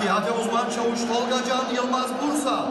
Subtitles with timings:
[0.00, 2.66] Piyade uzman çavuş Tolga Can Yılmaz Bursa.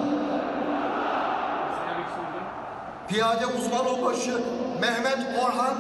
[3.07, 4.42] Piyade uzman onbaşı
[4.81, 5.76] Mehmet Orhan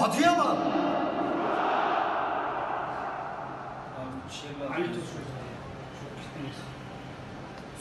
[0.00, 0.56] Adıyaman.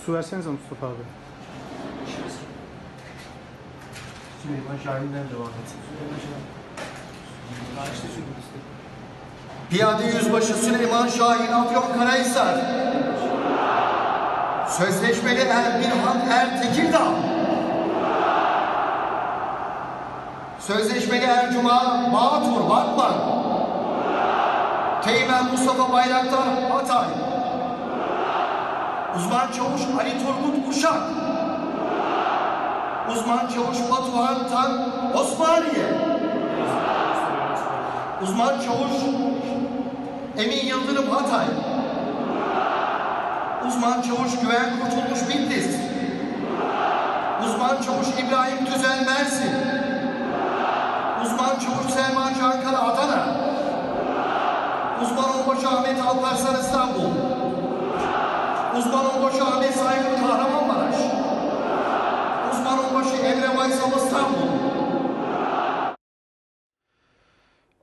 [0.05, 0.93] Su versenize Mustafa abi.
[4.43, 5.69] Süleyman Şahin'den devam et.
[9.69, 12.87] Piyade Yüzbaşı Süleyman Şahin Afyonkarahisar.
[14.70, 17.07] Sözleşmeli Erbilhan Er Tekirdağ.
[20.59, 21.81] Sözleşmeli Ercuma
[22.13, 23.13] Bağtur Batman.
[25.05, 27.07] Teğmen Mustafa Bayraktar Hatay.
[29.17, 31.02] Uzman Çavuş Ali Turgut Uşak.
[33.12, 34.71] Uzman Çavuş Batuhan Tan
[35.13, 35.88] Osmaniye.
[38.23, 38.91] Uzman Çavuş
[40.38, 41.45] Emin Yıldırım Hatay.
[43.77, 45.76] Uzman Çavuş Güven Kurtulmuş Bitlis.
[47.46, 49.51] Uzman Çavuş İbrahim Tüzel Mersin.
[51.24, 53.26] Uzman Çavuş Selman Çankara Adana.
[55.04, 57.10] Uzman Onbaşı Ahmet Alparslan İstanbul.
[58.77, 60.96] Uzman Onbaşı Ahmet Saygın Kahramanmaraş.
[62.54, 64.56] Uzman Onbaşı Emre Baysal İstanbul.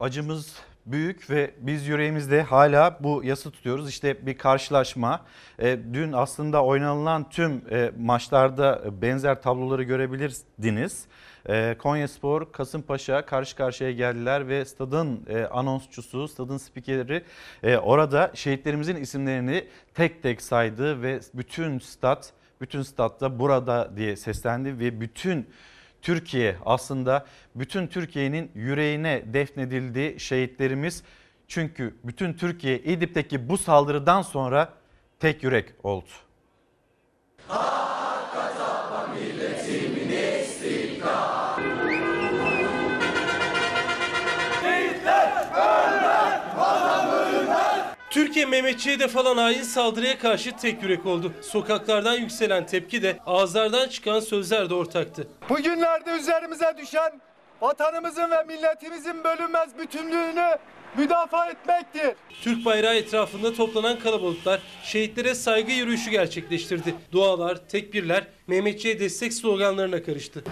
[0.04, 3.88] Acımız büyük ve biz yüreğimizde hala bu yası tutuyoruz.
[3.88, 5.24] İşte bir karşılaşma.
[5.58, 11.04] E, dün aslında oynanılan tüm e, maçlarda benzer tabloları görebilirdiniz.
[11.48, 17.24] E, Konya Spor, Kasımpaşa karşı karşıya geldiler ve stadın e, anonsçusu, stadın spikeri
[17.82, 25.00] orada şehitlerimizin isimlerini tek tek saydı ve bütün stat, bütün statta burada diye seslendi ve
[25.00, 25.46] bütün
[26.04, 31.02] Türkiye aslında bütün Türkiye'nin yüreğine defnedildi şehitlerimiz.
[31.48, 34.68] Çünkü bütün Türkiye İdlib'deki bu saldırıdan sonra
[35.20, 36.08] tek yürek oldu.
[48.14, 51.32] Türkiye Mehmetçiğe de falan hain saldırıya karşı tek yürek oldu.
[51.42, 55.28] Sokaklardan yükselen tepki de ağızlardan çıkan sözler de ortaktı.
[55.48, 57.20] Bugünlerde üzerimize düşen
[57.60, 60.56] vatanımızın ve milletimizin bölünmez bütünlüğünü
[60.96, 62.12] müdafaa etmektir.
[62.42, 66.94] Türk bayrağı etrafında toplanan kalabalıklar şehitlere saygı yürüyüşü gerçekleştirdi.
[67.12, 70.44] Dualar, tekbirler Mehmetçiğe destek sloganlarına karıştı.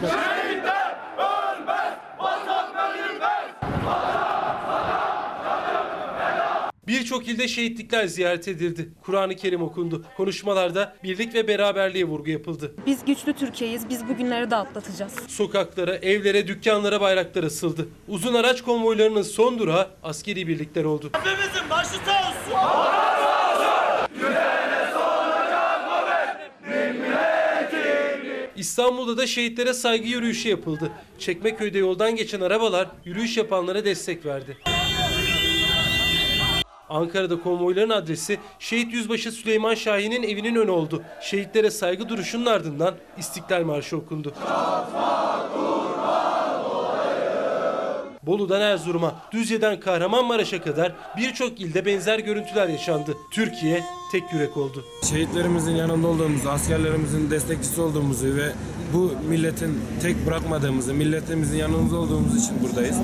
[6.93, 8.89] Birçok ilde şehitlikler ziyaret edildi.
[9.03, 10.05] Kur'an-ı Kerim okundu.
[10.17, 12.75] Konuşmalarda birlik ve beraberliğe vurgu yapıldı.
[12.87, 13.89] Biz güçlü Türkiye'yiz.
[13.89, 15.13] Biz bu günleri de atlatacağız.
[15.29, 17.89] Sokaklara, evlere, dükkanlara bayraklar asıldı.
[18.09, 21.11] Uzun araç konvoylarının son durağı askeri birlikler oldu.
[28.57, 30.91] İstanbul'da da şehitlere saygı yürüyüşü yapıldı.
[31.19, 34.57] Çekmeköy'de yoldan geçen arabalar yürüyüş yapanlara destek verdi.
[36.93, 41.03] Ankara'da konvoyların adresi Şehit Yüzbaşı Süleyman Şahin'in evinin önü oldu.
[41.23, 44.33] Şehitlere saygı duruşunun ardından İstiklal Marşı okundu.
[48.23, 53.17] Bolu'dan Erzurum'a, Düzce'den Kahramanmaraş'a kadar birçok ilde benzer görüntüler yaşandı.
[53.33, 54.85] Türkiye tek yürek oldu.
[55.11, 58.53] Şehitlerimizin yanında olduğumuzu, askerlerimizin destekçisi olduğumuzu ve
[58.95, 62.97] bu milletin tek bırakmadığımızı, milletimizin yanımızda olduğumuz için buradayız.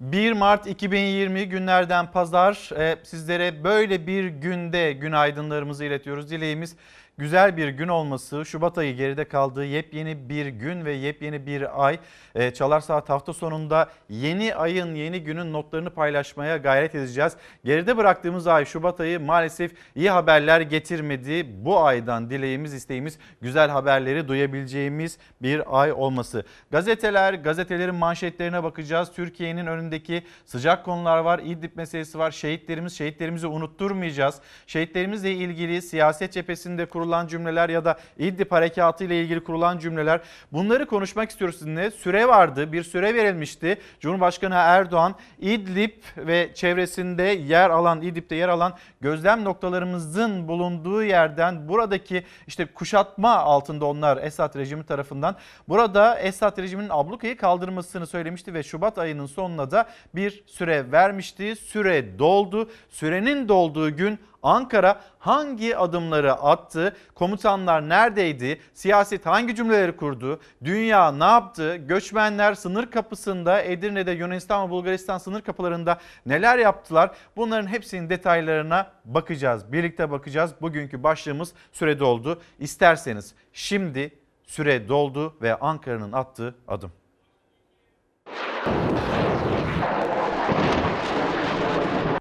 [0.00, 6.30] 1 Mart 2020 günlerden pazar e, sizlere böyle bir günde günaydınlarımızı iletiyoruz.
[6.30, 6.76] Dileğimiz
[7.18, 11.98] güzel bir gün olması, Şubat ayı geride kaldığı yepyeni bir gün ve yepyeni bir ay.
[12.34, 17.36] E, Çalar Saat hafta sonunda yeni ayın, yeni günün notlarını paylaşmaya gayret edeceğiz.
[17.64, 21.46] Geride bıraktığımız ay Şubat ayı maalesef iyi haberler getirmedi.
[21.64, 26.44] Bu aydan dileğimiz, isteğimiz güzel haberleri duyabileceğimiz bir ay olması.
[26.70, 29.12] Gazeteler, gazetelerin manşetlerine bakacağız.
[29.12, 31.38] Türkiye'nin önündeki sıcak konular var.
[31.44, 32.30] İdlib meselesi var.
[32.30, 34.40] Şehitlerimiz, şehitlerimizi unutturmayacağız.
[34.66, 40.20] Şehitlerimizle ilgili siyaset cephesinde kurulan cümleler ya da İdlib harekatı ile ilgili kurulan cümleler.
[40.52, 41.90] Bunları konuşmak istiyoruz sizinle.
[41.90, 43.78] Süre vardı, bir süre verilmişti.
[44.00, 52.24] Cumhurbaşkanı Erdoğan İdlib ve çevresinde yer alan, İdlib'de yer alan gözlem noktalarımızın bulunduğu yerden buradaki
[52.46, 55.36] işte kuşatma altında onlar Esad rejimi tarafından.
[55.68, 61.56] Burada Esad rejiminin ablukayı kaldırmasını söylemişti ve Şubat ayının sonuna da bir süre vermişti.
[61.56, 62.70] Süre doldu.
[62.90, 66.96] Sürenin dolduğu gün Ankara hangi adımları attı?
[67.14, 68.60] Komutanlar neredeydi?
[68.74, 70.40] Siyaset hangi cümleleri kurdu?
[70.64, 71.76] Dünya ne yaptı?
[71.76, 77.10] Göçmenler sınır kapısında Edirne'de Yunanistan ve Bulgaristan sınır kapılarında neler yaptılar?
[77.36, 79.72] Bunların hepsinin detaylarına bakacağız.
[79.72, 80.50] Birlikte bakacağız.
[80.60, 82.40] Bugünkü başlığımız süre doldu.
[82.58, 84.10] İsterseniz şimdi
[84.46, 86.92] süre doldu ve Ankara'nın attığı adım.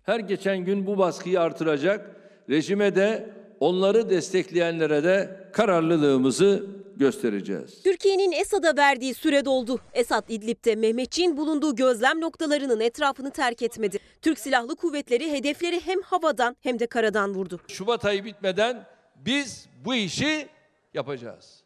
[0.07, 2.15] Her geçen gün bu baskıyı artıracak,
[2.50, 3.30] rejime de
[3.60, 6.66] onları destekleyenlere de kararlılığımızı
[6.96, 7.84] göstereceğiz.
[7.84, 9.80] Türkiye'nin Esad'a verdiği süre doldu.
[9.94, 14.00] Esad İdlib'de Mehmetçiğin bulunduğu gözlem noktalarının etrafını terk etmedi.
[14.22, 17.60] Türk Silahlı Kuvvetleri hedefleri hem havadan hem de karadan vurdu.
[17.68, 18.86] Şubat ayı bitmeden
[19.16, 20.48] biz bu işi
[20.94, 21.64] yapacağız.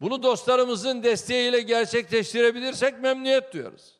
[0.00, 3.92] Bunu dostlarımızın desteğiyle gerçekleştirebilirsek memnuniyet duyarız.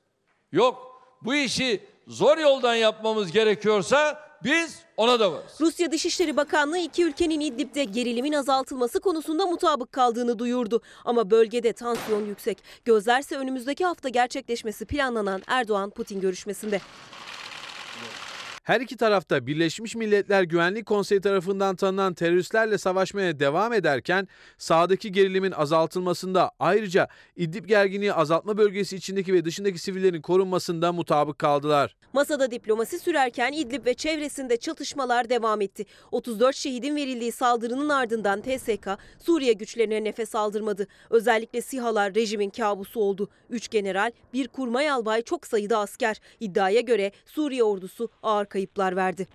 [0.52, 5.52] Yok bu işi zor yoldan yapmamız gerekiyorsa biz ona da varız.
[5.60, 10.82] Rusya Dışişleri Bakanlığı iki ülkenin İdlib'de gerilimin azaltılması konusunda mutabık kaldığını duyurdu.
[11.04, 12.58] Ama bölgede tansiyon yüksek.
[12.84, 16.80] Gözlerse önümüzdeki hafta gerçekleşmesi planlanan Erdoğan-Putin görüşmesinde.
[18.64, 24.28] Her iki tarafta Birleşmiş Milletler Güvenlik Konseyi tarafından tanınan teröristlerle savaşmaya devam ederken
[24.58, 31.96] sahadaki gerilimin azaltılmasında ayrıca İdlib gerginliği azaltma bölgesi içindeki ve dışındaki sivillerin korunmasında mutabık kaldılar.
[32.12, 35.86] Masada diplomasi sürerken İdlib ve çevresinde çatışmalar devam etti.
[36.10, 38.88] 34 şehidin verildiği saldırının ardından TSK
[39.18, 40.86] Suriye güçlerine nefes aldırmadı.
[41.10, 43.28] Özellikle SİHA'lar rejimin kabusu oldu.
[43.50, 46.20] 3 general, bir kurmay albay çok sayıda asker.
[46.40, 49.26] İddiaya göre Suriye ordusu ağır kayıplar verdi.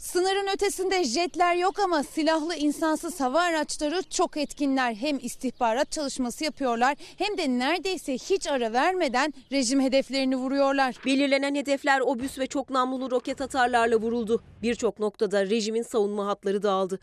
[0.00, 4.94] Sınırın ötesinde jetler yok ama silahlı insansız hava araçları çok etkinler.
[4.94, 10.96] Hem istihbarat çalışması yapıyorlar hem de neredeyse hiç ara vermeden rejim hedeflerini vuruyorlar.
[11.06, 14.42] Belirlenen hedefler obüs ve çok namlulu roket atarlarla vuruldu.
[14.62, 16.98] Birçok noktada rejimin savunma hatları dağıldı.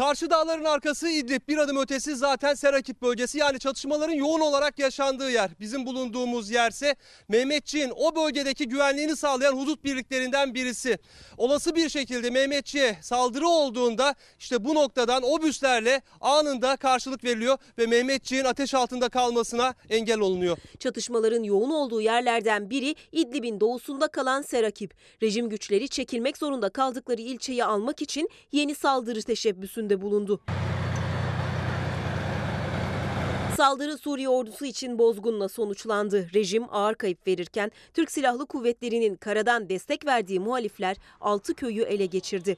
[0.00, 5.30] Karşı dağların arkası İdlib bir adım ötesi zaten Serakip bölgesi yani çatışmaların yoğun olarak yaşandığı
[5.30, 5.50] yer.
[5.60, 6.96] Bizim bulunduğumuz yerse
[7.28, 10.98] Mehmetçiğin o bölgedeki güvenliğini sağlayan hudut birliklerinden birisi.
[11.36, 18.44] Olası bir şekilde Mehmetçiğe saldırı olduğunda işte bu noktadan obüslerle anında karşılık veriliyor ve Mehmetçiğin
[18.44, 20.58] ateş altında kalmasına engel olunuyor.
[20.78, 24.94] Çatışmaların yoğun olduğu yerlerden biri İdlib'in doğusunda kalan Serakip.
[25.22, 30.40] Rejim güçleri çekilmek zorunda kaldıkları ilçeyi almak için yeni saldırı teşebbüsünde bulundu.
[33.56, 36.28] Saldırı Suriye ordusu için bozgunla sonuçlandı.
[36.34, 42.56] Rejim ağır kayıp verirken Türk Silahlı Kuvvetleri'nin karadan destek verdiği muhalifler 6 köyü ele geçirdi.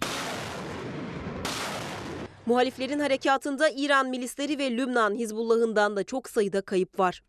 [2.46, 7.22] Muhaliflerin harekatında İran milisleri ve Lübnan Hizbullah'ından da çok sayıda kayıp var.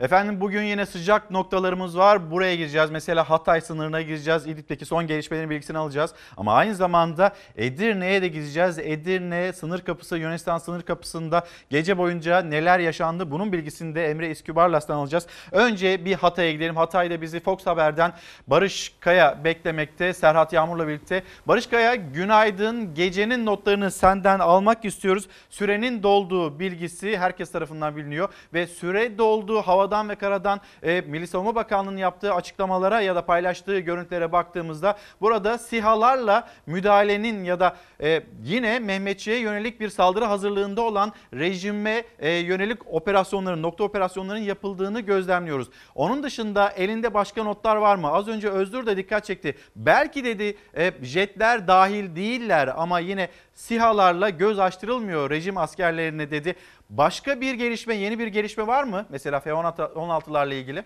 [0.00, 2.30] Efendim bugün yine sıcak noktalarımız var.
[2.30, 2.90] Buraya gireceğiz.
[2.90, 4.46] Mesela Hatay sınırına gireceğiz.
[4.46, 6.14] İdlib'deki son gelişmelerin bilgisini alacağız.
[6.36, 8.78] Ama aynı zamanda Edirne'ye de gideceğiz.
[8.78, 13.30] Edirne sınır kapısı, Yunanistan sınır kapısında gece boyunca neler yaşandı?
[13.30, 15.26] Bunun bilgisini de Emre İskübarlas'tan alacağız.
[15.52, 16.76] Önce bir Hatay'a gidelim.
[16.76, 18.12] Hatay'da bizi Fox Haber'den
[18.46, 20.12] Barış Kaya beklemekte.
[20.12, 21.22] Serhat Yağmur'la birlikte.
[21.46, 22.94] Barış Kaya günaydın.
[22.94, 25.28] Gecenin notlarını senden almak istiyoruz.
[25.50, 28.28] Sürenin dolduğu bilgisi herkes tarafından biliniyor.
[28.54, 33.78] Ve süre dolduğu havadan ve karadan e, Milli Savunma Bakanlığı'nın yaptığı açıklamalara ya da paylaştığı
[33.78, 41.12] görüntülere baktığımızda burada SİHA'larla müdahalenin ya da e, yine Mehmetçiğe yönelik bir saldırı hazırlığında olan
[41.34, 45.68] rejime e, yönelik operasyonların, nokta operasyonların yapıldığını gözlemliyoruz.
[45.94, 48.12] Onun dışında elinde başka notlar var mı?
[48.12, 49.54] Az önce Özgür de dikkat çekti.
[49.76, 56.56] Belki dedi e, jetler dahil değiller ama yine SİHA'larla göz açtırılmıyor rejim askerlerine dedi.
[56.90, 59.06] Başka bir gelişme, yeni bir gelişme var mı?
[59.08, 60.84] Mesela F-16'larla ilgili.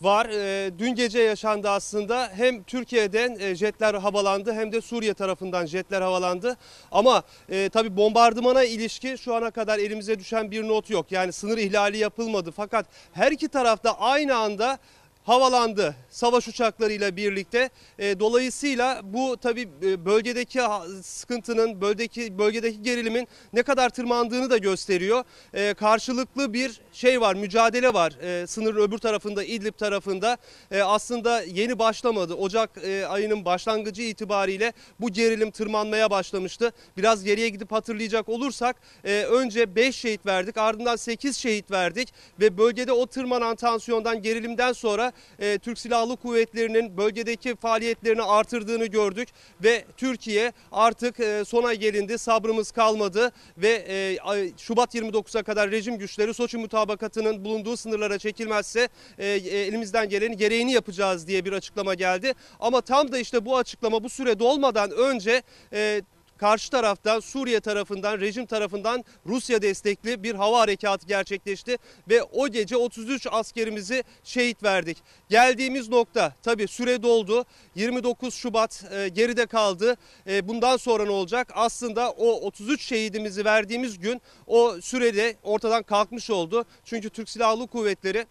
[0.00, 0.26] Var.
[0.26, 2.30] E, dün gece yaşandı aslında.
[2.34, 6.56] Hem Türkiye'den e, jetler havalandı hem de Suriye tarafından jetler havalandı.
[6.92, 11.12] Ama e, tabii bombardımana ilişkin şu ana kadar elimize düşen bir not yok.
[11.12, 12.50] Yani sınır ihlali yapılmadı.
[12.50, 14.78] Fakat her iki tarafta aynı anda
[15.24, 17.70] havalandı savaş uçaklarıyla birlikte.
[17.98, 20.60] E, dolayısıyla bu tabii e, bölgedeki
[21.02, 25.24] sıkıntının, bölgedeki bölgedeki gerilimin ne kadar tırmandığını da gösteriyor.
[25.54, 28.12] E, karşılıklı bir şey var, mücadele var.
[28.22, 30.36] E, sınırın öbür tarafında, İdlib tarafında.
[30.84, 32.34] Aslında yeni başlamadı.
[32.34, 32.70] Ocak
[33.08, 36.72] ayının başlangıcı itibariyle bu gerilim tırmanmaya başlamıştı.
[36.96, 42.92] Biraz geriye gidip hatırlayacak olursak önce 5 şehit verdik, ardından 8 şehit verdik ve bölgede
[42.92, 49.28] o tırmanan tansiyondan, gerilimden sonra e, Türk Silahlı Kuvvetleri'nin bölgedeki faaliyetlerini artırdığını gördük
[49.64, 54.18] ve Türkiye artık e, sona gelindi sabrımız kalmadı ve e,
[54.58, 60.72] Şubat 29'a kadar rejim güçleri Soçi mutabakatının bulunduğu sınırlara çekilmezse e, e, elimizden gelenin gereğini
[60.72, 62.32] yapacağız diye bir açıklama geldi.
[62.60, 65.42] Ama tam da işte bu açıklama bu süre dolmadan önce
[65.72, 66.02] e,
[66.38, 72.76] karşı taraftan Suriye tarafından rejim tarafından Rusya destekli bir hava harekatı gerçekleşti ve o gece
[72.76, 74.98] 33 askerimizi şehit verdik.
[75.28, 77.44] Geldiğimiz nokta tabii süre doldu.
[77.74, 79.96] 29 Şubat e, geride kaldı.
[80.26, 81.52] E, bundan sonra ne olacak?
[81.54, 86.64] Aslında o 33 şehidimizi verdiğimiz gün o sürede ortadan kalkmış oldu.
[86.84, 88.26] Çünkü Türk Silahlı Kuvvetleri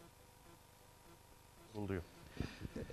[1.75, 2.03] Oluyor.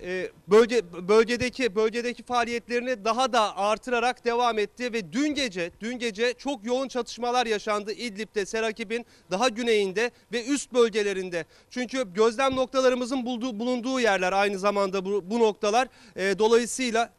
[0.03, 6.33] E, bölge bölgedeki bölgedeki faaliyetlerini daha da artırarak devam etti ve dün gece dün gece
[6.33, 11.45] çok yoğun çatışmalar yaşandı İdlib'de, Serakib'in daha güneyinde ve üst bölgelerinde.
[11.69, 15.87] Çünkü gözlem noktalarımızın bulduğu, bulunduğu yerler aynı zamanda bu, bu noktalar.
[16.15, 17.13] E, dolayısıyla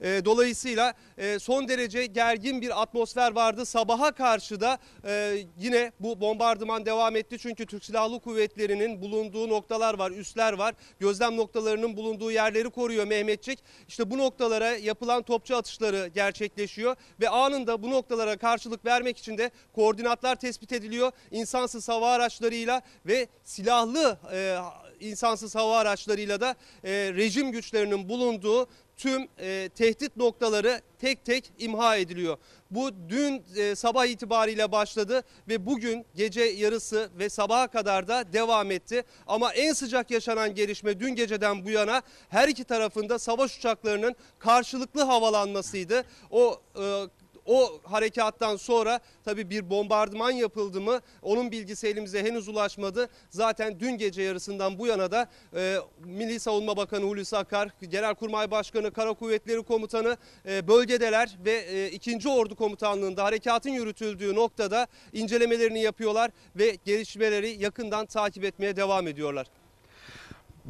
[0.00, 3.66] e, dolayısıyla e, son derece gergin bir atmosfer vardı.
[3.66, 7.38] Sabaha karşı da e, yine bu bombardıman devam etti.
[7.38, 10.74] Çünkü Türk Silahlı Kuvvetleri'nin bulunduğu noktalar var, üsler var.
[10.98, 13.58] Gözlem noktalarının bulunduğu yerleri koruyor Mehmetçik.
[13.88, 19.50] İşte bu noktalara yapılan topçu atışları gerçekleşiyor ve anında bu noktalara karşılık vermek için de
[19.74, 21.12] koordinatlar tespit ediliyor.
[21.30, 24.56] İnsansız hava araçlarıyla ve silahlı e,
[25.00, 26.54] insansız hava araçlarıyla da
[26.84, 28.68] e, rejim güçlerinin bulunduğu
[29.00, 32.36] tüm e, tehdit noktaları tek tek imha ediliyor.
[32.70, 38.70] Bu dün e, sabah itibariyle başladı ve bugün gece yarısı ve sabaha kadar da devam
[38.70, 39.02] etti.
[39.26, 45.02] Ama en sıcak yaşanan gelişme dün geceden bu yana her iki tarafında savaş uçaklarının karşılıklı
[45.02, 46.04] havalanmasıydı.
[46.30, 47.04] O e,
[47.50, 53.08] o harekattan sonra tabii bir bombardıman yapıldı mı onun bilgisi elimize henüz ulaşmadı.
[53.30, 58.90] Zaten dün gece yarısından bu yana da e, Milli Savunma Bakanı Hulusi Akar, Genelkurmay Başkanı,
[58.90, 60.16] Kara Kuvvetleri Komutanı
[60.46, 62.28] e, bölgedeler ve e, 2.
[62.28, 69.46] Ordu Komutanlığı'nda harekatın yürütüldüğü noktada incelemelerini yapıyorlar ve gelişmeleri yakından takip etmeye devam ediyorlar.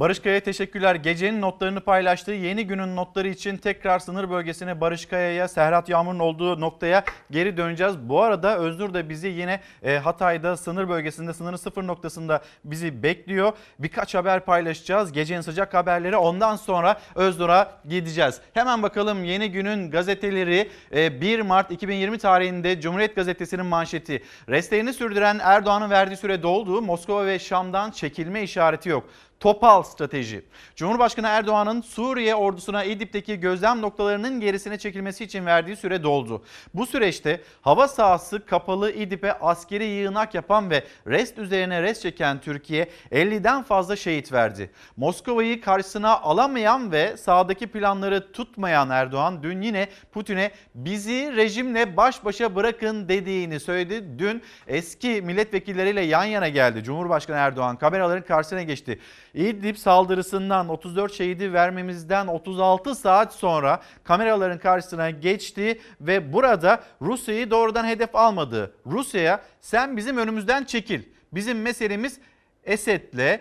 [0.00, 0.95] Barış Kaya'ya teşekkürler.
[0.95, 6.61] Gecenin notlarını paylaştığı yeni günün notları için tekrar sınır bölgesine Barış Kaya'ya, Serhat Yağmur'un olduğu
[6.61, 7.99] noktaya geri döneceğiz.
[7.99, 13.52] Bu arada Öznur da bizi yine e, Hatay'da sınır bölgesinde sınırın sıfır noktasında bizi bekliyor.
[13.78, 15.12] Birkaç haber paylaşacağız.
[15.12, 18.40] Gecenin sıcak haberleri ondan sonra Öznur'a gideceğiz.
[18.54, 24.23] Hemen bakalım yeni günün gazeteleri e, 1 Mart 2020 tarihinde Cumhuriyet Gazetesi'nin manşeti.
[24.49, 26.83] Restlerini sürdüren Erdoğan'ın verdiği süre doldu.
[26.83, 29.04] Moskova ve Şam'dan çekilme işareti yok.
[29.40, 30.44] Topal strateji.
[30.76, 36.44] Cumhurbaşkanı Erdoğan'ın Suriye ordusuna İdlib'deki gözlem noktalarının gerisine çekilmesi için verdiği süre doldu.
[36.75, 42.88] Bu süreçte hava sahası kapalı İdlib'e askeri yığınak yapan ve rest üzerine rest çeken Türkiye
[43.12, 44.70] 50'den fazla şehit verdi.
[44.97, 52.56] Moskova'yı karşısına alamayan ve sahadaki planları tutmayan Erdoğan dün yine Putin'e bizi rejimle baş başa
[52.56, 54.18] bırakın dediğini söyledi.
[54.18, 56.85] Dün eski milletvekilleriyle yan yana geldi.
[56.85, 58.99] Cumhurbaşkanı Erdoğan kameraların karşısına geçti.
[59.34, 67.84] İdlib saldırısından 34 şehidi vermemizden 36 saat sonra kameraların karşısına geçti ve burada Rusya'yı doğrudan
[67.84, 68.75] hedef almadı.
[68.87, 71.02] Rusya'ya sen bizim önümüzden çekil.
[71.32, 72.18] Bizim meselemiz
[72.64, 73.40] Esed'le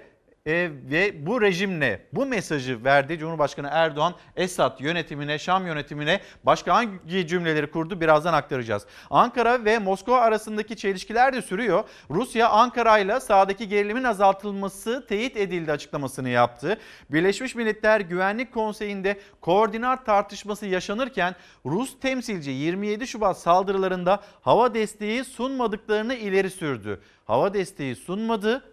[0.50, 7.28] e, ve bu rejimle bu mesajı verdi Cumhurbaşkanı Erdoğan Esad yönetimine, Şam yönetimine başka hangi
[7.28, 8.86] cümleleri kurdu birazdan aktaracağız.
[9.10, 11.84] Ankara ve Moskova arasındaki çelişkiler de sürüyor.
[12.10, 16.78] Rusya Ankara ile sahadaki gerilimin azaltılması teyit edildi açıklamasını yaptı.
[17.10, 26.14] Birleşmiş Milletler Güvenlik Konseyi'nde koordinat tartışması yaşanırken Rus temsilci 27 Şubat saldırılarında hava desteği sunmadıklarını
[26.16, 27.02] ileri sürdü.
[27.26, 28.64] Hava desteği sunmadı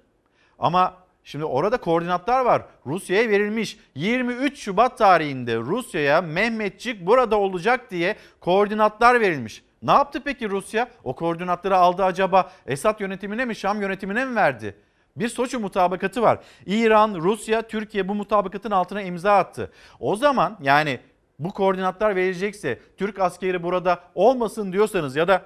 [0.59, 2.63] ama Şimdi orada koordinatlar var.
[2.87, 3.79] Rusya'ya verilmiş.
[3.95, 9.63] 23 Şubat tarihinde Rusya'ya Mehmetçik burada olacak diye koordinatlar verilmiş.
[9.83, 10.89] Ne yaptı peki Rusya?
[11.05, 14.77] O koordinatları aldı acaba Esad yönetimine mi Şam yönetimine mi verdi?
[15.17, 16.39] Bir Soçi mutabakatı var.
[16.67, 19.73] İran, Rusya, Türkiye bu mutabakatın altına imza attı.
[20.01, 21.01] O zaman yani
[21.39, 25.43] bu koordinatlar verilecekse Türk askeri burada olmasın diyorsanız ya da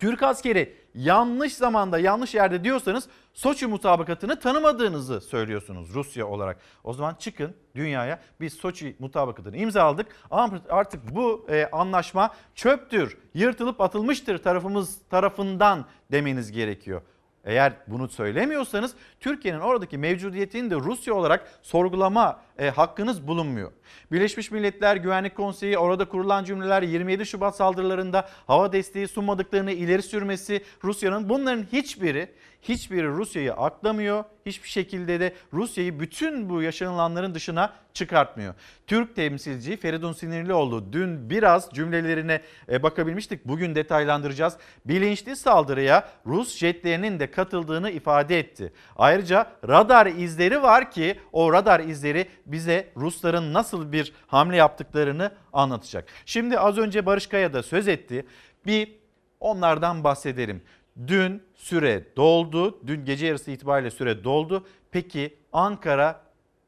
[0.00, 6.58] Türk askeri yanlış zamanda yanlış yerde diyorsanız Soçi mutabakatını tanımadığınızı söylüyorsunuz Rusya olarak.
[6.84, 13.80] O zaman çıkın dünyaya biz Soçi mutabakatını imzaladık ama artık bu e, anlaşma çöptür, yırtılıp
[13.80, 17.02] atılmıştır tarafımız tarafından demeniz gerekiyor.
[17.44, 23.72] Eğer bunu söylemiyorsanız Türkiye'nin oradaki mevcudiyetini de Rusya olarak sorgulama e, hakkınız bulunmuyor.
[24.12, 30.64] Birleşmiş Milletler Güvenlik Konseyi orada kurulan cümleler 27 Şubat saldırılarında hava desteği sunmadıklarını ileri sürmesi
[30.84, 32.28] Rusya'nın bunların hiçbiri
[32.68, 34.24] hiçbiri Rusya'yı aklamıyor.
[34.46, 38.54] Hiçbir şekilde de Rusya'yı bütün bu yaşanılanların dışına çıkartmıyor.
[38.86, 43.44] Türk temsilci Feridun Sinirlioğlu dün biraz cümlelerine e, bakabilmiştik.
[43.44, 44.56] Bugün detaylandıracağız.
[44.84, 48.72] Bilinçli saldırıya Rus jetlerinin de katıldığını ifade etti.
[48.96, 56.08] Ayrıca radar izleri var ki o radar izleri bize Rusların nasıl bir hamle yaptıklarını anlatacak.
[56.26, 58.26] Şimdi az önce Barış Kaya da söz etti.
[58.66, 58.96] Bir
[59.40, 60.62] onlardan bahsedelim.
[61.06, 62.78] Dün süre doldu.
[62.86, 64.66] Dün gece yarısı itibariyle süre doldu.
[64.90, 66.20] Peki Ankara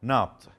[0.03, 0.51] ne yaptı?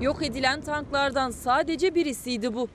[0.00, 2.68] Yok edilen tanklardan sadece birisiydi bu.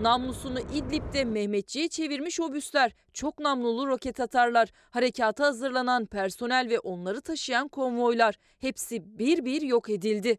[0.00, 7.68] Namlusunu İdlib'de Mehmetçi'ye çevirmiş obüsler, çok namlulu roket atarlar, harekata hazırlanan personel ve onları taşıyan
[7.68, 10.38] konvoylar hepsi bir bir yok edildi.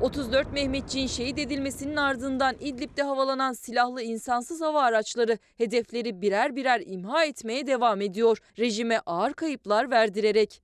[0.00, 7.24] 34 Mehmetçiğin şehit edilmesinin ardından İdlib'de havalanan silahlı insansız hava araçları hedefleri birer birer imha
[7.24, 8.38] etmeye devam ediyor.
[8.58, 10.63] Rejime ağır kayıplar verdirerek.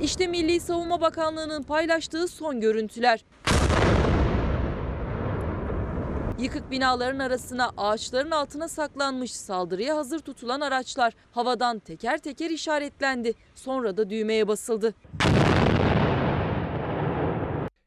[0.00, 3.24] İşte Milli Savunma Bakanlığı'nın paylaştığı son görüntüler.
[6.38, 13.34] Yıkık binaların arasına ağaçların altına saklanmış saldırıya hazır tutulan araçlar havadan teker teker işaretlendi.
[13.54, 14.94] Sonra da düğmeye basıldı.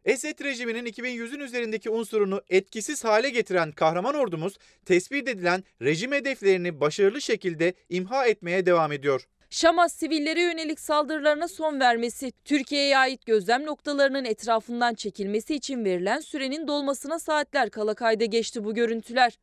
[0.05, 7.21] Esed rejiminin 2100'ün üzerindeki unsurunu etkisiz hale getiren kahraman ordumuz tespit edilen rejim hedeflerini başarılı
[7.21, 9.27] şekilde imha etmeye devam ediyor.
[9.53, 16.67] Şam'a sivillere yönelik saldırılarına son vermesi, Türkiye'ye ait gözlem noktalarının etrafından çekilmesi için verilen sürenin
[16.67, 19.37] dolmasına saatler kala kayda geçti bu görüntüler.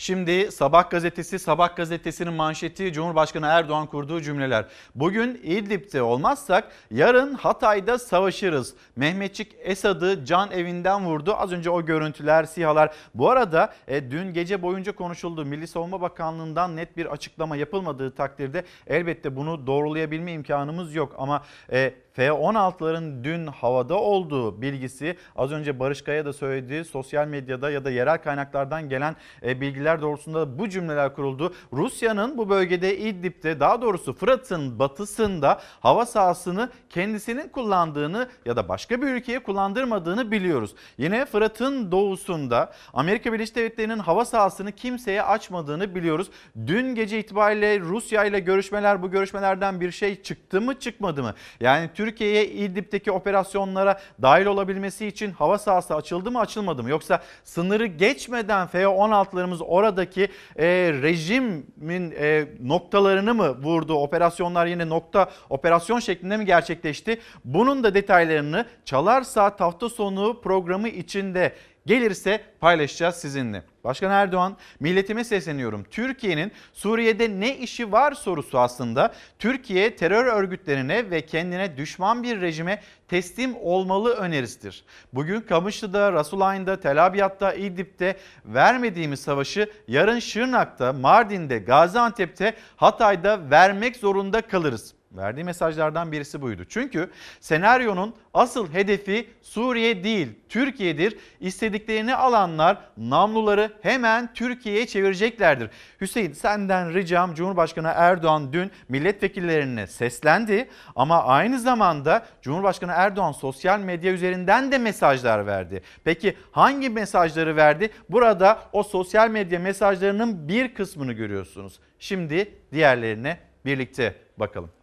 [0.00, 4.64] Şimdi Sabah gazetesi, Sabah gazetesinin manşeti Cumhurbaşkanı Erdoğan kurduğu cümleler.
[4.94, 8.74] Bugün İdlib'de olmazsak yarın Hatay'da savaşırız.
[8.96, 11.34] Mehmetçik Esad'ı can evinden vurdu.
[11.38, 12.94] Az önce o görüntüler, sihalar.
[13.14, 15.44] Bu arada e, dün gece boyunca konuşuldu.
[15.44, 21.14] Milli Savunma Bakanlığı'ndan net bir açıklama yapılmadığı takdirde elbette bunu doğrulayabilme imkanımız yok.
[21.18, 26.84] Ama e, F-16'ların dün havada olduğu bilgisi az önce Barış Kaya da söyledi.
[26.84, 31.54] Sosyal medyada ya da yerel kaynaklardan gelen e, bilgiler doğrultusunda bu cümleler kuruldu.
[31.72, 39.02] Rusya'nın bu bölgede İdlib'de daha doğrusu Fırat'ın batısında hava sahasını kendisinin kullandığını ya da başka
[39.02, 40.74] bir ülkeye kullandırmadığını biliyoruz.
[40.98, 46.30] Yine Fırat'ın doğusunda Amerika Birleşik Devletleri'nin hava sahasını kimseye açmadığını biliyoruz.
[46.66, 51.34] Dün gece itibariyle Rusya ile görüşmeler bu görüşmelerden bir şey çıktı mı çıkmadı mı?
[51.60, 56.90] Yani Türkiye'ye İdlib'deki operasyonlara dahil olabilmesi için hava sahası açıldı mı açılmadı mı?
[56.90, 60.66] Yoksa sınırı geçmeden F-16'larımız oradaki e,
[61.02, 63.94] rejimin e, noktalarını mı vurdu?
[63.94, 67.20] Operasyonlar yine nokta operasyon şeklinde mi gerçekleşti?
[67.44, 71.52] Bunun da detaylarını Çalar Saat hafta sonu programı içinde
[71.88, 73.62] gelirse paylaşacağız sizinle.
[73.84, 75.84] Başkan Erdoğan milletime sesleniyorum.
[75.90, 82.82] Türkiye'nin Suriye'de ne işi var sorusu aslında Türkiye terör örgütlerine ve kendine düşman bir rejime
[83.08, 84.84] teslim olmalı önerisidir.
[85.12, 94.40] Bugün Kamışlı'da, Rasulayn'da, Tel Abyad'da, İdlib'de vermediğimiz savaşı yarın Şırnak'ta, Mardin'de, Gaziantep'te, Hatay'da vermek zorunda
[94.40, 94.97] kalırız.
[95.18, 96.64] Verdiği mesajlardan birisi buydu.
[96.68, 101.18] Çünkü senaryonun asıl hedefi Suriye değil, Türkiye'dir.
[101.40, 105.70] İstediklerini alanlar namluları hemen Türkiye'ye çevireceklerdir.
[106.00, 114.12] Hüseyin senden ricam Cumhurbaşkanı Erdoğan dün milletvekillerine seslendi ama aynı zamanda Cumhurbaşkanı Erdoğan sosyal medya
[114.12, 115.82] üzerinden de mesajlar verdi.
[116.04, 117.90] Peki hangi mesajları verdi?
[118.08, 121.80] Burada o sosyal medya mesajlarının bir kısmını görüyorsunuz.
[121.98, 124.77] Şimdi diğerlerine birlikte bakalım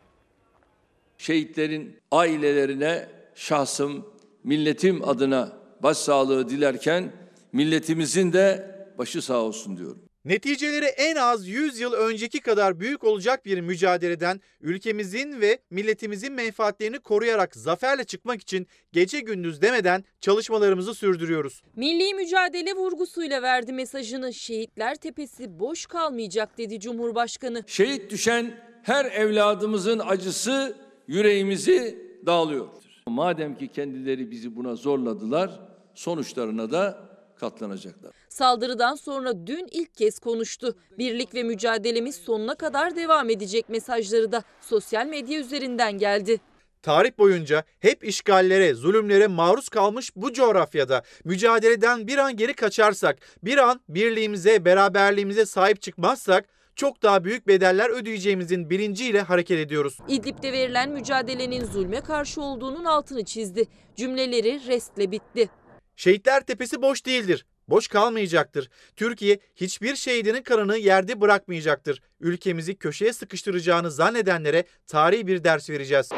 [1.18, 4.06] şehitlerin ailelerine şahsım,
[4.44, 7.12] milletim adına başsağlığı dilerken
[7.54, 10.06] milletimizin de başı sağ olsun diyorum.
[10.26, 17.00] Neticeleri en az 100 yıl önceki kadar büyük olacak bir mücadeleden ülkemizin ve milletimizin menfaatlerini
[17.00, 21.62] koruyarak zaferle çıkmak için gece gündüz demeden çalışmalarımızı sürdürüyoruz.
[21.76, 24.34] Milli mücadele vurgusuyla verdi mesajını.
[24.34, 27.64] Şehitler tepesi boş kalmayacak dedi Cumhurbaşkanı.
[27.68, 32.68] Şehit düşen her evladımızın acısı yüreğimizi dağılıyor.
[33.08, 35.60] Madem ki kendileri bizi buna zorladılar,
[35.94, 37.00] sonuçlarına da
[37.36, 38.12] katlanacaklar.
[38.30, 40.76] Saldırıdan sonra dün ilk kez konuştu.
[40.98, 46.40] Birlik ve mücadelemiz sonuna kadar devam edecek mesajları da sosyal medya üzerinden geldi.
[46.82, 53.58] Tarih boyunca hep işgallere, zulümlere maruz kalmış bu coğrafyada mücadeleden bir an geri kaçarsak, bir
[53.58, 59.98] an birliğimize, beraberliğimize sahip çıkmazsak çok daha büyük bedeller ödeyeceğimizin bilinciyle hareket ediyoruz.
[60.08, 63.66] İdlib'de verilen mücadelenin zulme karşı olduğunun altını çizdi.
[63.96, 65.50] Cümleleri restle bitti.
[65.96, 67.46] Şehitler Tepesi boş değildir.
[67.68, 68.70] Boş kalmayacaktır.
[68.96, 72.02] Türkiye hiçbir şehidinin kanını yerde bırakmayacaktır.
[72.20, 76.10] Ülkemizi köşeye sıkıştıracağını zannedenlere tarihi bir ders vereceğiz.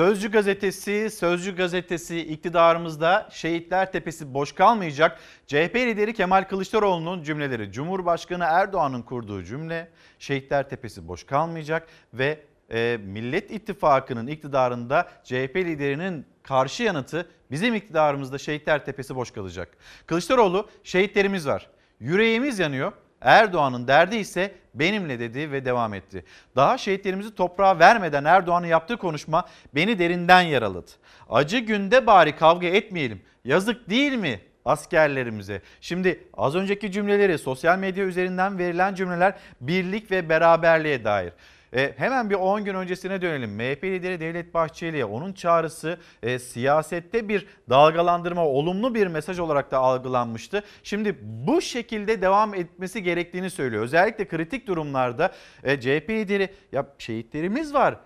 [0.00, 5.20] Sözcü gazetesi, Sözcü gazetesi iktidarımızda Şehitler Tepesi boş kalmayacak.
[5.46, 12.98] CHP lideri Kemal Kılıçdaroğlu'nun cümleleri Cumhurbaşkanı Erdoğan'ın kurduğu cümle Şehitler Tepesi boş kalmayacak ve e,
[13.04, 19.68] Millet İttifakı'nın iktidarında CHP liderinin karşı yanıtı bizim iktidarımızda Şehitler Tepesi boş kalacak.
[20.06, 21.70] Kılıçdaroğlu şehitlerimiz var.
[22.00, 22.92] Yüreğimiz yanıyor.
[23.20, 26.24] Erdoğan'ın derdi ise benimle dedi ve devam etti.
[26.56, 30.90] Daha şehitlerimizi toprağa vermeden Erdoğan'ın yaptığı konuşma beni derinden yaraladı.
[31.30, 33.22] Acı günde bari kavga etmeyelim.
[33.44, 35.62] Yazık değil mi askerlerimize?
[35.80, 41.32] Şimdi az önceki cümleleri sosyal medya üzerinden verilen cümleler birlik ve beraberliğe dair.
[41.76, 43.50] E, hemen bir 10 gün öncesine dönelim.
[43.50, 49.78] MHP lideri Devlet Bahçeli'ye onun çağrısı e, siyasette bir dalgalandırma, olumlu bir mesaj olarak da
[49.78, 50.62] algılanmıştı.
[50.82, 53.82] Şimdi bu şekilde devam etmesi gerektiğini söylüyor.
[53.82, 58.00] Özellikle kritik durumlarda e, CHP lideri ya şehitlerimiz var.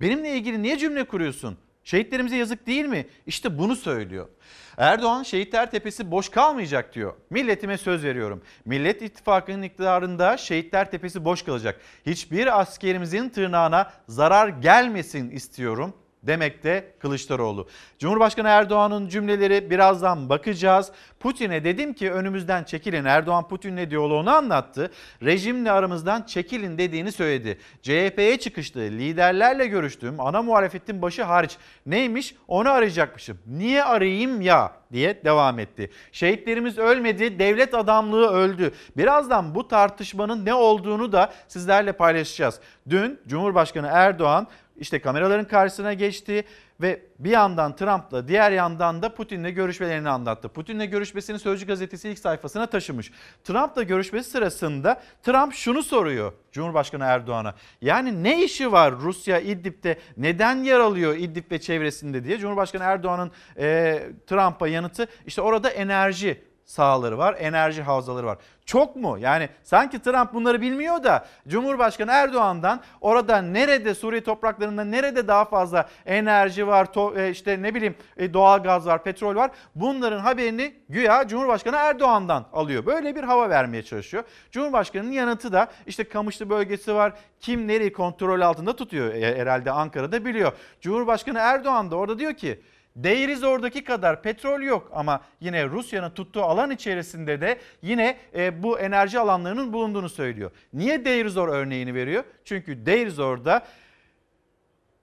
[0.00, 1.58] Benimle ilgili niye cümle kuruyorsun?
[1.88, 3.06] Şehitlerimize yazık değil mi?
[3.26, 4.28] İşte bunu söylüyor.
[4.76, 7.14] Erdoğan Şehitler Tepesi boş kalmayacak diyor.
[7.30, 8.42] Milletime söz veriyorum.
[8.64, 11.80] Millet İttifakı'nın iktidarında Şehitler Tepesi boş kalacak.
[12.06, 17.68] Hiçbir askerimizin tırnağına zarar gelmesin istiyorum demekte Kılıçdaroğlu.
[17.98, 20.92] Cumhurbaşkanı Erdoğan'ın cümleleri birazdan bakacağız.
[21.20, 23.04] Putin'e dedim ki önümüzden çekilin.
[23.04, 24.90] Erdoğan Putin'le diyaloğunu anlattı.
[25.22, 27.58] Rejimle aramızdan çekilin dediğini söyledi.
[27.82, 28.78] CHP'ye çıkıştı.
[28.78, 30.20] Liderlerle görüştüm.
[30.20, 31.56] Ana muhalefetin başı hariç.
[31.86, 32.34] Neymiş?
[32.48, 33.38] Onu arayacakmışım.
[33.46, 34.78] Niye arayayım ya?
[34.92, 35.90] diye devam etti.
[36.12, 38.72] Şehitlerimiz ölmedi, devlet adamlığı öldü.
[38.96, 42.60] Birazdan bu tartışmanın ne olduğunu da sizlerle paylaşacağız.
[42.90, 44.46] Dün Cumhurbaşkanı Erdoğan
[44.78, 46.44] işte kameraların karşısına geçti
[46.80, 50.48] ve bir yandan Trump'la diğer yandan da Putin'le görüşmelerini anlattı.
[50.48, 53.10] Putin'le görüşmesini Sözcü gazetesi ilk sayfasına taşımış.
[53.44, 57.54] Trump'la görüşmesi sırasında Trump şunu soruyor Cumhurbaşkanı Erdoğan'a.
[57.80, 62.38] Yani ne işi var Rusya İdlib'de neden yer alıyor İdlib ve çevresinde diye.
[62.38, 68.38] Cumhurbaşkanı Erdoğan'ın e, Trump'a yanıtı işte orada enerji sahaları var, enerji havzaları var.
[68.66, 69.18] Çok mu?
[69.18, 75.88] Yani sanki Trump bunları bilmiyor da Cumhurbaşkanı Erdoğan'dan orada nerede Suriye topraklarında nerede daha fazla
[76.06, 79.50] enerji var, e, işte ne bileyim e, doğal gaz var, petrol var.
[79.74, 82.86] Bunların haberini güya Cumhurbaşkanı Erdoğan'dan alıyor.
[82.86, 84.24] Böyle bir hava vermeye çalışıyor.
[84.50, 87.12] Cumhurbaşkanının yanıtı da işte Kamışlı bölgesi var.
[87.40, 90.52] Kim nereyi kontrol altında tutuyor e, herhalde Ankara'da biliyor.
[90.80, 92.60] Cumhurbaşkanı Erdoğan da orada diyor ki
[93.02, 99.18] Deirizor'daki kadar petrol yok ama yine Rusya'nın tuttuğu alan içerisinde de yine e, bu enerji
[99.18, 100.50] alanlarının bulunduğunu söylüyor.
[100.72, 102.24] Niye Deirizor örneğini veriyor?
[102.44, 103.66] Çünkü Deirizor'da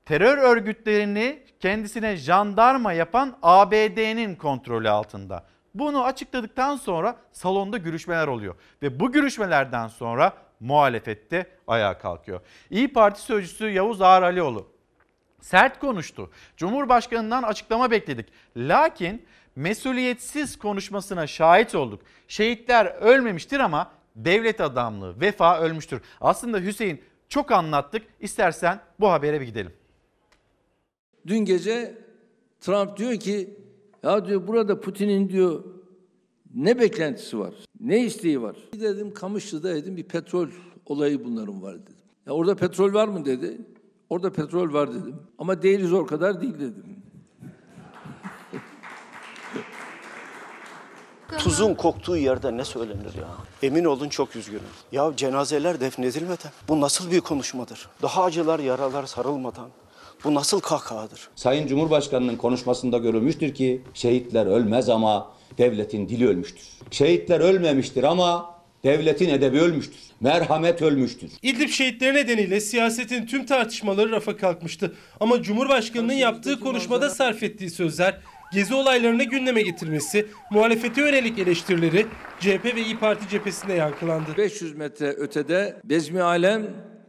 [0.06, 5.46] terör örgütlerini kendisine jandarma yapan ABD'nin kontrolü altında.
[5.74, 12.40] Bunu açıkladıktan sonra salonda görüşmeler oluyor ve bu görüşmelerden sonra muhalefette ayağa kalkıyor.
[12.70, 14.75] İyi Parti sözcüsü Yavuz Ağar Alioğlu
[15.46, 16.30] sert konuştu.
[16.58, 18.26] Cumhurbaşkanından açıklama bekledik.
[18.58, 19.22] Lakin
[19.56, 22.02] mesuliyetsiz konuşmasına şahit olduk.
[22.28, 26.02] Şehitler ölmemiştir ama devlet adamlığı, vefa ölmüştür.
[26.22, 28.04] Aslında Hüseyin çok anlattık.
[28.20, 29.74] İstersen bu habere bir gidelim.
[31.28, 31.98] Dün gece
[32.60, 33.60] Trump diyor ki
[34.04, 35.64] ya diyor burada Putin'in diyor
[36.56, 37.54] ne beklentisi var?
[37.80, 38.56] Ne isteği var?
[38.74, 40.48] Dedim Kamışlı'da dedim bir petrol
[40.86, 41.96] olayı bunların var dedim.
[42.28, 43.58] Ya orada petrol var mı dedi.
[44.10, 45.16] Orada petrol var dedim.
[45.38, 46.86] Ama değiliz o kadar değil dedim.
[51.38, 53.28] Tuzun koktuğu yerde ne söylenir ya?
[53.64, 54.62] Emin olun çok üzgünüm.
[54.92, 57.90] Ya cenazeler defnedilmeden bu nasıl bir konuşmadır?
[58.02, 59.70] Daha acılar yaralar sarılmadan
[60.24, 61.30] bu nasıl kahkahadır?
[61.36, 66.68] Sayın Cumhurbaşkanı'nın konuşmasında görülmüştür ki şehitler ölmez ama devletin dili ölmüştür.
[66.92, 68.55] Şehitler ölmemiştir ama
[68.86, 70.00] devletin edebi ölmüştür.
[70.20, 71.32] Merhamet ölmüştür.
[71.42, 74.96] İdlib şehitleri nedeniyle siyasetin tüm tartışmaları rafa kalkmıştı.
[75.20, 78.20] Ama Cumhurbaşkanı'nın yaptığı konuşmada sarf ettiği sözler,
[78.54, 82.06] gezi olaylarını gündeme getirmesi, muhalefete yönelik eleştirileri
[82.40, 84.30] CHP ve İyi Parti cephesinde yankılandı.
[84.38, 86.68] 500 metre ötede Bezmi Alem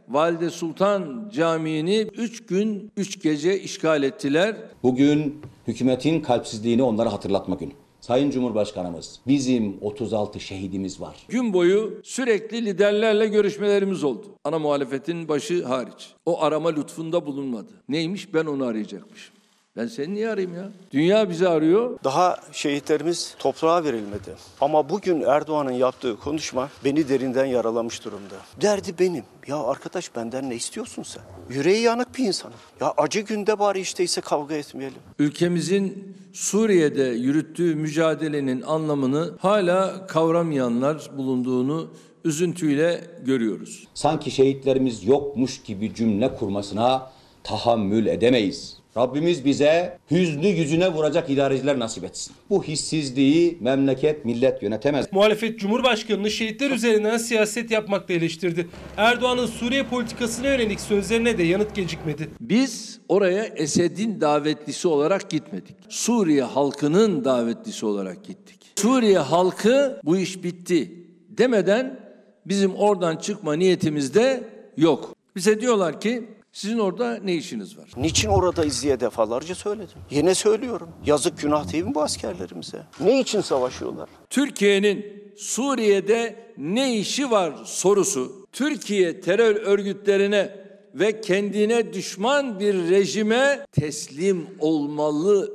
[0.09, 4.55] Valide Sultan Camii'ni 3 gün 3 gece işgal ettiler.
[4.83, 7.71] Bugün hükümetin kalpsizliğini onlara hatırlatma günü.
[8.07, 11.15] Sayın Cumhurbaşkanımız bizim 36 şehidimiz var.
[11.29, 14.25] Gün boyu sürekli liderlerle görüşmelerimiz oldu.
[14.43, 16.13] Ana muhalefetin başı hariç.
[16.25, 17.71] O arama lütfunda bulunmadı.
[17.89, 19.36] Neymiş ben onu arayacakmışım.
[19.77, 20.69] Ben seni niye arayayım ya?
[20.91, 21.99] Dünya bizi arıyor.
[22.03, 24.35] Daha şehitlerimiz toprağa verilmedi.
[24.61, 28.35] Ama bugün Erdoğan'ın yaptığı konuşma beni derinden yaralamış durumda.
[28.61, 29.23] Derdi benim.
[29.47, 31.23] Ya arkadaş benden ne istiyorsun sen?
[31.49, 32.55] Yüreği yanık bir insanım.
[32.81, 34.97] Ya acı günde bari işte ise kavga etmeyelim.
[35.19, 41.89] Ülkemizin Suriye'de yürüttüğü mücadelenin anlamını hala kavramayanlar bulunduğunu
[42.25, 43.87] üzüntüyle görüyoruz.
[43.93, 47.11] Sanki şehitlerimiz yokmuş gibi cümle kurmasına
[47.43, 48.76] tahammül edemeyiz.
[48.97, 52.35] Rabbimiz bize hüznü yüzüne vuracak idareciler nasip etsin.
[52.49, 55.05] Bu hissizliği memleket, millet yönetemez.
[55.11, 58.67] Muhalefet Cumhurbaşkanı'nı şehitler üzerinden siyaset yapmakla eleştirdi.
[58.97, 62.29] Erdoğan'ın Suriye politikasına yönelik sözlerine de yanıt gecikmedi.
[62.41, 65.75] Biz oraya Esed'in davetlisi olarak gitmedik.
[65.89, 68.59] Suriye halkının davetlisi olarak gittik.
[68.75, 70.91] Suriye halkı bu iş bitti
[71.29, 71.99] demeden
[72.45, 74.43] bizim oradan çıkma niyetimiz de
[74.77, 75.15] yok.
[75.35, 76.27] Bize diyorlar ki
[76.57, 77.89] sizin orada ne işiniz var?
[77.97, 79.97] Niçin oradayız diye defalarca söyledim.
[80.09, 80.89] Yine söylüyorum.
[81.05, 82.83] Yazık günah değil mi bu askerlerimize?
[82.99, 84.09] Ne için savaşıyorlar?
[84.29, 85.05] Türkiye'nin
[85.37, 95.53] Suriye'de ne işi var sorusu Türkiye terör örgütlerine ve kendine düşman bir rejime teslim olmalı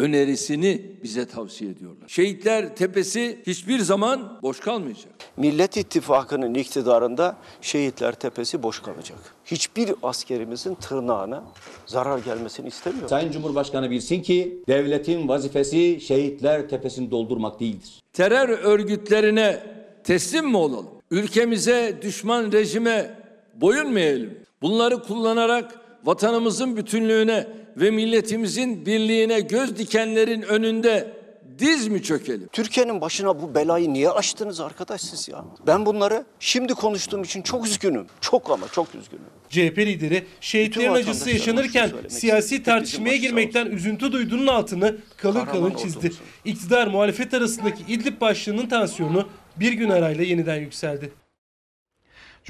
[0.00, 2.08] önerisini bize tavsiye ediyorlar.
[2.08, 5.12] Şehitler Tepesi hiçbir zaman boş kalmayacak.
[5.36, 9.18] Millet İttifakı'nın iktidarında şehitler tepesi boş kalacak.
[9.44, 11.44] Hiçbir askerimizin tırnağına
[11.86, 13.08] zarar gelmesini istemiyor.
[13.08, 18.02] Sayın Cumhurbaşkanı bilsin ki devletin vazifesi şehitler tepesini doldurmak değildir.
[18.12, 19.62] Terör örgütlerine
[20.04, 20.88] teslim mi olalım?
[21.10, 23.14] Ülkemize düşman rejime
[23.54, 24.38] boyun mu eğelim?
[24.62, 31.12] Bunları kullanarak vatanımızın bütünlüğüne ve milletimizin birliğine göz dikenlerin önünde
[31.58, 32.48] diz mi çökelim?
[32.52, 35.44] Türkiye'nin başına bu belayı niye açtınız arkadaş siz ya?
[35.66, 38.06] Ben bunları şimdi konuştuğum için çok üzgünüm.
[38.20, 39.24] Çok ama çok üzgünüm.
[39.50, 46.12] CHP lideri şehitlerin acısı yaşanırken siyasi tartışmaya girmekten üzüntü duyduğunun altını kalın kalın çizdi.
[46.44, 51.12] İktidar muhalefet arasındaki İdlib başlığının tansiyonu bir gün arayla yeniden yükseldi.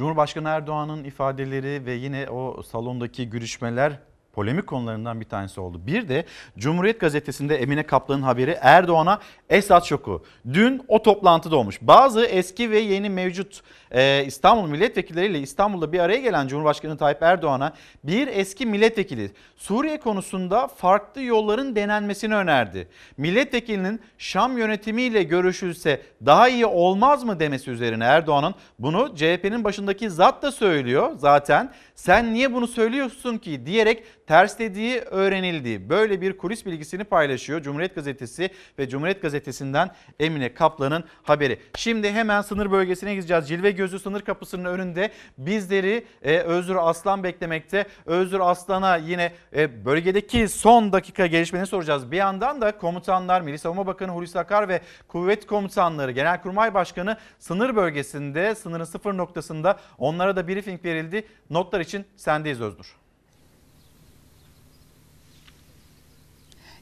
[0.00, 3.92] Cumhurbaşkanı Erdoğan'ın ifadeleri ve yine o salondaki görüşmeler
[4.32, 5.80] polemik konularından bir tanesi oldu.
[5.86, 6.24] Bir de
[6.58, 10.24] Cumhuriyet Gazetesi'nde Emine Kaplan'ın haberi Erdoğan'a Esad şoku.
[10.52, 11.78] Dün o toplantıda olmuş.
[11.82, 17.72] Bazı eski ve yeni mevcut e, İstanbul milletvekilleriyle İstanbul'da bir araya gelen Cumhurbaşkanı Tayyip Erdoğan'a
[18.04, 22.88] bir eski milletvekili Suriye konusunda farklı yolların denenmesini önerdi.
[23.16, 30.42] Milletvekilinin Şam yönetimiyle görüşülse daha iyi olmaz mı demesi üzerine Erdoğan'ın bunu CHP'nin başındaki zat
[30.42, 31.72] da söylüyor zaten.
[31.94, 35.90] Sen niye bunu söylüyorsun ki diyerek terslediği öğrenildi.
[35.90, 41.58] Böyle bir kulis bilgisini paylaşıyor Cumhuriyet Gazetesi ve Cumhuriyet Gazetesi'nden Emine Kaplan'ın haberi.
[41.76, 43.48] Şimdi hemen sınır bölgesine gideceğiz.
[43.48, 47.86] Cilve Gözü sınır kapısının önünde bizleri e, Özgür Aslan beklemekte.
[48.06, 52.10] Özgür Aslan'a yine e, bölgedeki son dakika gelişmeni soracağız.
[52.10, 57.76] Bir yandan da komutanlar, Milli Savunma Bakanı Hulusi Akar ve kuvvet komutanları, Genelkurmay Başkanı sınır
[57.76, 61.26] bölgesinde, sınırın sıfır noktasında onlara da briefing verildi.
[61.50, 62.96] Notlar için sendeyiz Öznur.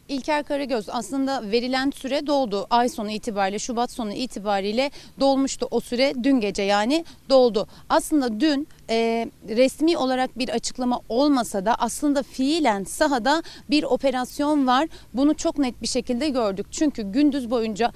[0.09, 2.67] İlker Karagöz aslında verilen süre doldu.
[2.71, 4.91] Ay sonu itibariyle Şubat sonu itibariyle
[5.21, 7.69] dolmuştu o süre dün gece yani doldu.
[7.89, 14.89] Aslında dün e, resmi olarak bir açıklama olmasa da aslında fiilen sahada bir operasyon var.
[15.15, 16.67] Bunu çok net bir şekilde gördük.
[16.71, 17.93] Çünkü gündüz boyunca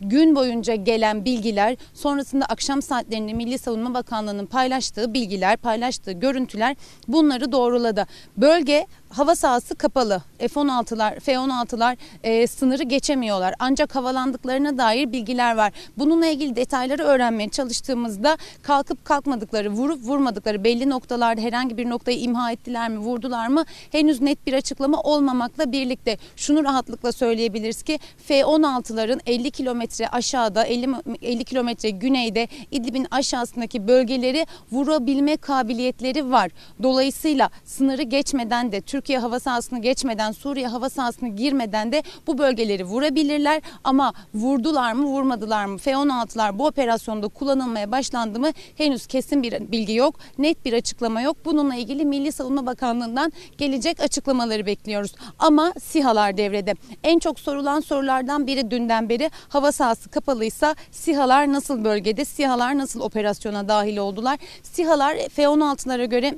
[0.00, 6.76] gün boyunca gelen bilgiler sonrasında akşam saatlerinde Milli Savunma Bakanlığı'nın paylaştığı bilgiler, paylaştığı görüntüler
[7.08, 8.06] bunları doğruladı.
[8.36, 10.22] Bölge hava sahası kapalı.
[10.38, 13.54] F-16'lar, F-16'lar e, sınırı geçemiyorlar.
[13.58, 15.72] Ancak havalandıklarına dair bilgiler var.
[15.98, 22.52] Bununla ilgili detayları öğrenmeye çalıştığımızda kalkıp kalkmadıkları, vurup vurmadıkları belli noktalarda herhangi bir noktayı imha
[22.52, 29.20] ettiler mi, vurdular mı henüz net bir açıklama olmamakla birlikte şunu rahatlıkla söyleyebiliriz ki F-16'ların
[29.26, 30.88] 50 kilometre aşağıda, 50,
[31.22, 36.50] 50 kilometre güneyde İdlib'in aşağısındaki bölgeleri vurabilme kabiliyetleri var.
[36.82, 42.84] Dolayısıyla sınırı geçmeden de Türkiye hava sahasını geçmeden, Suriye hava sahasını girmeden de bu bölgeleri
[42.84, 43.62] vurabilirler.
[43.84, 45.78] Ama vurdular mı, vurmadılar mı?
[45.78, 48.50] F-16'lar bu operasyonda kullanılmaya başlandı mı?
[48.76, 51.36] Henüz kesin bir bilgi yok, net bir açıklama yok.
[51.44, 55.14] Bununla ilgili Milli Savunma Bakanlığı'ndan gelecek açıklamaları bekliyoruz.
[55.38, 56.74] Ama SİHA'lar devrede.
[57.02, 63.00] En çok sorulan sorulardan biri dünden beri hava sahası kapalıysa SİHA'lar nasıl bölgede, SİHA'lar nasıl
[63.00, 64.38] operasyona dahil oldular?
[64.62, 66.34] SİHA'lar F-16'lara göre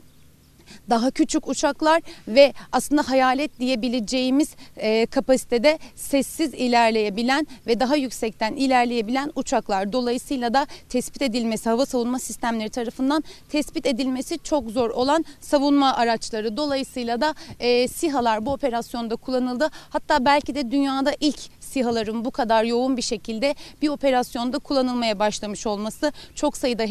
[0.91, 9.33] daha küçük uçaklar ve aslında hayalet diyebileceğimiz e, kapasitede sessiz ilerleyebilen ve daha yüksekten ilerleyebilen
[9.35, 9.93] uçaklar.
[9.93, 16.57] Dolayısıyla da tespit edilmesi hava savunma sistemleri tarafından tespit edilmesi çok zor olan savunma araçları.
[16.57, 19.69] Dolayısıyla da e, SİHA'lar bu operasyonda kullanıldı.
[19.91, 25.67] Hatta belki de dünyada ilk SİHA'ların bu kadar yoğun bir şekilde bir operasyonda kullanılmaya başlamış
[25.67, 26.87] olması çok sayıda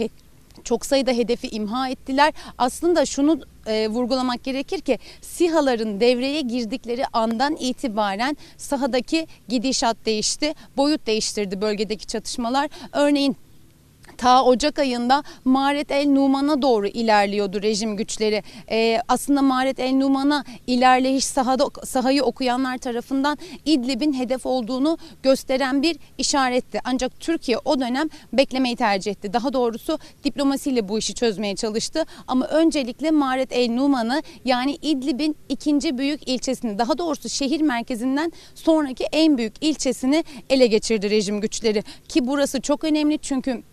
[0.63, 2.33] çok sayıda hedefi imha ettiler.
[2.57, 11.07] Aslında şunu e, vurgulamak gerekir ki SİHA'ların devreye girdikleri andan itibaren sahadaki gidişat değişti, boyut
[11.07, 12.69] değiştirdi bölgedeki çatışmalar.
[12.93, 13.35] Örneğin
[14.17, 18.43] Ta Ocak ayında Maret El Numan'a doğru ilerliyordu rejim güçleri.
[18.71, 25.97] Ee, aslında Maret El Numan'a ilerleyiş sahada, sahayı okuyanlar tarafından İdlib'in hedef olduğunu gösteren bir
[26.17, 26.79] işaretti.
[26.83, 29.33] Ancak Türkiye o dönem beklemeyi tercih etti.
[29.33, 32.05] Daha doğrusu diplomasiyle bu işi çözmeye çalıştı.
[32.27, 39.03] Ama öncelikle Maret El Numan'ı yani İdlib'in ikinci büyük ilçesini daha doğrusu şehir merkezinden sonraki
[39.03, 41.83] en büyük ilçesini ele geçirdi rejim güçleri.
[42.09, 43.63] Ki burası çok önemli çünkü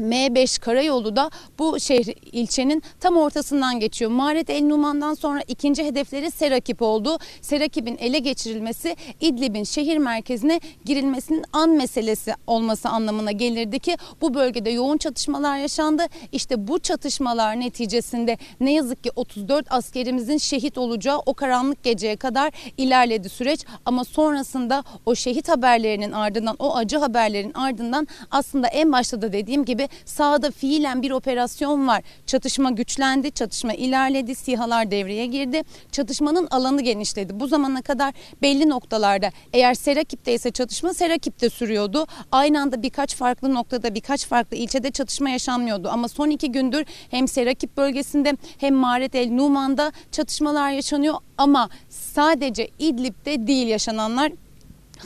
[0.00, 4.10] M5 karayolu da bu şehir ilçenin tam ortasından geçiyor.
[4.10, 7.18] Maret El Numan'dan sonra ikinci hedefleri Serakip oldu.
[7.40, 14.70] Serakip'in ele geçirilmesi İdlib'in şehir merkezine girilmesinin an meselesi olması anlamına gelirdi ki bu bölgede
[14.70, 16.06] yoğun çatışmalar yaşandı.
[16.32, 22.52] İşte bu çatışmalar neticesinde ne yazık ki 34 askerimizin şehit olacağı o karanlık geceye kadar
[22.76, 29.22] ilerledi süreç ama sonrasında o şehit haberlerinin ardından o acı haberlerin ardından aslında en başta
[29.22, 32.02] da dediğim gibi sahada fiilen bir operasyon var.
[32.26, 35.62] Çatışma güçlendi, çatışma ilerledi, SİHA'lar devreye girdi.
[35.92, 37.40] Çatışmanın alanı genişledi.
[37.40, 42.06] Bu zamana kadar belli noktalarda eğer Serakip'te ise çatışma Serakip'te sürüyordu.
[42.32, 45.88] Aynı anda birkaç farklı noktada birkaç farklı ilçede çatışma yaşanmıyordu.
[45.88, 51.14] Ama son iki gündür hem Serakip bölgesinde hem Maret El Numan'da çatışmalar yaşanıyor.
[51.38, 54.32] Ama sadece İdlib'de değil yaşananlar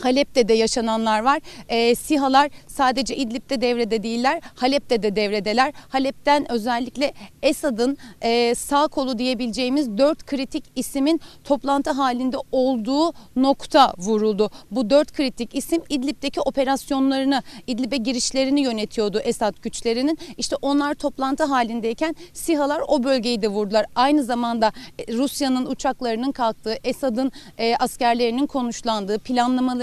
[0.02, 1.40] Halep'te de yaşananlar var.
[1.68, 5.72] E, SİHA'lar sadece İdlib'de devrede değiller, Halep'te de devredeler.
[5.88, 14.50] Halep'ten özellikle Esad'ın e, sağ kolu diyebileceğimiz dört kritik isimin toplantı halinde olduğu nokta vuruldu.
[14.70, 20.18] Bu dört kritik isim İdlib'deki operasyonlarını, İdlib'e girişlerini yönetiyordu Esad güçlerinin.
[20.36, 23.86] İşte onlar toplantı halindeyken SİHA'lar o bölgeyi de vurdular.
[23.94, 29.18] Aynı zamanda e, Rusya'nın uçaklarının kalktığı, Esad'ın e, askerlerinin konuşlandığı,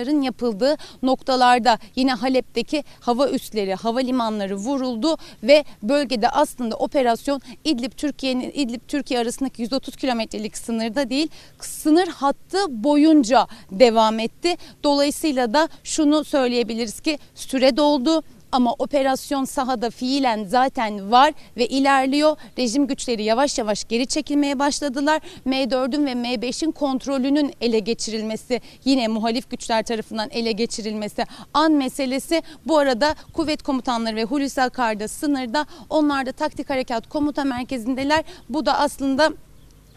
[0.04, 8.52] planlamaların yapıldığı noktalarda yine Halep'teki hava üsleri, havalimanları vuruldu ve bölgede aslında operasyon İdlib Türkiye'nin
[8.54, 11.28] İdlib Türkiye arasındaki 130 kilometrelik sınırda değil,
[11.60, 14.56] sınır hattı boyunca devam etti.
[14.84, 22.38] Dolayısıyla da şunu söyleyebiliriz ki süre doldu ama operasyon sahada fiilen zaten var ve ilerliyor.
[22.58, 25.22] Rejim güçleri yavaş yavaş geri çekilmeye başladılar.
[25.46, 32.42] M4'ün ve M5'in kontrolünün ele geçirilmesi yine muhalif güçler tarafından ele geçirilmesi an meselesi.
[32.66, 38.24] Bu arada kuvvet komutanları ve Hulusi Akar'da sınırda onlar da taktik harekat komuta merkezindeler.
[38.50, 39.34] Bu da aslında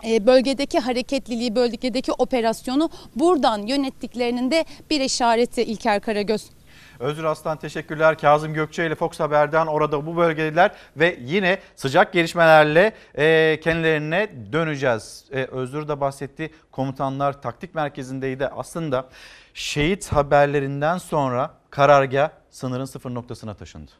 [0.04, 6.55] e, bölgedeki hareketliliği, bölgedeki operasyonu buradan yönettiklerinin de bir işareti İlker Karagöz.
[7.00, 8.18] Özgür Aslan teşekkürler.
[8.18, 15.24] Kazım Gökçe ile Fox Haber'den orada bu bölgedeler ve yine sıcak gelişmelerle e, kendilerine döneceğiz.
[15.32, 18.46] E, Özgür de bahsetti komutanlar taktik merkezindeydi.
[18.46, 19.08] Aslında
[19.54, 23.90] şehit haberlerinden sonra karargah sınırın sıfır noktasına taşındı.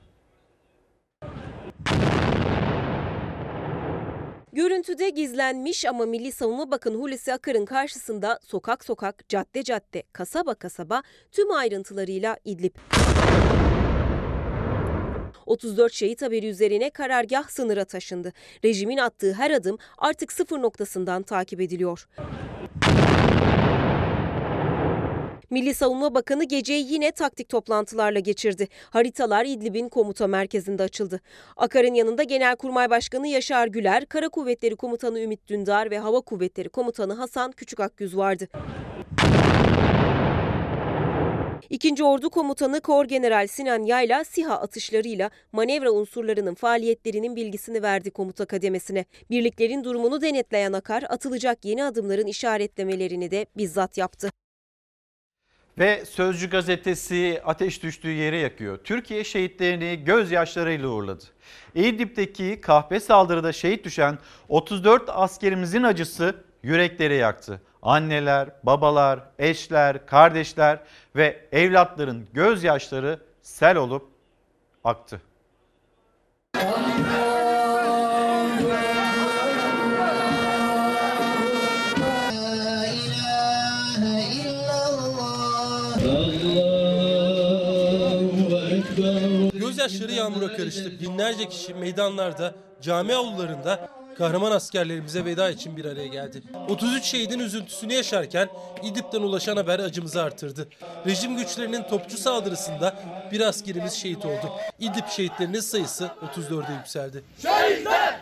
[4.57, 11.03] Görüntüde gizlenmiş ama Milli Savunma Bakanı Hulusi Akar'ın karşısında sokak sokak, cadde cadde, kasaba kasaba
[11.33, 12.75] tüm ayrıntılarıyla İdlib.
[15.47, 18.33] 34 şehit haberi üzerine karargah sınıra taşındı.
[18.64, 22.09] Rejimin attığı her adım artık sıfır noktasından takip ediliyor.
[25.50, 28.68] Milli Savunma Bakanı geceyi yine taktik toplantılarla geçirdi.
[28.90, 31.20] Haritalar İdlib'in komuta merkezinde açıldı.
[31.56, 37.14] Akar'ın yanında Genelkurmay Başkanı Yaşar Güler, Kara Kuvvetleri Komutanı Ümit Dündar ve Hava Kuvvetleri Komutanı
[37.14, 38.48] Hasan Küçükakgüz vardı.
[41.70, 48.44] İkinci Ordu Komutanı Kor General Sinan Yayla SİHA atışlarıyla manevra unsurlarının faaliyetlerinin bilgisini verdi komuta
[48.44, 49.04] kademesine.
[49.30, 54.30] Birliklerin durumunu denetleyen Akar atılacak yeni adımların işaretlemelerini de bizzat yaptı.
[55.79, 58.79] Ve Sözcü gazetesi ateş düştüğü yere yakıyor.
[58.85, 61.25] Türkiye şehitlerini gözyaşlarıyla uğurladı.
[61.75, 67.61] İdlib'deki kahpe saldırıda şehit düşen 34 askerimizin acısı yürekleri yaktı.
[67.83, 70.79] Anneler, babalar, eşler, kardeşler
[71.17, 74.09] ve evlatların gözyaşları sel olup
[74.85, 75.21] aktı.
[89.87, 91.01] Gözyaşları yağmura karıştı.
[91.01, 96.43] Binlerce kişi meydanlarda, cami avlularında kahraman askerlerimize veda için bir araya geldi.
[96.68, 98.49] 33 şehidin üzüntüsünü yaşarken
[98.82, 100.68] İdlib'den ulaşan haber acımızı artırdı.
[101.07, 102.97] Rejim güçlerinin topçu saldırısında
[103.32, 104.53] bir askerimiz şehit oldu.
[104.78, 107.24] İdlib şehitlerinin sayısı 34'e yükseldi.
[107.43, 108.20] Şehitler.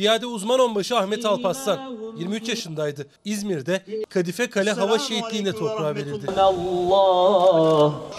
[0.00, 3.06] Piyade uzman onbaşı Ahmet Alpaslan 23 yaşındaydı.
[3.24, 6.26] İzmir'de Kadife Kale Hava Şehitliği'nde toprağa verildi.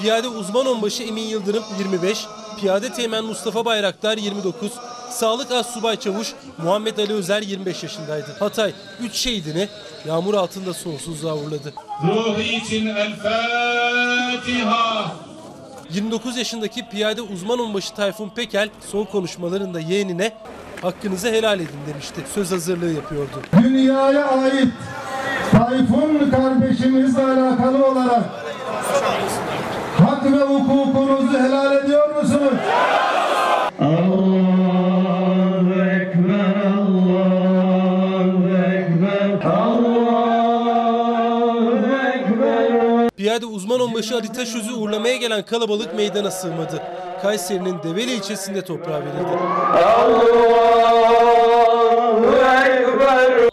[0.01, 2.25] Piyade uzman onbaşı Emin Yıldırım 25,
[2.59, 4.71] Piyade Teğmen Mustafa Bayraktar 29,
[5.09, 8.36] Sağlık Assubay Çavuş Muhammed Ali Özer 25 yaşındaydı.
[8.39, 9.67] Hatay 3 şehidini
[10.07, 11.73] yağmur altında sonsuzluğa uğurladı.
[12.03, 15.11] Ruhu için El Fatiha.
[15.93, 20.34] 29 yaşındaki piyade uzman onbaşı Tayfun Pekel son konuşmalarında yeğenine
[20.82, 22.21] hakkınızı helal edin demişti.
[22.34, 23.41] Söz hazırlığı yapıyordu.
[23.63, 24.73] Dünyaya ait
[25.51, 28.23] Tayfun kardeşimizle alakalı olarak
[29.99, 32.53] hak ve hukukunuzu helal ediyor musunuz?
[33.79, 40.11] Allahu Ekber, Allahu Ekber, Allahu
[42.07, 43.09] Ekber.
[43.17, 46.82] Piyade uzman onbaşı Ali Taşöz'ü uğurlamaya gelen kalabalık meydana sığmadı.
[47.22, 49.38] Kayseri'nin Develi ilçesinde toprağa verildi.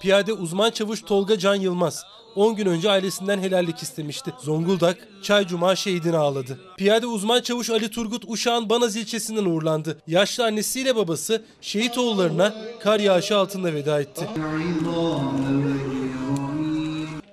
[0.01, 2.05] Piyade uzman çavuş Tolga Can Yılmaz
[2.37, 4.33] 10 gün önce ailesinden helallik istemişti.
[4.39, 6.59] Zonguldak, Çaycuma şehidini ağladı.
[6.77, 9.99] Piyade uzman çavuş Ali Turgut Uşak'ın Banaz ilçesinden uğurlandı.
[10.07, 14.29] Yaşlı annesiyle babası şehit oğullarına kar yağışı altında veda etti.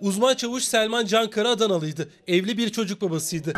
[0.01, 2.09] Uzman çavuş Selman Cankara Adanalıydı.
[2.27, 3.53] Evli bir çocuk babasıydı.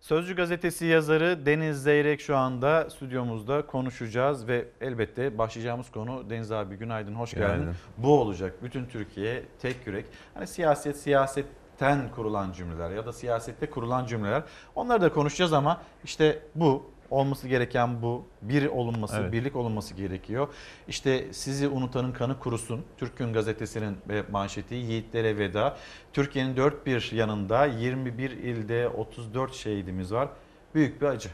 [0.00, 6.76] Sözcü gazetesi yazarı Deniz Zeyrek şu anda stüdyomuzda konuşacağız ve elbette başlayacağımız konu Deniz abi
[6.76, 7.46] günaydın hoş geldin.
[7.46, 7.76] Günaydın.
[7.98, 8.62] Bu olacak.
[8.62, 10.04] Bütün Türkiye tek yürek.
[10.34, 14.42] Hani siyaset siyasetten kurulan cümleler ya da siyasette kurulan cümleler.
[14.74, 18.24] Onları da konuşacağız ama işte bu olması gereken bu.
[18.42, 19.32] Bir olunması, Evet.
[19.32, 20.48] birlik olunması gerekiyor.
[20.88, 22.84] İşte sizi unutanın kanı kurusun.
[22.96, 23.96] Türk Gün Gazetesi'nin
[24.30, 25.76] manşeti Yiğitlere Veda.
[26.12, 30.28] Türkiye'nin dört bir yanında 21 ilde 34 şehidimiz var.
[30.74, 31.28] Büyük bir acı.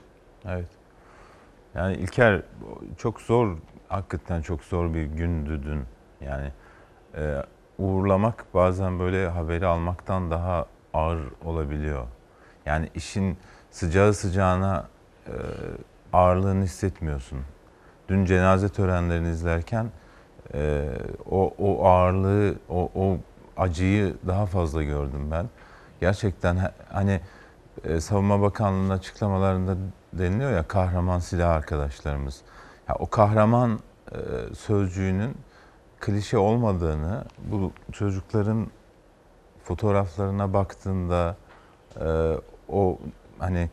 [0.45, 0.69] Evet.
[1.75, 2.43] Yani İlker
[2.99, 3.57] çok zor,
[3.89, 5.83] hakikaten çok zor bir gündü dün.
[6.27, 6.53] Yani
[7.17, 7.43] e,
[7.79, 12.07] uğurlamak bazen böyle haberi almaktan daha ağır olabiliyor.
[12.67, 13.39] Yani işin
[13.71, 14.89] sıcağı sıcağına
[16.13, 17.39] ağırlığını hissetmiyorsun.
[18.09, 19.87] Dün cenaze törenlerini izlerken
[20.55, 20.89] e,
[21.31, 23.17] o, o ağırlığı, o, o
[23.57, 25.47] acıyı daha fazla gördüm ben.
[26.01, 27.21] Gerçekten ha- hani
[27.85, 29.77] e, Savunma Bakanlığı'nın açıklamalarında
[30.13, 32.41] deniliyor ya kahraman silah arkadaşlarımız.
[32.89, 33.81] Ya o kahraman
[34.13, 34.19] e,
[34.55, 35.37] sözcüğünün
[36.01, 38.67] klişe olmadığını bu çocukların
[39.65, 41.37] fotoğraflarına baktığında
[42.01, 42.37] e,
[42.69, 42.99] o
[43.39, 43.71] hani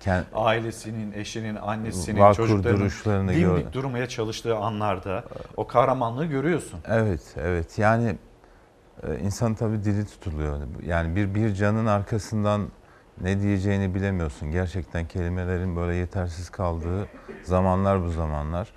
[0.00, 5.24] kend, Ailesinin, eşinin, annesinin, Vakur çocuklarının duruşlarını dimdik gör- durmaya çalıştığı anlarda
[5.56, 6.80] o kahramanlığı görüyorsun.
[6.88, 7.78] Evet, evet.
[7.78, 8.16] Yani
[9.02, 10.60] e, insan tabii dili tutuluyor.
[10.86, 12.68] Yani bir bir canın arkasından
[13.20, 14.50] ne diyeceğini bilemiyorsun.
[14.50, 17.06] Gerçekten kelimelerin böyle yetersiz kaldığı
[17.42, 18.72] zamanlar bu zamanlar.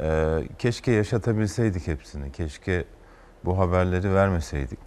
[0.00, 2.32] E, keşke yaşatabilseydik hepsini.
[2.32, 2.84] Keşke
[3.44, 4.78] bu haberleri vermeseydik.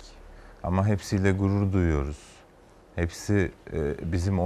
[0.64, 2.18] Ama hepsiyle gurur duyuyoruz.
[2.96, 4.40] Hepsi e, bizim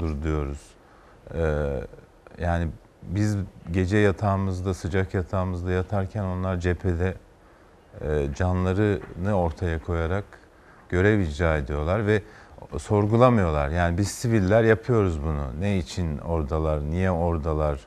[0.00, 0.60] onurumuzdur diyoruz.
[1.34, 2.68] E, yani
[3.02, 3.36] biz
[3.70, 7.14] gece yatağımızda, sıcak yatağımızda yatarken onlar cephede
[8.00, 10.24] e, canlarını ortaya koyarak
[10.88, 12.22] görev icra ediyorlar ve
[12.78, 13.68] sorgulamıyorlar.
[13.68, 15.60] Yani biz siviller yapıyoruz bunu.
[15.60, 17.80] Ne için oradalar, niye oradalar,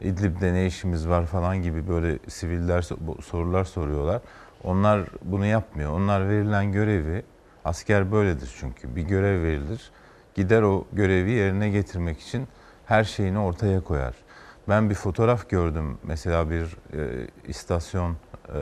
[0.00, 2.88] İdlib'de ne işimiz var falan gibi böyle siviller
[3.22, 4.20] sorular soruyorlar.
[4.64, 5.92] Onlar bunu yapmıyor.
[5.92, 7.22] Onlar verilen görevi,
[7.64, 9.90] asker böyledir çünkü bir görev verilir.
[10.38, 12.48] Gider o görevi yerine getirmek için
[12.86, 14.14] her şeyini ortaya koyar.
[14.68, 18.58] Ben bir fotoğraf gördüm mesela bir e, istasyon e,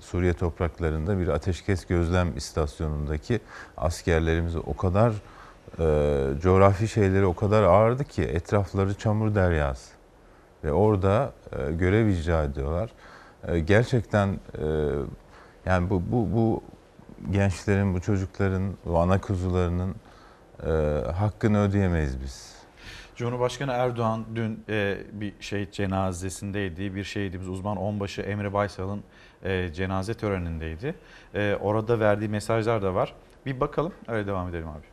[0.00, 3.40] Suriye topraklarında bir ateşkes gözlem istasyonundaki
[3.76, 5.12] askerlerimiz o kadar
[5.78, 9.92] e, coğrafi şeyleri o kadar ağırdı ki etrafları çamur deryası
[10.64, 12.90] ve orada e, görev icra ediyorlar.
[13.48, 14.66] E, gerçekten e,
[15.66, 16.62] yani bu bu bu
[17.30, 19.94] gençlerin, bu çocukların, bu ana kuzularının
[20.62, 20.70] e,
[21.10, 22.56] hakkını ödeyemeyiz biz.
[23.16, 26.94] Cumhurbaşkanı Erdoğan dün e, bir şehit cenazesindeydi.
[26.94, 29.02] Bir şehidimiz uzman onbaşı Emre Baysal'ın
[29.44, 30.94] e, cenaze törenindeydi.
[31.34, 33.14] E, orada verdiği mesajlar da var.
[33.46, 34.86] Bir bakalım öyle devam edelim abi.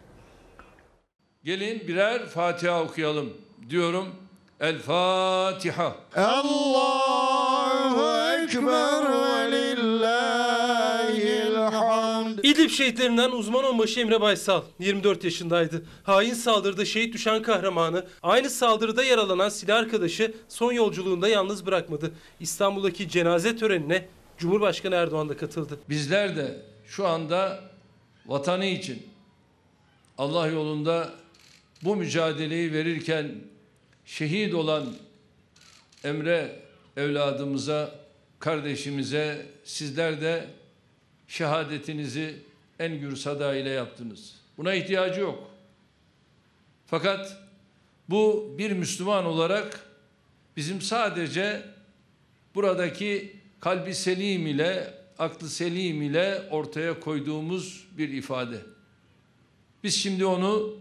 [1.43, 3.33] Gelin birer Fatiha okuyalım
[3.69, 4.07] diyorum.
[4.59, 5.95] El Fatiha.
[6.15, 8.01] Allahu
[8.43, 9.62] Ekber ve.
[12.43, 15.85] İdlib şehitlerinden uzman onbaşı Emre Baysal 24 yaşındaydı.
[16.03, 22.13] Hain saldırıda şehit düşen kahramanı aynı saldırıda yaralanan silah arkadaşı son yolculuğunda yalnız bırakmadı.
[22.39, 25.79] İstanbul'daki cenaze törenine Cumhurbaşkanı Erdoğan da katıldı.
[25.89, 27.63] Bizler de şu anda
[28.25, 29.07] vatanı için
[30.17, 31.13] Allah yolunda
[31.83, 33.35] bu mücadeleyi verirken
[34.05, 34.93] şehit olan
[36.03, 36.59] Emre
[36.97, 37.95] evladımıza,
[38.39, 40.47] kardeşimize sizler de
[41.33, 42.39] şehadetinizi
[42.79, 44.35] en gür sada ile yaptınız.
[44.57, 45.51] Buna ihtiyacı yok.
[46.87, 47.37] Fakat
[48.09, 49.87] bu bir Müslüman olarak
[50.57, 51.65] bizim sadece
[52.55, 58.57] buradaki kalbi selim ile, aklı selim ile ortaya koyduğumuz bir ifade.
[59.83, 60.75] Biz şimdi onu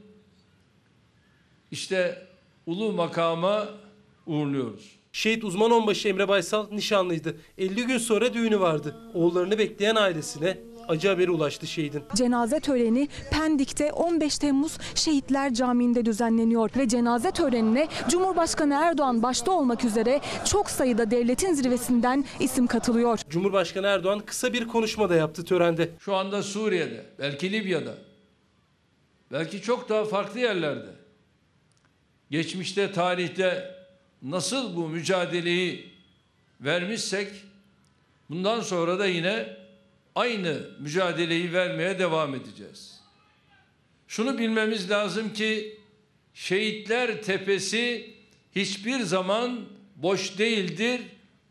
[1.70, 2.26] işte
[2.66, 3.68] ulu makama
[4.26, 5.01] uğurluyoruz.
[5.12, 7.36] Şehit uzman onbaşı Emre Baysal nişanlıydı.
[7.58, 8.96] 50 gün sonra düğünü vardı.
[9.14, 10.58] Oğullarını bekleyen ailesine
[10.88, 12.02] acı haberi ulaştı şehidin.
[12.14, 19.84] Cenaze töreni Pendik'te 15 Temmuz Şehitler Camii'nde düzenleniyor ve cenaze törenine Cumhurbaşkanı Erdoğan başta olmak
[19.84, 23.18] üzere çok sayıda devletin zirvesinden isim katılıyor.
[23.30, 25.90] Cumhurbaşkanı Erdoğan kısa bir konuşma da yaptı törende.
[25.98, 27.94] Şu anda Suriye'de, belki Libya'da,
[29.32, 30.90] belki çok daha farklı yerlerde,
[32.30, 33.81] geçmişte, tarihte
[34.22, 35.92] nasıl bu mücadeleyi
[36.60, 37.28] vermişsek,
[38.30, 39.56] bundan sonra da yine
[40.14, 43.00] aynı mücadeleyi vermeye devam edeceğiz.
[44.08, 45.78] Şunu bilmemiz lazım ki
[46.34, 48.14] Şehitler Tepesi
[48.56, 49.60] hiçbir zaman
[49.96, 51.00] boş değildir,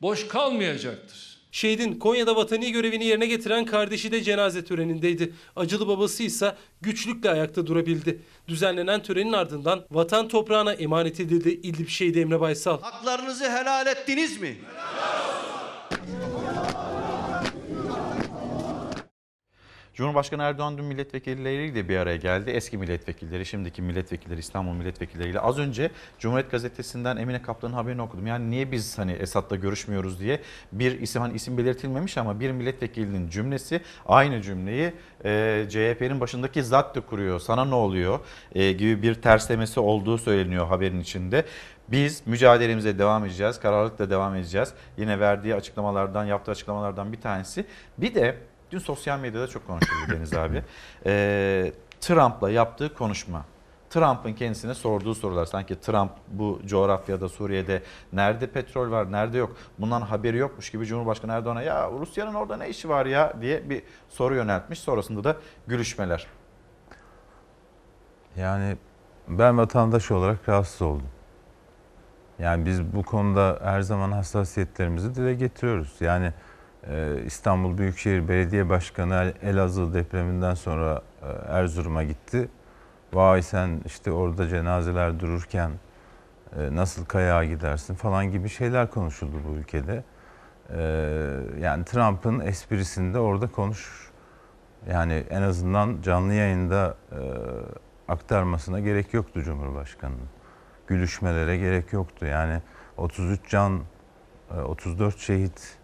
[0.01, 1.30] boş kalmayacaktır.
[1.52, 5.34] Şehidin Konya'da vatani görevini yerine getiren kardeşi de cenaze törenindeydi.
[5.56, 8.22] Acılı babası ise güçlükle ayakta durabildi.
[8.47, 12.82] Düzenlenen törenin ardından vatan toprağına emanet edildi İdlib şehidi Emre Baysal.
[12.82, 14.58] Haklarınızı helal ettiniz mi?
[19.94, 22.50] Cumhurbaşkanı Erdoğan dün milletvekilleriyle bir araya geldi.
[22.50, 25.39] Eski milletvekilleri, şimdiki milletvekilleri, İstanbul milletvekilleriyle.
[25.39, 28.28] Az önce Cumhuriyet Gazetesi'nden Emine Kaplan'ın haberini okudum.
[28.28, 30.39] Yani niye biz hani Esad'la görüşmüyoruz diye
[30.72, 34.94] bir isim hani isim belirtilmemiş ama bir milletvekilinin cümlesi aynı cümleyi
[35.26, 37.39] e, CHP'nin başındaki zat da kuruyor.
[37.39, 38.20] Sana ne oluyor
[38.56, 41.46] e, gibi bir terslemesi olduğu söyleniyor haberin içinde.
[41.88, 43.60] Biz mücadelemize devam edeceğiz.
[43.60, 44.74] Kararlılıkla devam edeceğiz.
[44.98, 47.66] Yine verdiği açıklamalardan, yaptığı açıklamalardan bir tanesi.
[47.98, 48.38] Bir de
[48.72, 50.63] dün sosyal medyada çok konuşuldu Deniz abi.
[51.05, 53.45] Ee, Trump'la yaptığı konuşma.
[53.89, 55.45] Trump'ın kendisine sorduğu sorular.
[55.45, 59.55] Sanki Trump bu coğrafyada Suriye'de nerede petrol var, nerede yok?
[59.80, 63.84] Bundan haberi yokmuş gibi Cumhurbaşkanı Erdoğan'a ya Rusya'nın orada ne işi var ya diye bir
[64.09, 64.80] soru yöneltmiş.
[64.80, 65.36] Sonrasında da
[65.67, 66.28] gülüşmeler.
[68.36, 68.78] Yani
[69.28, 71.07] ben vatandaş olarak rahatsız oldum.
[72.39, 75.95] Yani biz bu konuda her zaman hassasiyetlerimizi dile getiriyoruz.
[75.99, 76.34] Yani
[77.25, 82.49] İstanbul Büyükşehir Belediye Başkanı Elazığ depreminden sonra e, Erzurum'a gitti.
[83.13, 85.71] Vay sen işte orada cenazeler dururken
[86.57, 90.03] e, nasıl kayağa gidersin falan gibi şeyler konuşuldu bu ülkede.
[90.69, 90.82] E,
[91.59, 94.11] yani Trump'ın esprisinde orada konuş.
[94.89, 97.19] Yani en azından canlı yayında e,
[98.07, 100.29] aktarmasına gerek yoktu Cumhurbaşkanı'nın.
[100.88, 102.25] Gülüşmelere gerek yoktu.
[102.25, 102.61] Yani
[102.97, 103.82] 33 can,
[104.57, 105.77] e, 34 şehit,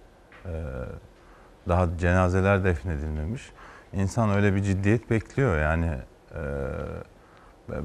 [1.67, 3.51] daha cenazeler defnedilmemiş.
[3.93, 5.61] İnsan öyle bir ciddiyet bekliyor.
[5.61, 5.91] Yani
[6.35, 6.41] e,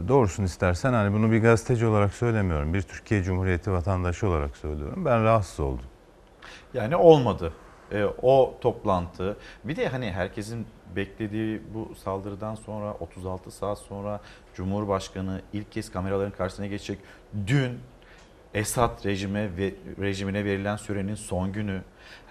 [0.09, 2.75] doğrusunu istersen hani bunu bir gazeteci olarak söylemiyorum.
[2.75, 5.05] Bir Türkiye Cumhuriyeti vatandaşı olarak söylüyorum.
[5.05, 5.85] Ben rahatsız oldum.
[6.75, 7.53] Yani olmadı.
[7.93, 9.37] Ee, o toplantı.
[9.65, 14.21] Bir de hani herkesin beklediği bu saldırıdan sonra 36 saat sonra
[14.55, 16.99] Cumhurbaşkanı ilk kez kameraların karşısına geçecek.
[17.47, 17.79] Dün
[18.55, 21.83] Esad rejime ve rejimine verilen sürenin son günü.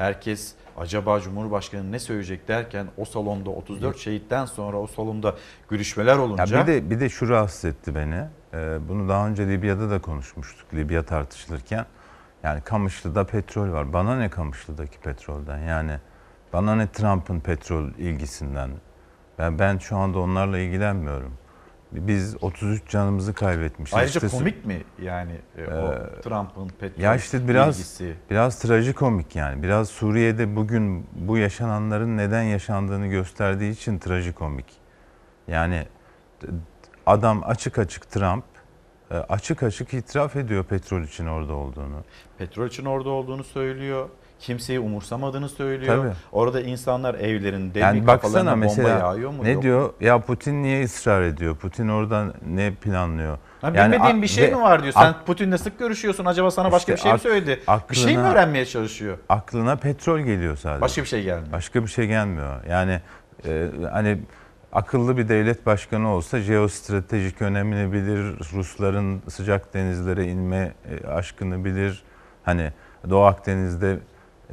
[0.02, 5.36] Herkes acaba Cumhurbaşkanı ne söyleyecek derken o salonda 34 şehitten sonra o salonda
[5.70, 8.24] gülüşmeler olunca Ya bir de bir de şu rahatsız etti beni.
[8.54, 10.74] Ee, bunu daha önce Libya'da da konuşmuştuk.
[10.74, 11.86] Libya tartışılırken.
[12.44, 13.94] Yani Kamışlı'da petrol var.
[13.94, 15.58] Bana ne Kamışlı'daki petrolden?
[15.58, 15.94] Yani
[16.54, 18.72] bana ne Trump'ın petrol ilgisinden?
[19.40, 21.34] Ben ben şu anda onlarla ilgilenmiyorum.
[21.92, 23.98] Biz 33 canımızı kaybetmişiz.
[23.98, 28.16] ayrıca İşte- komik mi yani e, o Ee, Trump'ın petrol Ya işte biraz ilgisi?
[28.30, 29.64] biraz trajikomik yani.
[29.64, 34.66] Biraz Suriye'de bugün bu yaşananların neden yaşandığını gösterdiği için trajikomik.
[35.48, 35.86] Yani
[37.06, 38.44] adam açık açık Trump
[39.12, 42.04] e, açık açık itiraf ediyor petrol için orada olduğunu.
[42.38, 44.10] Petrol için orada olduğunu söylüyor.
[44.42, 45.98] Kimseyi umursamadığını söylüyor.
[45.98, 46.14] Tabii.
[46.32, 49.44] Orada insanlar evlerinde Yani bir baksana mesela yağıyor mu?
[49.44, 49.64] ne Yok.
[49.64, 49.94] diyor?
[50.00, 51.56] Ya Putin niye ısrar ediyor?
[51.56, 53.38] Putin orada ne planlıyor?
[53.62, 54.94] Ha, bilmediğin a- bir şey ve mi var diyor.
[54.94, 56.26] Sen Putin'le sık görüşüyorsun.
[56.26, 57.60] Acaba sana başka işte bir şey mi söyledi?
[57.90, 59.18] bir şey mi aklına- öğrenmeye çalışıyor?
[59.30, 60.82] Aklına petrol geliyor sadece.
[60.82, 61.52] Başka bir şey gelmiyor.
[61.52, 62.64] Başka bir şey gelmiyor.
[62.70, 63.00] Yani
[63.48, 64.18] e, hani
[64.74, 70.74] akıllı bir devlet başkanı olsa jeostratejik önemini bilir, Rusların sıcak denizlere inme
[71.04, 72.04] e, aşkını bilir.
[72.44, 72.72] Hani
[73.10, 73.98] Doğu Akdeniz'de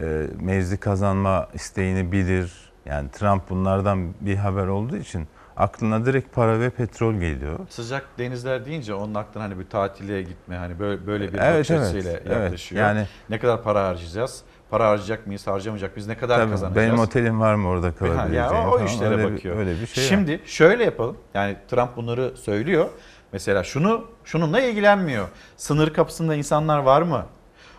[0.03, 2.53] e, mevzi kazanma isteğini bilir.
[2.87, 7.59] Yani Trump bunlardan bir haber olduğu için aklına direkt para ve petrol geliyor.
[7.69, 11.71] Sıcak denizler deyince onun aklına hani bir tatile gitme hani böyle böyle bir Evet, bakış
[11.71, 12.27] evet, açısıyla evet.
[12.27, 12.83] yaklaşıyor.
[12.83, 14.43] Yani- ne kadar para harcayacağız?
[14.71, 16.09] Para harcayacak mıyız, harcamayacak mıyız?
[16.09, 16.87] Ne kadar Tabii, kazanacağız?
[16.89, 18.87] benim otelim var mı orada Ha, kalabileceğim ya o, o falan.
[18.87, 19.57] işlere Öyle bir- bakıyor.
[19.57, 20.09] öyle bir şey var.
[20.09, 21.17] Şimdi şöyle yapalım.
[21.35, 22.89] Yani Trump bunları söylüyor.
[23.33, 25.29] Mesela şunu şununla ilgilenmiyor.
[25.57, 27.27] Sınır kapısında insanlar var mı?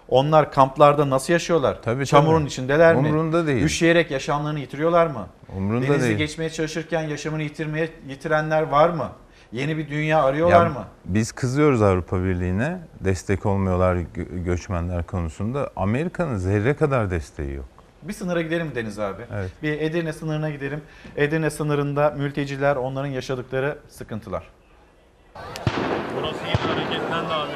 [0.09, 1.81] Onlar kamplarda nasıl yaşıyorlar?
[1.81, 2.47] Tabii, Çamurun tabii.
[2.47, 3.07] içindeler mi?
[3.07, 3.63] Umrunda değil.
[3.63, 5.27] Üşüyerek yaşamlarını yitiriyorlar mı?
[5.57, 6.17] Umrunda Denizi değil.
[6.17, 9.09] geçmeye çalışırken yaşamını yitirmeye yitirenler var mı?
[9.51, 10.85] Yeni bir dünya arıyorlar Ya mı?
[11.05, 12.79] Biz kızıyoruz Avrupa Birliği'ne.
[12.99, 15.69] Destek olmuyorlar gö- göçmenler konusunda.
[15.75, 17.65] Amerika'nın zerre kadar desteği yok.
[18.03, 19.21] Bir sınıra gidelim Deniz abi.
[19.33, 19.51] Evet.
[19.63, 20.81] Bir Edirne sınırına gidelim.
[21.17, 24.43] Edirne sınırında mülteciler, onların yaşadıkları sıkıntılar.
[26.17, 27.51] Burası yine hareketlendi abi.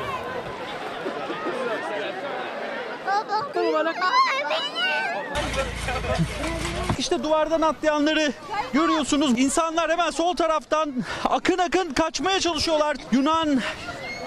[6.99, 8.33] İşte duvardan atlayanları
[8.73, 9.39] görüyorsunuz.
[9.39, 10.93] İnsanlar hemen sol taraftan
[11.25, 12.97] akın akın kaçmaya çalışıyorlar.
[13.11, 13.61] Yunan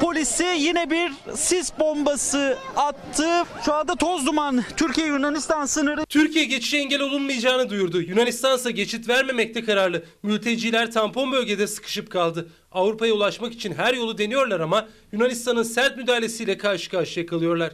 [0.00, 3.44] polisi yine bir sis bombası attı.
[3.64, 6.04] Şu anda toz duman Türkiye Yunanistan sınırı.
[6.06, 8.00] Türkiye geçişe engel olunmayacağını duyurdu.
[8.00, 10.04] Yunanistan ise geçit vermemekte kararlı.
[10.22, 12.48] Mülteciler tampon bölgede sıkışıp kaldı.
[12.72, 17.72] Avrupa'ya ulaşmak için her yolu deniyorlar ama Yunanistan'ın sert müdahalesiyle karşı karşıya kalıyorlar.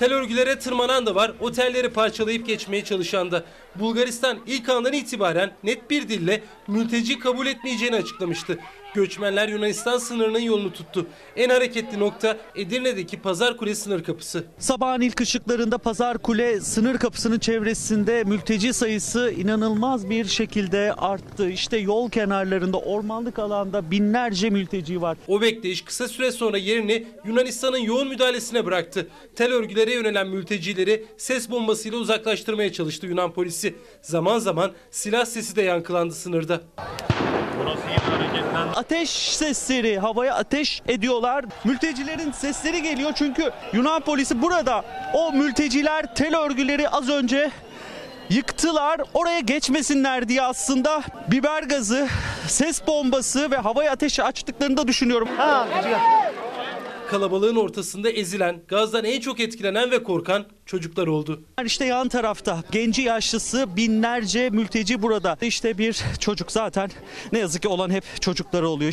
[0.00, 3.44] Tel örgülere tırmanan da var, otelleri parçalayıp geçmeye çalışan da.
[3.74, 8.58] Bulgaristan ilk andan itibaren net bir dille mülteci kabul etmeyeceğini açıklamıştı.
[8.94, 11.06] Göçmenler Yunanistan sınırının yolunu tuttu.
[11.36, 14.44] En hareketli nokta Edirne'deki Pazar Kule sınır kapısı.
[14.58, 21.50] Sabahın ilk ışıklarında Pazar Kule sınır kapısının çevresinde mülteci sayısı inanılmaz bir şekilde arttı.
[21.50, 25.18] İşte yol kenarlarında ormanlık alanda binlerce mülteci var.
[25.28, 29.08] O bekleyiş kısa süre sonra yerini Yunanistan'ın yoğun müdahalesine bıraktı.
[29.36, 33.74] Tel örgülere yönelen mültecileri ses bombasıyla uzaklaştırmaya çalıştı Yunan polisi.
[34.02, 36.60] Zaman zaman silah sesi de yankılandı sınırda.
[37.60, 38.10] Burası yine.
[38.80, 41.44] Ateş sesleri havaya ateş ediyorlar.
[41.64, 47.50] Mültecilerin sesleri geliyor çünkü Yunan polisi burada o mülteciler tel örgüleri az önce
[48.30, 49.00] yıktılar.
[49.14, 52.08] Oraya geçmesinler diye aslında biber gazı,
[52.46, 55.28] ses bombası ve havaya ateş açtıklarını da düşünüyorum.
[57.10, 61.42] Kalabalığın ortasında ezilen, gazdan en çok etkilenen ve korkan çocuklar oldu.
[61.64, 65.38] İşte yan tarafta genci yaşlısı binlerce mülteci burada.
[65.42, 66.90] İşte bir çocuk zaten
[67.32, 68.92] ne yazık ki olan hep çocukları oluyor.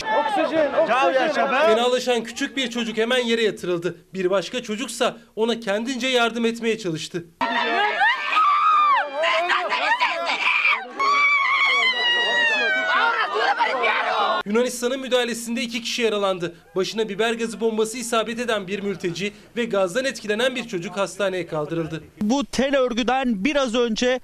[1.66, 3.96] Fenalaşan küçük bir çocuk hemen yere yatırıldı.
[4.14, 7.26] Bir başka çocuksa ona kendince yardım etmeye çalıştı.
[14.48, 16.56] Yunanistan'ın müdahalesinde iki kişi yaralandı.
[16.76, 22.04] Başına biber gazı bombası isabet eden bir mülteci ve gazdan etkilenen bir çocuk hastaneye kaldırıldı.
[22.22, 24.20] Bu tel örgüden biraz önce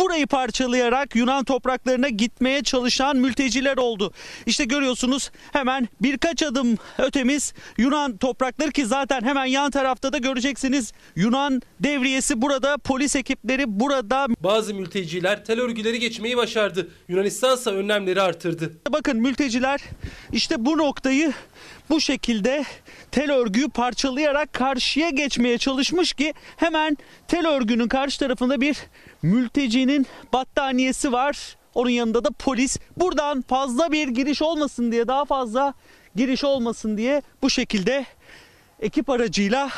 [0.00, 4.12] burayı parçalayarak Yunan topraklarına gitmeye çalışan mülteciler oldu.
[4.46, 10.92] İşte görüyorsunuz hemen birkaç adım ötemiz Yunan toprakları ki zaten hemen yan tarafta da göreceksiniz
[11.16, 14.26] Yunan devriyesi burada, polis ekipleri burada.
[14.40, 16.88] Bazı mülteciler tel örgüleri geçmeyi başardı.
[17.08, 18.72] Yunanistan ise önlemleri artırdı.
[18.88, 19.80] Bakın mülteciler
[20.32, 21.32] işte bu noktayı
[21.90, 22.64] bu şekilde
[23.12, 26.96] tel örgüyü parçalayarak karşıya geçmeye çalışmış ki hemen
[27.28, 28.76] tel örgünün karşı tarafında bir
[29.22, 31.56] mültecinin battaniyesi var.
[31.74, 32.78] Onun yanında da polis.
[32.96, 35.74] Buradan fazla bir giriş olmasın diye daha fazla
[36.16, 38.06] giriş olmasın diye bu şekilde
[38.80, 39.70] ekip aracıyla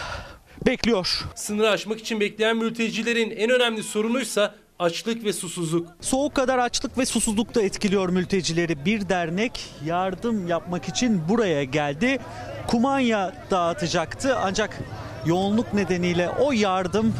[0.66, 1.24] bekliyor.
[1.34, 5.88] Sınırı aşmak için bekleyen mültecilerin en önemli sorunuysa açlık ve susuzluk.
[6.00, 8.84] Soğuk kadar açlık ve susuzluk da etkiliyor mültecileri.
[8.84, 12.18] Bir dernek yardım yapmak için buraya geldi.
[12.66, 14.78] Kumanya dağıtacaktı ancak
[15.26, 17.14] yoğunluk nedeniyle o yardım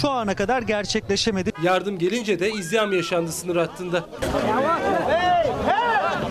[0.00, 1.52] şu ana kadar gerçekleşemedi.
[1.62, 4.04] Yardım gelince de izdiham yaşandı sınır hattında.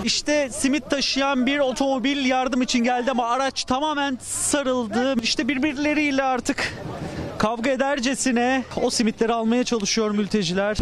[0.03, 5.15] İşte simit taşıyan bir otomobil yardım için geldi ama araç tamamen sarıldı.
[5.21, 6.73] İşte birbirleriyle artık
[7.45, 10.77] kavga edercesine o simitleri almaya çalışıyor mülteciler.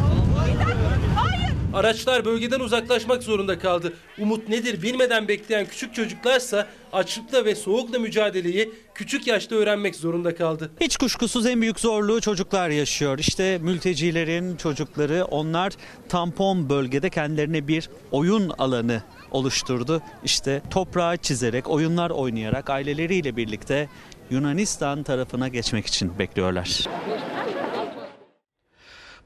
[1.74, 3.94] Araçlar bölgeden uzaklaşmak zorunda kaldı.
[4.20, 10.72] Umut nedir bilmeden bekleyen küçük çocuklarsa açlıkla ve soğukla mücadeleyi küçük yaşta öğrenmek zorunda kaldı.
[10.82, 13.20] Hiç kuşkusuz en büyük zorluğu çocuklar yaşıyor.
[13.20, 15.74] İşte mültecilerin çocukları onlar
[16.10, 20.02] tampon bölgede kendilerine bir oyun alanı oluşturdu.
[20.24, 23.90] İşte toprağı çizerek, oyunlar oynayarak aileleriyle birlikte
[24.30, 26.88] Yunanistan tarafına geçmek için bekliyorlar.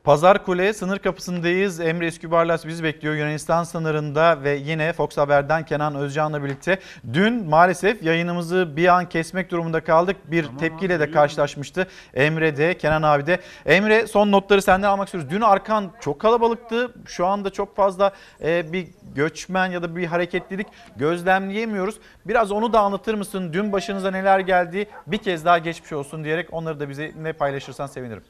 [0.07, 1.79] Pazar Kule sınır kapısındayız.
[1.79, 6.79] Emre Eskübarlas bizi bekliyor Yunanistan sınırında ve yine Fox Haber'den Kenan Özcan'la birlikte.
[7.13, 10.17] Dün maalesef yayınımızı bir an kesmek durumunda kaldık.
[10.31, 13.39] Bir tepkiyle de karşılaşmıştı Emre de Kenan abi de.
[13.65, 15.29] Emre son notları senden almak istiyoruz.
[15.29, 16.93] Dün arkan çok kalabalıktı.
[17.05, 21.95] Şu anda çok fazla e, bir göçmen ya da bir hareketlilik gözlemleyemiyoruz.
[22.25, 23.53] Biraz onu da anlatır mısın?
[23.53, 24.87] Dün başınıza neler geldi?
[25.07, 28.23] Bir kez daha geçmiş olsun diyerek onları da bize ne paylaşırsan sevinirim.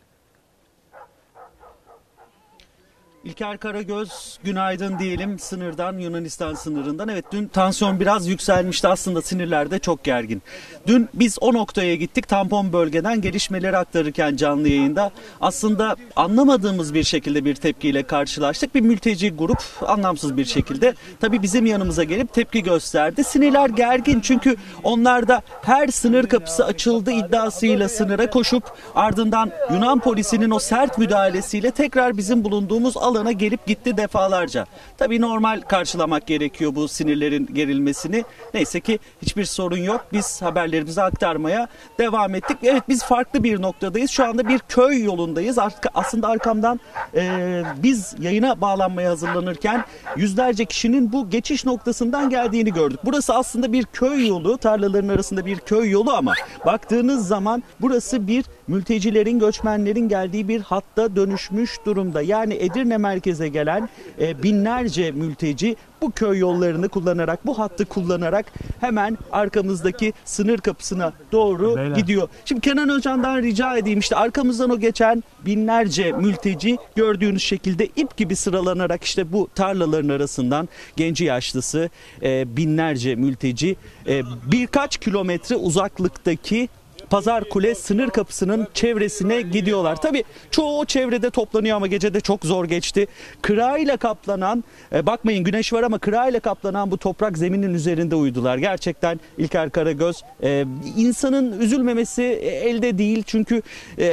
[3.27, 7.07] İlker Karagöz günaydın diyelim sınırdan Yunanistan sınırından.
[7.07, 10.41] Evet dün tansiyon biraz yükselmişti aslında sinirler de çok gergin.
[10.87, 15.11] Dün biz o noktaya gittik tampon bölgeden gelişmeleri aktarırken canlı yayında
[15.41, 18.75] aslında anlamadığımız bir şekilde bir tepkiyle karşılaştık.
[18.75, 23.23] Bir mülteci grup anlamsız bir şekilde tabii bizim yanımıza gelip tepki gösterdi.
[23.23, 28.63] Sinirler gergin çünkü onlar da her sınır kapısı açıldı iddiasıyla sınıra koşup
[28.95, 34.65] ardından Yunan polisinin o sert müdahalesiyle tekrar bizim bulunduğumuz alana gelip gitti defalarca.
[34.97, 38.23] Tabii normal karşılamak gerekiyor bu sinirlerin gerilmesini.
[38.53, 40.05] Neyse ki hiçbir sorun yok.
[40.13, 41.67] Biz haberlerimizi aktarmaya
[41.99, 42.57] devam ettik.
[42.63, 44.11] Evet biz farklı bir noktadayız.
[44.11, 45.57] Şu anda bir köy yolundayız.
[45.93, 46.79] Aslında arkamdan
[47.15, 52.99] e, biz yayına bağlanmaya hazırlanırken yüzlerce kişinin bu geçiş noktasından geldiğini gördük.
[53.03, 54.57] Burası aslında bir köy yolu.
[54.57, 56.33] Tarlaların arasında bir köy yolu ama
[56.65, 62.21] baktığınız zaman burası bir mültecilerin, göçmenlerin geldiği bir hatta dönüşmüş durumda.
[62.21, 63.89] Yani Edirne merkeze gelen
[64.21, 68.45] e, binlerce mülteci bu köy yollarını kullanarak, bu hattı kullanarak
[68.79, 71.95] hemen arkamızdaki sınır kapısına doğru Beyler.
[71.95, 72.29] gidiyor.
[72.45, 78.35] Şimdi Kenan Hoca'ndan rica edeyim işte arkamızdan o geçen binlerce mülteci gördüğünüz şekilde ip gibi
[78.35, 81.89] sıralanarak işte bu tarlaların arasından genci yaşlısı
[82.23, 83.75] e, binlerce mülteci
[84.07, 84.21] e,
[84.51, 86.69] birkaç kilometre uzaklıktaki
[87.09, 89.95] Pazar Kule sınır kapısının çevresine gidiyorlar.
[89.95, 93.07] Tabii çoğu o çevrede toplanıyor ama gece de çok zor geçti.
[93.41, 98.57] Kırağıyla kaplanan, e, bakmayın güneş var ama kırağıyla kaplanan bu toprak zeminin üzerinde uyudular.
[98.57, 100.65] Gerçekten İlker Karagöz e,
[100.97, 103.23] insanın üzülmemesi e, elde değil.
[103.27, 103.61] Çünkü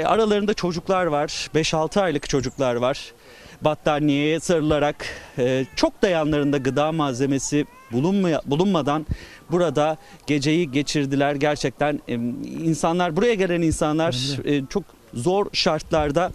[0.04, 1.48] aralarında çocuklar var.
[1.54, 3.12] 5-6 aylık çocuklar var
[3.60, 5.06] battaniyeye sarılarak
[5.76, 7.66] çok da yanlarında gıda malzemesi
[8.46, 9.06] bulunmadan
[9.54, 9.96] burada
[10.26, 11.34] geceyi geçirdiler.
[11.34, 12.00] Gerçekten
[12.64, 14.84] insanlar buraya gelen insanlar e, çok
[15.14, 16.32] zor şartlarda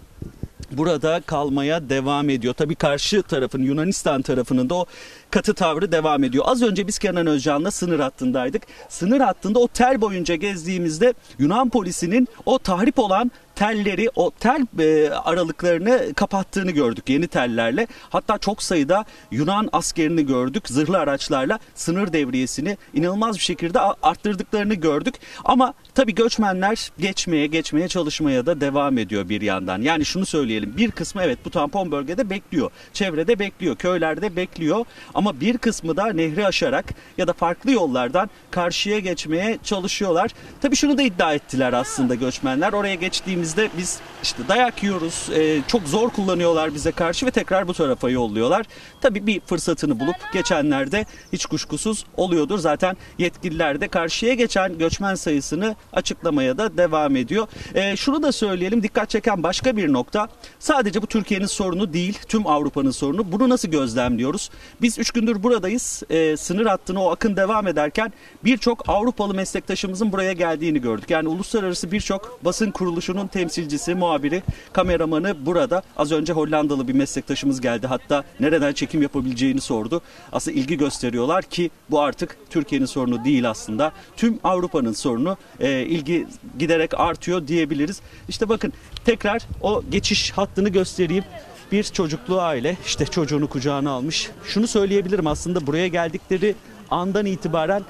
[0.72, 2.54] burada kalmaya devam ediyor.
[2.54, 4.86] Tabii karşı tarafın Yunanistan tarafının da o
[5.30, 6.44] katı tavrı devam ediyor.
[6.46, 8.62] Az önce biz Kenan Özcan'la sınır hattındaydık.
[8.88, 13.30] Sınır hattında o tel boyunca gezdiğimizde Yunan polisinin o tahrip olan
[13.60, 17.86] telleri o tel e, aralıklarını kapattığını gördük yeni tellerle.
[18.10, 25.14] Hatta çok sayıda Yunan askerini gördük zırhlı araçlarla sınır devriyesini inanılmaz bir şekilde arttırdıklarını gördük.
[25.44, 29.82] Ama tabii göçmenler geçmeye geçmeye çalışmaya da devam ediyor bir yandan.
[29.82, 32.70] Yani şunu söyleyelim bir kısmı evet bu tampon bölgede bekliyor.
[32.92, 34.84] Çevrede bekliyor köylerde bekliyor
[35.14, 36.84] ama bir kısmı da nehri aşarak
[37.18, 40.30] ya da farklı yollardan karşıya geçmeye çalışıyorlar.
[40.60, 42.72] Tabii şunu da iddia ettiler aslında göçmenler.
[42.72, 45.28] Oraya geçtiğimizde biz işte dayak yiyoruz.
[45.34, 48.66] e, çok zor kullanıyorlar bize karşı ve tekrar bu tarafa yolluyorlar.
[49.00, 52.58] Tabii bir fırsatını bulup geçenlerde hiç kuşkusuz oluyordur.
[52.58, 57.48] Zaten yetkililer de karşıya geçen göçmen sayısını açıklamaya da devam ediyor.
[57.74, 60.28] E, şunu da söyleyelim dikkat çeken başka bir nokta.
[60.58, 63.32] Sadece bu Türkiye'nin sorunu değil tüm Avrupa'nın sorunu.
[63.32, 64.50] Bunu nasıl gözlemliyoruz?
[64.82, 66.02] Biz 3 gündür buradayız.
[66.10, 68.12] E, sınır hattına o akın devam ederken
[68.44, 71.10] birçok Avrupalı meslektaşımızın buraya geldiğini gördük.
[71.10, 75.82] Yani uluslararası birçok basın kuruluşunun temsilcisi, muhabiri, kameramanı burada.
[75.96, 77.86] Az önce Hollandalı bir meslektaşımız geldi.
[77.86, 80.02] Hatta nereden çekim yapabileceğini sordu.
[80.32, 83.92] Aslında ilgi gösteriyorlar ki bu artık Türkiye'nin sorunu değil aslında.
[84.16, 86.26] Tüm Avrupa'nın sorunu e, ilgi
[86.58, 88.00] giderek artıyor diyebiliriz.
[88.28, 88.72] İşte bakın
[89.04, 91.24] tekrar o geçiş hattını göstereyim
[91.72, 94.30] bir çocuklu aile işte çocuğunu kucağına almış.
[94.44, 96.54] Şunu söyleyebilirim aslında buraya geldikleri
[96.90, 97.82] andan itibaren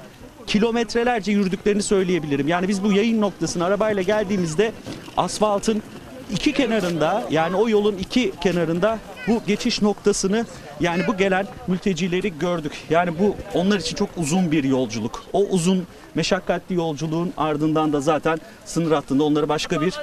[0.47, 2.47] kilometrelerce yürüdüklerini söyleyebilirim.
[2.47, 4.71] Yani biz bu yayın noktasına arabayla geldiğimizde
[5.17, 5.83] asfaltın
[6.31, 10.45] iki kenarında yani o yolun iki kenarında bu geçiş noktasını
[10.79, 12.71] yani bu gelen mültecileri gördük.
[12.89, 15.23] Yani bu onlar için çok uzun bir yolculuk.
[15.33, 19.93] O uzun meşakkatli yolculuğun ardından da zaten sınır hattında onları başka bir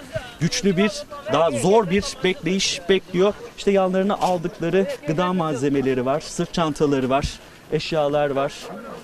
[0.40, 0.90] güçlü bir
[1.32, 3.34] daha zor bir bekleyiş bekliyor.
[3.58, 7.38] İşte yanlarına aldıkları gıda malzemeleri var, sırt çantaları var,
[7.72, 8.52] eşyalar var.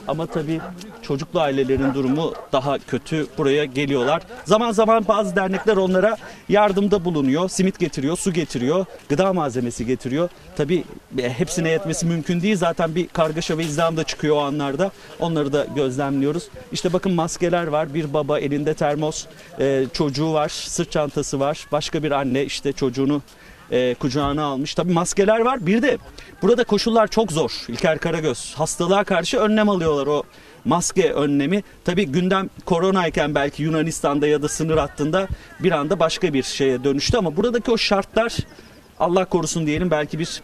[0.08, 0.60] Ama tabii
[1.02, 3.26] çocuklu ailelerin durumu daha kötü.
[3.38, 4.22] Buraya geliyorlar.
[4.44, 6.16] Zaman zaman bazı dernekler onlara
[6.48, 7.48] yardımda bulunuyor.
[7.48, 10.28] Simit getiriyor, su getiriyor, gıda malzemesi getiriyor.
[10.56, 10.84] Tabii
[11.18, 12.56] e, hepsine yetmesi mümkün değil.
[12.56, 14.90] Zaten bir kargaşa ve izdiham da çıkıyor o anlarda.
[15.20, 16.48] Onları da gözlemliyoruz.
[16.72, 17.94] İşte bakın maskeler var.
[17.94, 19.26] Bir baba elinde termos,
[19.60, 21.66] e, çocuğu var, sırt çantası var.
[21.72, 23.22] Başka bir anne işte çocuğunu
[23.74, 24.74] e, kucağına almış.
[24.74, 25.66] Tabii maskeler var.
[25.66, 25.98] Bir de
[26.42, 27.52] burada koşullar çok zor.
[27.68, 30.22] İlker Karagöz hastalığa karşı önlem alıyorlar o
[30.64, 31.62] maske önlemi.
[31.84, 35.28] Tabii gündem koronayken belki Yunanistan'da ya da sınır hattında
[35.60, 38.36] bir anda başka bir şeye dönüştü ama buradaki o şartlar
[39.00, 40.42] Allah korusun diyelim belki bir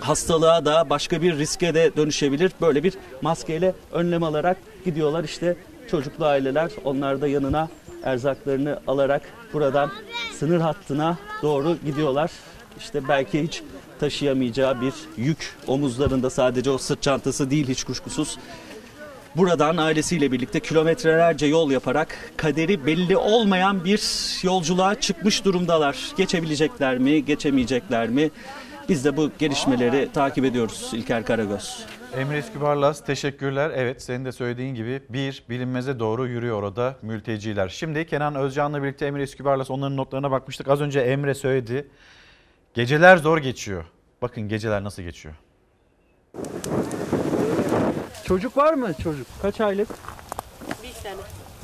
[0.00, 2.52] hastalığa da başka bir riske de dönüşebilir.
[2.60, 5.56] Böyle bir maskeyle önlem alarak gidiyorlar işte
[5.90, 7.68] çocuklu aileler onlar da yanına
[8.04, 9.90] erzaklarını alarak buradan
[10.38, 12.30] sınır hattına doğru gidiyorlar.
[12.78, 13.62] İşte belki hiç
[14.00, 18.38] taşıyamayacağı bir yük omuzlarında sadece o sırt çantası değil hiç kuşkusuz.
[19.36, 24.02] Buradan ailesiyle birlikte kilometrelerce yol yaparak kaderi belli olmayan bir
[24.42, 25.96] yolculuğa çıkmış durumdalar.
[26.16, 28.30] Geçebilecekler mi, geçemeyecekler mi?
[28.88, 31.86] Biz de bu gelişmeleri takip ediyoruz İlker Karagöz.
[32.18, 33.72] Emre Eskübarlas teşekkürler.
[33.74, 37.68] Evet senin de söylediğin gibi bir bilinmeze doğru yürüyor orada mülteciler.
[37.68, 40.68] Şimdi Kenan Özcan'la birlikte Emre Eskübarlas onların notlarına bakmıştık.
[40.68, 41.88] Az önce Emre söyledi.
[42.74, 43.84] Geceler zor geçiyor.
[44.22, 45.34] Bakın geceler nasıl geçiyor.
[48.24, 49.26] Çocuk var mı çocuk?
[49.42, 49.88] Kaç aylık?
[50.82, 51.14] Bir sene.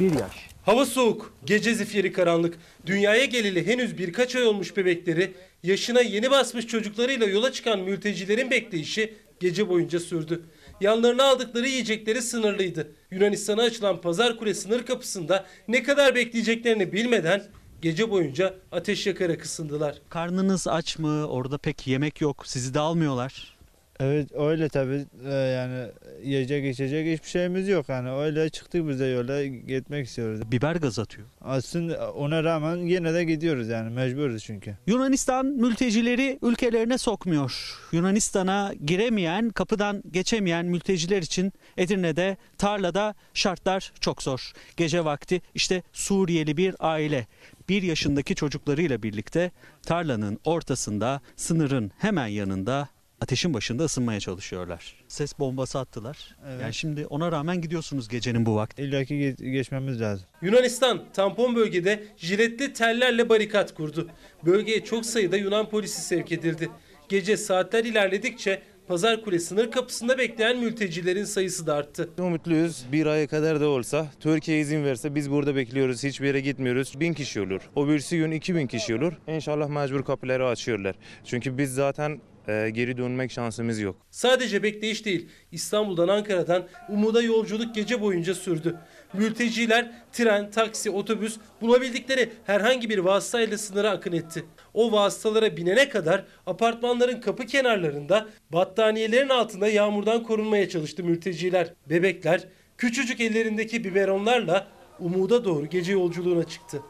[0.01, 0.49] Bir yaş.
[0.65, 2.59] Hava soğuk, gece zifiri karanlık.
[2.87, 5.33] Dünyaya geleli henüz birkaç ay olmuş bebekleri,
[5.63, 10.43] yaşına yeni basmış çocuklarıyla yola çıkan mültecilerin bekleyişi gece boyunca sürdü.
[10.81, 12.93] Yanlarına aldıkları yiyecekleri sınırlıydı.
[13.11, 17.45] Yunanistan'a açılan Pazar Kule sınır kapısında ne kadar bekleyeceklerini bilmeden
[17.83, 19.99] gece boyunca ateş yakarak ısındılar.
[20.09, 21.27] Karnınız aç mı?
[21.27, 22.47] Orada pek yemek yok.
[22.47, 23.60] Sizi de almıyorlar.
[24.01, 25.87] Evet öyle tabii Ee, yani
[26.23, 30.53] yiyecek içecek hiçbir şeyimiz yok yani öyle çıktık biz de yola gitmek istiyoruz.
[30.53, 31.27] Biber gaz atıyor.
[31.41, 34.77] Aslında ona rağmen yine de gidiyoruz yani mecburuz çünkü.
[34.87, 37.79] Yunanistan mültecileri ülkelerine sokmuyor.
[37.93, 44.53] Yunanistan'a giremeyen, kapıdan geçemeyen mülteciler için Edirne'de, tarlada şartlar çok zor.
[44.77, 47.27] Gece vakti işte Suriyeli bir aile
[47.69, 49.51] bir yaşındaki çocuklarıyla birlikte
[49.83, 52.89] tarlanın ortasında, sınırın hemen yanında
[53.21, 54.95] ateşin başında ısınmaya çalışıyorlar.
[55.09, 56.37] Ses bombası attılar.
[56.49, 56.63] Evet.
[56.63, 58.83] Yani şimdi ona rağmen gidiyorsunuz gecenin bu vakti.
[58.83, 60.27] İlla ki ge- geçmemiz lazım.
[60.43, 64.09] Yunanistan tampon bölgede jiletli tellerle barikat kurdu.
[64.47, 66.69] Bölgeye çok sayıda Yunan polisi sevk edildi.
[67.09, 72.11] Gece saatler ilerledikçe Pazar Kule sınır kapısında bekleyen mültecilerin sayısı da arttı.
[72.19, 72.85] Umutluyuz.
[72.93, 76.05] Bir aya kadar da olsa Türkiye izin verse biz burada bekliyoruz.
[76.05, 77.01] Hiçbir yere gitmiyoruz.
[77.01, 77.61] Bin kişi olur.
[77.77, 79.13] O birisi gün 2000 kişi olur.
[79.29, 80.97] İnşallah mecbur kapıları açıyorlar.
[81.25, 83.97] Çünkü biz zaten e, geri dönmek şansımız yok.
[84.11, 88.77] Sadece bekleyiş değil, İstanbul'dan Ankara'dan Umud'a yolculuk gece boyunca sürdü.
[89.13, 94.45] Mülteciler tren, taksi, otobüs bulabildikleri herhangi bir vasıtayla sınıra akın etti.
[94.75, 101.75] O vasıtalara binene kadar apartmanların kapı kenarlarında battaniyelerin altında yağmurdan korunmaya çalıştı mülteciler.
[101.91, 104.67] Bebekler küçücük ellerindeki biberonlarla
[105.01, 106.83] Umud'a doğru gece yolculuğuna çıktı.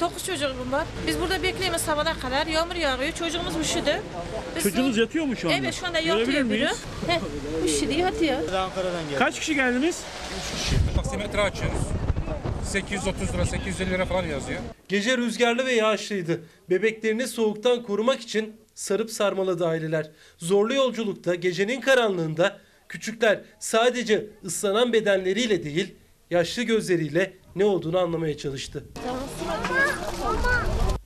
[0.00, 0.84] Dokuz çocuk bunlar.
[1.06, 2.46] Biz burada bekliyoruz sabana kadar.
[2.46, 3.12] Yağmur yağıyor.
[3.12, 4.00] Çocuğumuz üşüdü.
[4.56, 5.58] Biz Çocuğunuz yatıyor mu şu anda?
[5.58, 6.44] Evet şu anda yatıyor biri.
[6.44, 6.82] miyiz?
[7.06, 7.20] Heh,
[7.64, 8.38] üşüdü yatıyor.
[9.18, 10.00] Kaç kişi geldiniz?
[10.96, 11.78] Taksimetre açıyoruz.
[12.64, 14.60] 830 lira, 850 lira falan yazıyor.
[14.88, 16.40] Gece rüzgarlı ve yağışlıydı.
[16.70, 20.10] Bebeklerini soğuktan korumak için sarıp sarmaladı aileler.
[20.38, 25.94] Zorlu yolculukta gecenin karanlığında küçükler sadece ıslanan bedenleriyle değil
[26.30, 28.84] yaşlı gözleriyle ne olduğunu anlamaya çalıştı.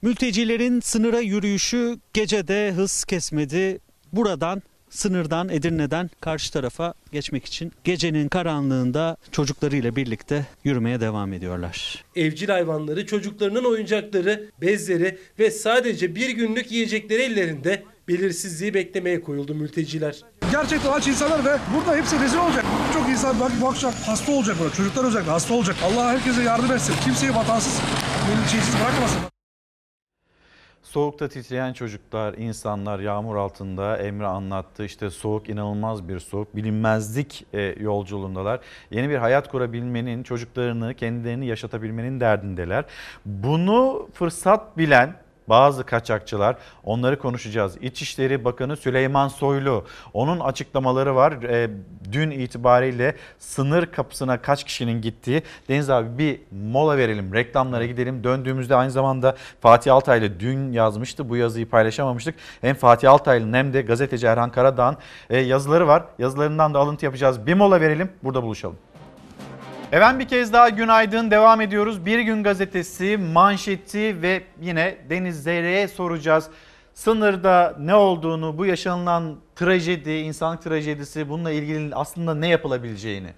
[0.02, 3.78] Mültecilerin sınıra yürüyüşü gecede hız kesmedi.
[4.12, 12.04] Buradan sınırdan Edirne'den karşı tarafa geçmek için gecenin karanlığında çocuklarıyla birlikte yürümeye devam ediyorlar.
[12.16, 20.22] Evcil hayvanları, çocuklarının oyuncakları, bezleri ve sadece bir günlük yiyecekleri ellerinde belirsizliği beklemeye koyuldu mülteciler.
[20.50, 22.64] Gerçekten aç insanlar ve burada hepsi rezil olacak.
[22.94, 24.74] Çok insan bak akşam hasta olacak burada.
[24.74, 25.76] Çocuklar özellikle hasta olacak.
[25.84, 26.94] Allah herkese yardım etsin.
[27.04, 27.80] Kimseyi vatansız,
[28.50, 29.20] şeysiz bırakmasın.
[30.82, 34.84] Soğukta titreyen çocuklar, insanlar yağmur altında Emre anlattı.
[34.84, 36.56] İşte soğuk inanılmaz bir soğuk.
[36.56, 38.60] Bilinmezlik e, yolculuğundalar.
[38.90, 42.84] Yeni bir hayat kurabilmenin, çocuklarını, kendilerini yaşatabilmenin derdindeler.
[43.26, 45.14] Bunu fırsat bilen
[45.48, 47.76] bazı kaçakçılar onları konuşacağız.
[47.80, 51.32] İçişleri Bakanı Süleyman Soylu onun açıklamaları var.
[51.32, 51.70] E,
[52.12, 55.42] dün itibariyle sınır kapısına kaç kişinin gittiği.
[55.68, 56.40] Deniz abi bir
[56.72, 58.24] mola verelim reklamlara gidelim.
[58.24, 62.34] Döndüğümüzde aynı zamanda Fatih Altaylı dün yazmıştı bu yazıyı paylaşamamıştık.
[62.60, 64.96] Hem Fatih Altaylı'nın hem de gazeteci Erhan Karadağ'ın
[65.30, 66.04] e, yazıları var.
[66.18, 67.46] Yazılarından da alıntı yapacağız.
[67.46, 68.76] Bir mola verelim burada buluşalım.
[69.92, 72.06] Efendim bir kez daha günaydın devam ediyoruz.
[72.06, 76.48] Bir gün gazetesi manşeti ve yine Deniz Zeyre'ye soracağız.
[76.94, 83.30] Sınırda ne olduğunu, bu yaşanılan trajedi, insanlık trajedisi bununla ilgili aslında ne yapılabileceğini.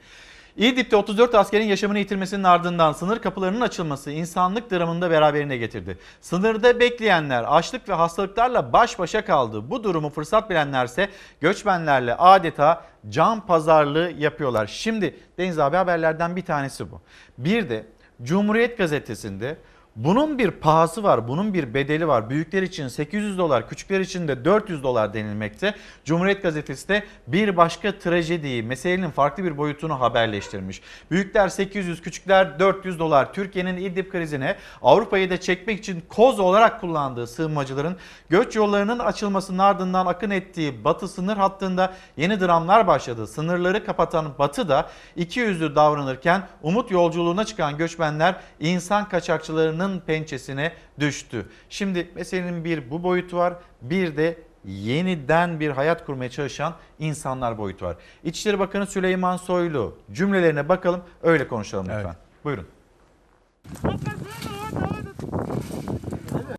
[0.57, 5.99] İdlib'de 34 askerin yaşamını yitirmesinin ardından sınır kapılarının açılması insanlık dramını da beraberine getirdi.
[6.21, 9.71] Sınırda bekleyenler açlık ve hastalıklarla baş başa kaldı.
[9.71, 11.09] Bu durumu fırsat bilenlerse
[11.41, 14.67] göçmenlerle adeta can pazarlığı yapıyorlar.
[14.67, 17.01] Şimdi Deniz abi haberlerden bir tanesi bu.
[17.39, 17.87] Bir de
[18.23, 19.57] Cumhuriyet gazetesinde
[19.97, 22.31] bunun bir pahası var, bunun bir bedeli var.
[22.31, 25.75] Büyükler için 800 dolar, küçükler için de 400 dolar denilmekte.
[26.05, 30.83] Cumhuriyet gazetesi de bir başka trajediyi, meselenin farklı bir boyutunu haberleştirmiş.
[31.11, 33.33] Büyükler 800, küçükler 400 dolar.
[33.33, 37.97] Türkiye'nin İdlib krizine Avrupa'yı da çekmek için koz olarak kullandığı sığınmacıların
[38.29, 43.27] göç yollarının açılmasının ardından akın ettiği batı sınır hattında yeni dramlar başladı.
[43.27, 51.47] Sınırları kapatan batı da iki yüzlü davranırken umut yolculuğuna çıkan göçmenler insan kaçakçılarının pençesine düştü.
[51.69, 57.85] Şimdi meselenin bir bu boyutu var bir de yeniden bir hayat kurmaya çalışan insanlar boyutu
[57.85, 57.97] var.
[58.25, 62.17] İçişleri Bakanı Süleyman Soylu cümlelerine bakalım öyle konuşalım lütfen.
[62.45, 62.67] Buyurun.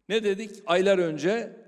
[0.09, 1.61] Ne dedik aylar önce?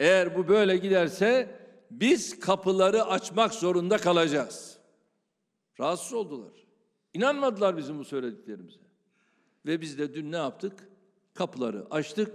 [0.00, 1.50] Eğer bu böyle giderse
[1.90, 4.78] biz kapıları açmak zorunda kalacağız.
[5.80, 6.52] Rahatsız oldular.
[7.14, 8.80] İnanmadılar bizim bu söylediklerimize.
[9.66, 10.88] Ve biz de dün ne yaptık?
[11.36, 12.32] Kapıları açtık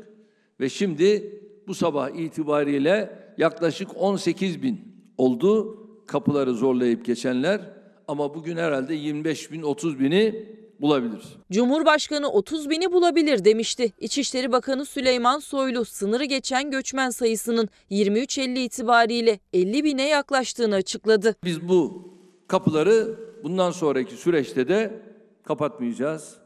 [0.60, 4.82] ve şimdi bu sabah itibariyle yaklaşık 18 bin
[5.18, 5.78] oldu
[6.08, 7.62] kapıları zorlayıp geçenler
[8.08, 10.46] ama bugün herhalde 25 bin 30 bini
[10.82, 11.22] bulabilir.
[11.52, 13.92] Cumhurbaşkanı 30 bini bulabilir demişti.
[14.00, 21.36] İçişleri Bakanı Süleyman Soylu sınırı geçen göçmen sayısının 23 Eylül itibariyle 50 bine yaklaştığını açıkladı.
[21.44, 22.10] Biz bu
[22.48, 25.02] kapıları bundan sonraki süreçte de
[25.44, 26.38] kapatmayacağız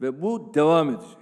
[0.00, 1.19] ve bu devam edecek.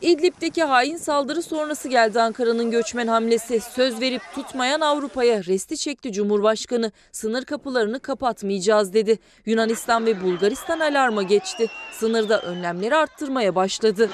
[0.00, 3.60] İdlib'deki hain saldırı sonrası geldi Ankara'nın göçmen hamlesi.
[3.60, 6.92] Söz verip tutmayan Avrupa'ya resti çekti Cumhurbaşkanı.
[7.12, 9.18] Sınır kapılarını kapatmayacağız dedi.
[9.46, 11.66] Yunanistan ve Bulgaristan alarma geçti.
[11.92, 14.10] Sınırda önlemleri arttırmaya başladı.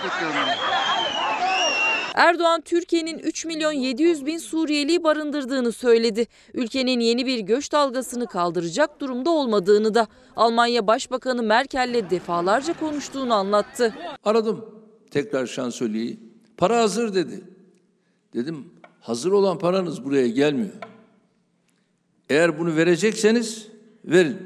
[2.14, 6.26] Erdoğan Türkiye'nin 3 milyon 700 bin Suriyeliyi barındırdığını söyledi.
[6.54, 10.06] Ülkenin yeni bir göç dalgasını kaldıracak durumda olmadığını da
[10.36, 13.94] Almanya Başbakanı Merkel'le defalarca konuştuğunu anlattı.
[14.24, 14.76] Aradım
[15.10, 16.18] tekrar şansölyeyi.
[16.56, 17.40] Para hazır dedi.
[18.34, 18.64] Dedim
[19.00, 20.74] hazır olan paranız buraya gelmiyor.
[22.30, 23.68] Eğer bunu verecekseniz
[24.04, 24.36] verin.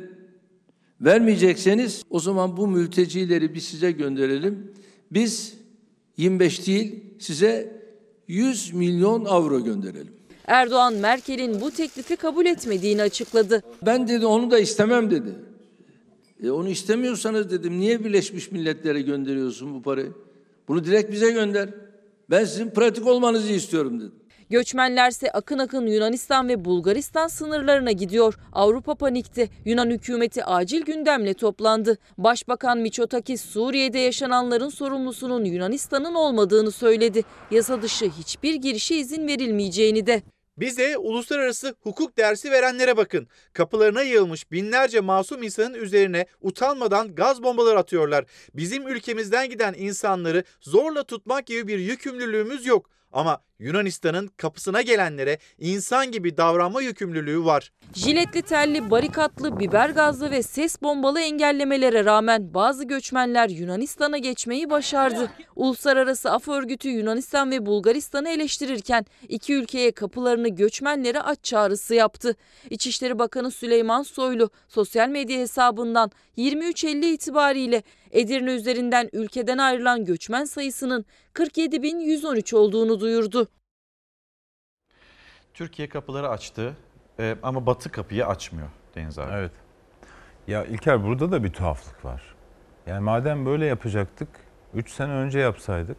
[1.00, 4.72] Vermeyecekseniz o zaman bu mültecileri biz size gönderelim.
[5.10, 5.54] Biz
[6.16, 7.82] 25 değil size
[8.28, 10.12] 100 milyon avro gönderelim.
[10.46, 13.62] Erdoğan Merkel'in bu teklifi kabul etmediğini açıkladı.
[13.86, 15.34] Ben dedi onu da istemem dedi.
[16.42, 20.12] E onu istemiyorsanız dedim niye Birleşmiş Milletler'e gönderiyorsun bu parayı?
[20.70, 21.68] Bunu direkt bize gönder.
[22.30, 24.14] Ben sizin pratik olmanızı istiyorum dedim.
[24.50, 28.34] Göçmenlerse akın akın Yunanistan ve Bulgaristan sınırlarına gidiyor.
[28.52, 29.48] Avrupa panikte.
[29.64, 31.98] Yunan hükümeti acil gündemle toplandı.
[32.18, 37.22] Başbakan Miçotakis Suriye'de yaşananların sorumlusunun Yunanistan'ın olmadığını söyledi.
[37.50, 40.22] Yasa dışı hiçbir girişe izin verilmeyeceğini de.
[40.60, 43.28] Bize uluslararası hukuk dersi verenlere bakın.
[43.52, 48.24] Kapılarına yığılmış binlerce masum insanın üzerine utanmadan gaz bombaları atıyorlar.
[48.54, 52.90] Bizim ülkemizden giden insanları zorla tutmak gibi bir yükümlülüğümüz yok.
[53.12, 57.72] Ama Yunanistan'ın kapısına gelenlere insan gibi davranma yükümlülüğü var.
[57.94, 65.30] Jiletli telli, barikatlı, biber gazlı ve ses bombalı engellemelere rağmen bazı göçmenler Yunanistan'a geçmeyi başardı.
[65.56, 72.36] Uluslararası Af Örgütü Yunanistan ve Bulgaristan'ı eleştirirken iki ülkeye kapılarını göçmenlere aç çağrısı yaptı.
[72.70, 80.44] İçişleri Bakanı Süleyman Soylu sosyal medya hesabından 23 Eylül itibariyle Edirne üzerinden ülkeden ayrılan göçmen
[80.44, 81.04] sayısının
[81.34, 83.48] 47.113 olduğunu duyurdu.
[85.54, 86.76] Türkiye kapıları açtı
[87.18, 89.32] e, ama Batı kapıyı açmıyor Deniz abi.
[89.32, 89.52] Evet.
[90.46, 92.22] Ya İlker burada da bir tuhaflık var.
[92.86, 94.28] Yani madem böyle yapacaktık
[94.74, 95.96] 3 sene önce yapsaydık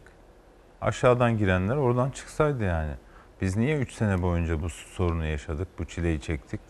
[0.80, 2.92] aşağıdan girenler oradan çıksaydı yani.
[3.40, 6.60] Biz niye 3 sene boyunca bu sorunu yaşadık, bu çileyi çektik?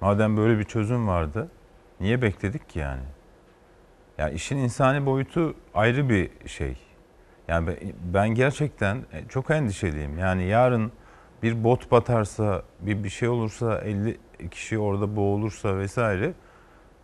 [0.00, 1.48] Madem böyle bir çözüm vardı
[2.00, 3.02] niye bekledik ki yani?
[4.18, 6.76] Ya işin insani boyutu ayrı bir şey.
[7.48, 10.18] Yani ben gerçekten çok endişeliyim.
[10.18, 10.92] Yani yarın
[11.42, 14.18] bir bot batarsa, bir bir şey olursa, 50
[14.50, 16.32] kişi orada boğulursa vesaire.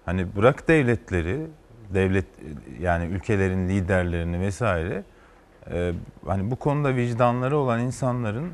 [0.05, 1.47] Hani bırak devletleri,
[1.95, 2.27] devlet
[2.81, 5.05] yani ülkelerin liderlerini vesaire.
[5.71, 5.93] E,
[6.27, 8.53] hani bu konuda vicdanları olan insanların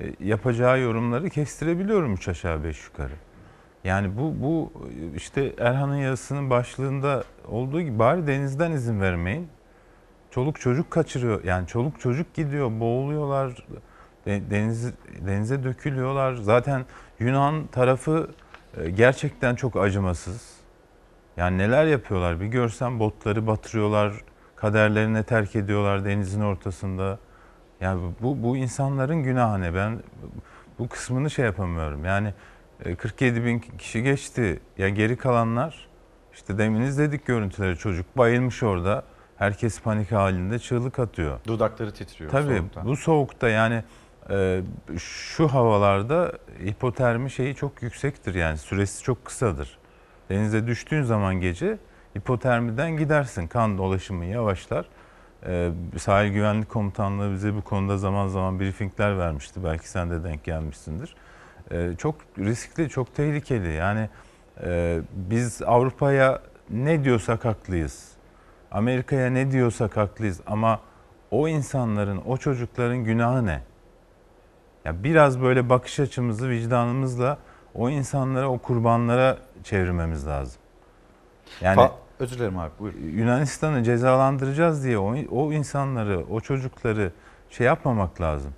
[0.00, 3.14] e, yapacağı yorumları kestirebiliyorum üç aşağı beş yukarı.
[3.84, 4.72] Yani bu bu
[5.16, 9.48] işte Erhan'ın yazısının başlığında olduğu gibi bari denizden izin vermeyin.
[10.30, 11.44] Çoluk çocuk kaçırıyor.
[11.44, 13.66] Yani çoluk çocuk gidiyor, boğuluyorlar.
[14.28, 14.92] Deniz
[15.26, 16.34] denize dökülüyorlar.
[16.34, 16.84] Zaten
[17.18, 18.30] Yunan tarafı
[18.94, 20.58] gerçekten çok acımasız.
[21.36, 24.12] Yani neler yapıyorlar bir görsen botları batırıyorlar,
[24.56, 27.18] kaderlerine terk ediyorlar denizin ortasında.
[27.80, 29.74] Yani bu bu insanların günahı ne?
[29.74, 29.98] Ben
[30.78, 32.04] bu kısmını şey yapamıyorum.
[32.04, 32.34] Yani
[32.84, 34.60] e, 47 bin kişi geçti.
[34.78, 35.88] Ya geri kalanlar
[36.32, 39.04] işte demin izledik görüntüleri çocuk bayılmış orada.
[39.36, 41.40] Herkes panik halinde çığlık atıyor.
[41.46, 42.86] Dudakları titriyor Tabii soğuktan.
[42.86, 43.84] bu soğukta yani
[44.30, 44.62] e,
[44.98, 46.32] şu havalarda
[46.64, 49.78] hipotermi şeyi çok yüksektir yani süresi çok kısadır.
[50.30, 51.78] Denize düştüğün zaman gece
[52.18, 53.46] hipotermiden gidersin.
[53.46, 54.86] Kan dolaşımı yavaşlar.
[55.46, 59.64] E, Sahil Güvenlik Komutanlığı bize bu konuda zaman zaman briefingler vermişti.
[59.64, 61.14] Belki sen de denk gelmişsindir.
[61.70, 63.72] E, çok riskli, çok tehlikeli.
[63.72, 64.08] Yani
[64.64, 68.08] e, biz Avrupa'ya ne diyorsak haklıyız.
[68.70, 70.80] Amerika'ya ne diyorsak haklıyız ama
[71.30, 73.60] o insanların, o çocukların günahı ne?
[74.84, 77.38] Ya biraz böyle bakış açımızı vicdanımızla
[77.74, 80.60] o insanlara, o kurbanlara çevirmemiz lazım.
[81.60, 82.94] Yani Fa- özür dilerim abi buyur.
[82.94, 87.12] Yunanistan'ı cezalandıracağız diye o, o insanları, o çocukları
[87.50, 88.52] şey yapmamak lazım.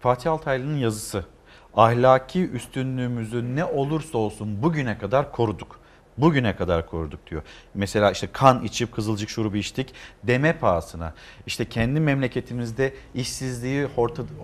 [0.00, 1.24] Fatih Altaylı'nın yazısı.
[1.76, 5.80] Ahlaki üstünlüğümüzü ne olursa olsun bugüne kadar koruduk.
[6.18, 7.42] Bugüne kadar koruduk diyor.
[7.74, 11.14] Mesela işte kan içip kızılcık şurubu içtik deme pahasına.
[11.46, 13.88] İşte kendi memleketimizde işsizliği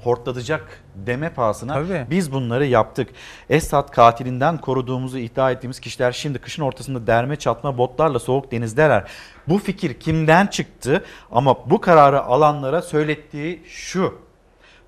[0.04, 2.06] hortlatacak deme pahasına Tabii.
[2.10, 3.08] biz bunları yaptık.
[3.50, 9.04] Esad katilinden koruduğumuzu iddia ettiğimiz kişiler şimdi kışın ortasında derme çatma botlarla soğuk denizdeler.
[9.48, 14.26] Bu fikir kimden çıktı ama bu kararı alanlara söylettiği şu.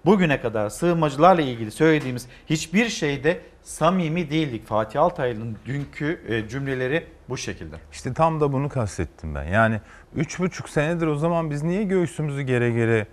[0.05, 4.67] Bugüne kadar sığınmacılarla ilgili söylediğimiz hiçbir şeyde samimi değildik.
[4.67, 7.77] Fatih Altaylı'nın dünkü e, cümleleri bu şekilde.
[7.93, 9.45] İşte tam da bunu kastettim ben.
[9.45, 9.81] Yani
[10.15, 13.07] üç buçuk senedir o zaman biz niye göğsümüzü gere gere e,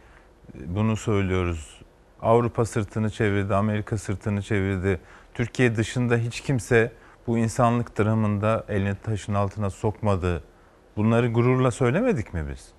[0.75, 1.81] bunu söylüyoruz?
[2.21, 4.99] Avrupa sırtını çevirdi, Amerika sırtını çevirdi.
[5.33, 6.91] Türkiye dışında hiç kimse
[7.27, 10.43] bu insanlık dramında elini taşın altına sokmadı.
[10.97, 12.71] Bunları gururla söylemedik mi biz?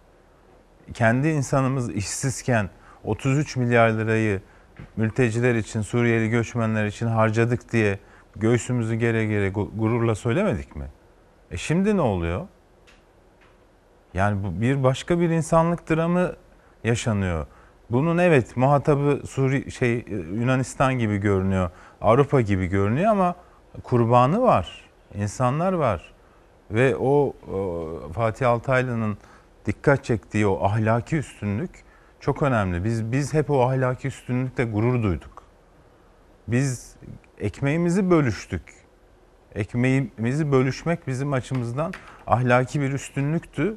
[0.94, 2.70] Kendi insanımız işsizken
[3.04, 4.40] 33 milyar lirayı
[4.96, 7.98] mülteciler için, Suriyeli göçmenler için harcadık diye
[8.36, 10.84] göğsümüzü gere gere gu- gururla söylemedik mi?
[11.50, 12.46] E şimdi ne oluyor?
[14.14, 16.32] Yani bu bir başka bir insanlık dramı
[16.84, 17.46] yaşanıyor.
[17.90, 20.04] Bunun evet muhatabı Suri şey
[20.34, 21.70] Yunanistan gibi görünüyor,
[22.00, 23.34] Avrupa gibi görünüyor ama
[23.82, 26.12] kurbanı var, insanlar var.
[26.70, 29.18] Ve o, o Fatih Altaylı'nın
[29.66, 31.84] dikkat çektiği o ahlaki üstünlük
[32.26, 32.84] çok önemli.
[32.84, 35.42] Biz biz hep o ahlaki üstünlükte gurur duyduk.
[36.48, 36.96] Biz
[37.40, 38.62] ekmeğimizi bölüştük.
[39.54, 41.92] Ekmeğimizi bölüşmek bizim açımızdan
[42.26, 43.76] ahlaki bir üstünlüktü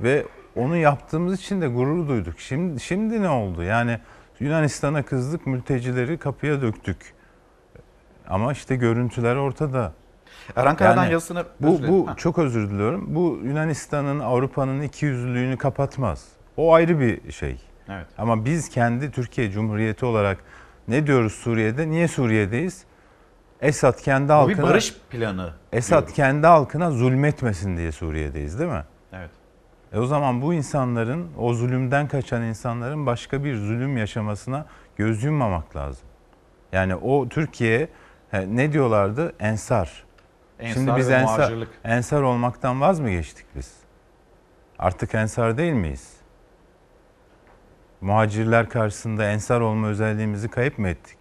[0.00, 0.24] ve
[0.56, 2.40] onu yaptığımız için de gurur duyduk.
[2.40, 3.62] Şimdi şimdi ne oldu?
[3.62, 3.98] Yani
[4.40, 7.14] Yunanistan'a kızdık, mültecileri kapıya döktük.
[8.28, 9.92] Ama işte görüntüler ortada.
[10.56, 12.14] Erhan Kara'dan yazısını- bu bu Ha.
[12.16, 13.14] çok özür diliyorum.
[13.14, 16.28] Bu Yunanistan'ın Avrupa'nın iki yüzlülüğünü kapatmaz.
[16.56, 17.65] O ayrı bir şey.
[17.88, 18.06] Evet.
[18.18, 20.38] Ama biz kendi Türkiye Cumhuriyeti olarak
[20.88, 21.90] ne diyoruz Suriye'de?
[21.90, 22.84] Niye Suriye'deyiz?
[23.60, 25.52] Esad kendi Bu halkına bir barış planı.
[25.72, 26.14] Esad diyoruz.
[26.14, 28.84] kendi halkına zulmetmesin diye Suriye'deyiz değil mi?
[29.12, 29.30] Evet.
[29.92, 34.66] E o zaman bu insanların, o zulümden kaçan insanların başka bir zulüm yaşamasına
[34.96, 36.06] göz yummamak lazım.
[36.72, 37.88] Yani o Türkiye
[38.32, 39.32] ne diyorlardı?
[39.40, 40.04] Ensar.
[40.58, 41.68] Ensar Şimdi biz ensar, muhacirlik.
[41.84, 43.72] ensar olmaktan vaz mı geçtik biz?
[44.78, 46.15] Artık ensar değil miyiz?
[48.06, 51.18] Muhacirler karşısında ensar olma özelliğimizi kayıp mı ettik?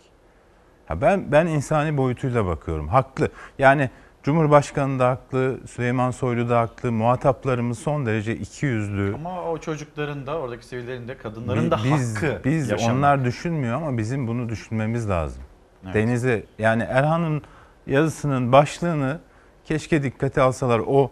[0.86, 2.88] Ha ben ben insani boyutuyla bakıyorum.
[2.88, 3.30] Haklı.
[3.60, 3.90] Yani
[4.24, 6.92] Cumhurbaşkanı da haklı, Süleyman Soylu da haklı.
[6.92, 9.16] Muhataplarımız son derece ikiyüzlü.
[9.16, 12.96] Ama o çocukların da oradaki sivillerin de kadınların da biz, hakkı Biz yaşamak.
[12.96, 15.44] onlar düşünmüyor ama bizim bunu düşünmemiz lazım.
[15.86, 15.96] Evet.
[15.96, 17.42] Denize yani Erhan'ın
[17.88, 19.20] yazısının başlığını
[19.66, 20.82] keşke dikkate alsalar.
[20.88, 21.12] O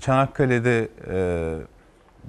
[0.00, 1.77] Çanakkale'de e,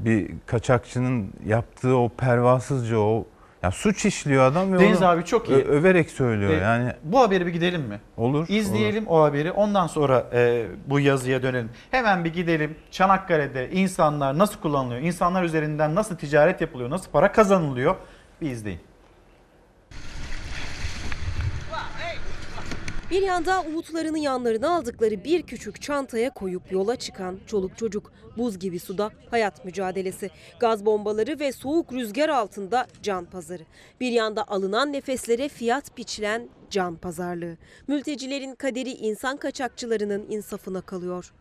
[0.05, 3.25] bir kaçakçının yaptığı o pervasızca o
[3.63, 5.55] ya suç işliyor adam ve Deniz onu abi çok iyi.
[5.57, 6.51] överek söylüyor.
[6.51, 7.99] Ee, yani bu haberi bir gidelim mi?
[8.17, 8.45] olur.
[8.49, 9.51] İzleyelim o haberi.
[9.51, 11.69] Ondan sonra e, bu yazıya dönelim.
[11.91, 12.75] Hemen bir gidelim.
[12.91, 15.01] Çanakkale'de insanlar nasıl kullanılıyor?
[15.01, 16.89] İnsanlar üzerinden nasıl ticaret yapılıyor?
[16.89, 17.95] Nasıl para kazanılıyor?
[18.41, 18.79] Bir izleyin.
[23.11, 28.11] Bir yanda umutlarını yanlarına aldıkları bir küçük çantaya koyup yola çıkan çoluk çocuk.
[28.37, 30.29] Buz gibi suda hayat mücadelesi.
[30.59, 33.63] Gaz bombaları ve soğuk rüzgar altında can pazarı.
[33.99, 37.57] Bir yanda alınan nefeslere fiyat biçilen can pazarlığı.
[37.87, 41.33] Mültecilerin kaderi insan kaçakçılarının insafına kalıyor.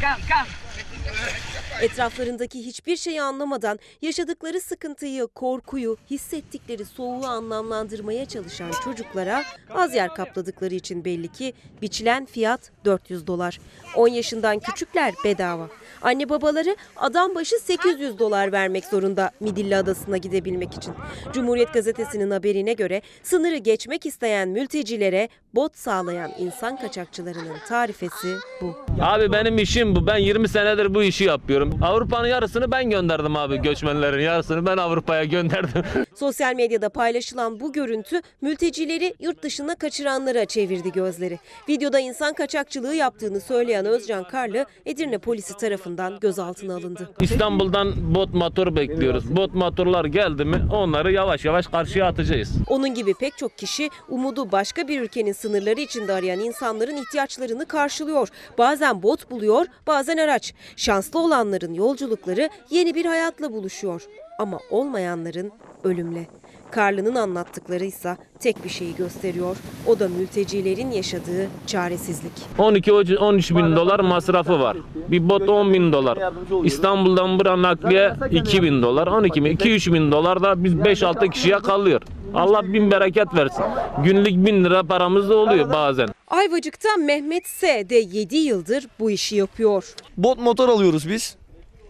[0.00, 1.63] Come, come.
[1.82, 10.74] Etraflarındaki hiçbir şeyi anlamadan yaşadıkları sıkıntıyı, korkuyu, hissettikleri soğuğu anlamlandırmaya çalışan çocuklara az yer kapladıkları
[10.74, 13.60] için belli ki biçilen fiyat 400 dolar.
[13.96, 15.68] 10 yaşından küçükler bedava.
[16.04, 20.94] Anne babaları adam başı 800 dolar vermek zorunda Midilli Adası'na gidebilmek için.
[21.32, 28.76] Cumhuriyet Gazetesi'nin haberine göre sınırı geçmek isteyen mültecilere bot sağlayan insan kaçakçılarının tarifesi bu.
[29.00, 30.06] Abi benim işim bu.
[30.06, 31.78] Ben 20 senedir bu işi yapıyorum.
[31.82, 35.82] Avrupa'nın yarısını ben gönderdim abi göçmenlerin yarısını ben Avrupa'ya gönderdim.
[36.14, 41.38] Sosyal medyada paylaşılan bu görüntü mültecileri yurt dışına kaçıranlara çevirdi gözleri.
[41.68, 47.10] Videoda insan kaçakçılığı yaptığını söyleyen Özcan Karlı Edirne polisi tarafından gözaltına alındı.
[47.20, 49.36] İstanbul'dan bot motor bekliyoruz.
[49.36, 52.52] Bot motorlar geldi mi onları yavaş yavaş karşıya atacağız.
[52.68, 58.28] Onun gibi pek çok kişi umudu başka bir ülkenin sınırları içinde arayan insanların ihtiyaçlarını karşılıyor.
[58.58, 60.54] Bazen bot buluyor, bazen araç.
[60.76, 64.02] Şanslı olanların yolculukları yeni bir hayatla buluşuyor.
[64.38, 65.52] Ama olmayanların
[65.84, 66.26] ölümle.
[66.74, 69.56] Karlı'nın anlattıkları ise tek bir şeyi gösteriyor.
[69.86, 72.32] O da mültecilerin yaşadığı çaresizlik.
[72.58, 74.76] 12-13 bin dolar masrafı var.
[75.08, 76.18] Bir bot 10 bin dolar.
[76.64, 79.06] İstanbul'dan buraya nakliye 2 bin dolar.
[79.06, 82.02] 12 bin, 2-3 bin dolar da biz 5-6 kişiye kalıyor.
[82.34, 83.64] Allah bin bereket versin.
[84.04, 86.08] Günlük bin lira paramız da oluyor bazen.
[86.28, 87.88] Ayvacık'ta Mehmet S.
[87.88, 89.94] de 7 yıldır bu işi yapıyor.
[90.16, 91.36] Bot motor alıyoruz biz.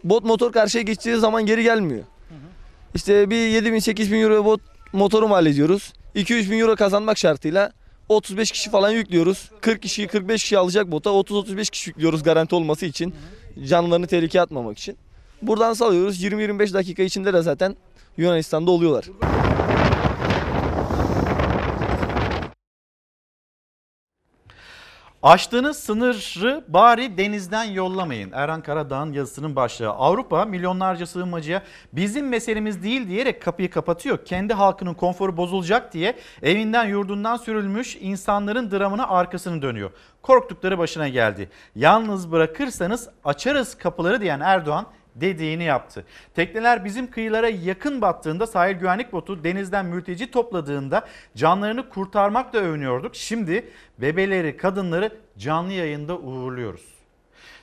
[0.04, 2.04] Bot motor karşıya geçtiği zaman geri gelmiyor.
[2.94, 5.92] İşte bir 7 bin 8 bin euro bot motoru mal ediyoruz.
[6.16, 7.72] 2-3 bin euro kazanmak şartıyla
[8.08, 9.50] 35 kişi falan yüklüyoruz.
[9.60, 13.14] 40 kişi 45 kişi alacak bota 30-35 kişi yüklüyoruz garanti olması için.
[13.64, 14.96] Canlarını tehlikeye atmamak için.
[15.42, 17.76] Buradan salıyoruz 20-25 dakika içinde de zaten
[18.16, 19.04] Yunanistan'da oluyorlar.
[25.24, 28.32] Aştığınız sınırı bari denizden yollamayın.
[28.32, 29.88] Erhan Karadağ'ın yazısının başlığı.
[29.88, 34.24] Avrupa milyonlarca sığınmacıya bizim meselemiz değil diyerek kapıyı kapatıyor.
[34.24, 39.90] Kendi halkının konforu bozulacak diye evinden yurdundan sürülmüş insanların dramına arkasını dönüyor.
[40.22, 41.50] Korktukları başına geldi.
[41.76, 46.04] Yalnız bırakırsanız açarız kapıları diyen Erdoğan dediğini yaptı.
[46.34, 53.16] Tekneler bizim kıyılara yakın battığında sahil güvenlik botu denizden mülteci topladığında canlarını kurtarmakla övünüyorduk.
[53.16, 56.93] Şimdi bebeleri, kadınları canlı yayında uğurluyoruz.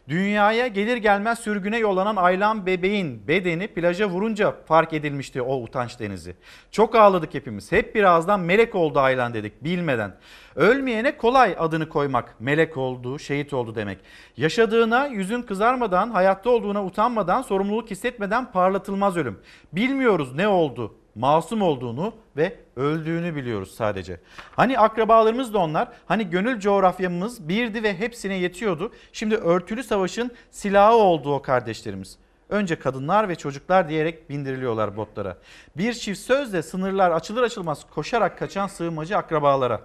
[0.10, 6.36] Dünyaya gelir gelmez sürgüne yollanan Aylan bebeğin bedeni plaja vurunca fark edilmişti o utanç denizi.
[6.72, 7.72] Çok ağladık hepimiz.
[7.72, 10.16] Hep birazdan melek oldu Aylan dedik bilmeden.
[10.56, 12.36] Ölmeyene kolay adını koymak.
[12.40, 14.00] Melek oldu, şehit oldu demek.
[14.38, 19.40] Yaşadığına, yüzün kızarmadan, hayatta olduğuna utanmadan, sorumluluk hissetmeden parlatılmaz ölüm.
[19.74, 24.20] Bilmiyoruz ne oldu, masum olduğunu ve öldüğünü biliyoruz sadece.
[24.56, 28.92] Hani akrabalarımız da onlar, hani gönül coğrafyamız birdi ve hepsine yetiyordu.
[29.14, 32.18] Şimdi örtülü savaşın silahı oldu o kardeşlerimiz.
[32.50, 35.38] Önce kadınlar ve çocuklar diyerek bindiriliyorlar botlara.
[35.78, 39.82] Bir çift sözle sınırlar açılır açılmaz koşarak kaçan sığınmacı akrabalara.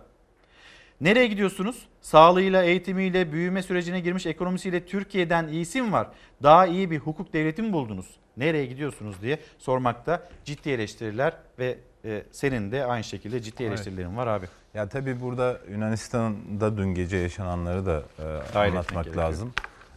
[1.00, 1.86] Nereye gidiyorsunuz?
[2.00, 6.08] Sağlığıyla, eğitimiyle, büyüme sürecine girmiş ekonomisiyle Türkiye'den iyisi mi var?
[6.42, 8.06] Daha iyi bir hukuk devleti mi buldunuz?
[8.36, 14.26] Nereye gidiyorsunuz diye sormakta ciddi eleştiriler ve e, senin de aynı şekilde ciddi eleştirilerin var
[14.26, 14.46] abi.
[14.74, 19.24] Ya tabii burada Yunanistan'da dün gece yaşananları da e, anlatmak gerekiyor.
[19.24, 19.52] lazım.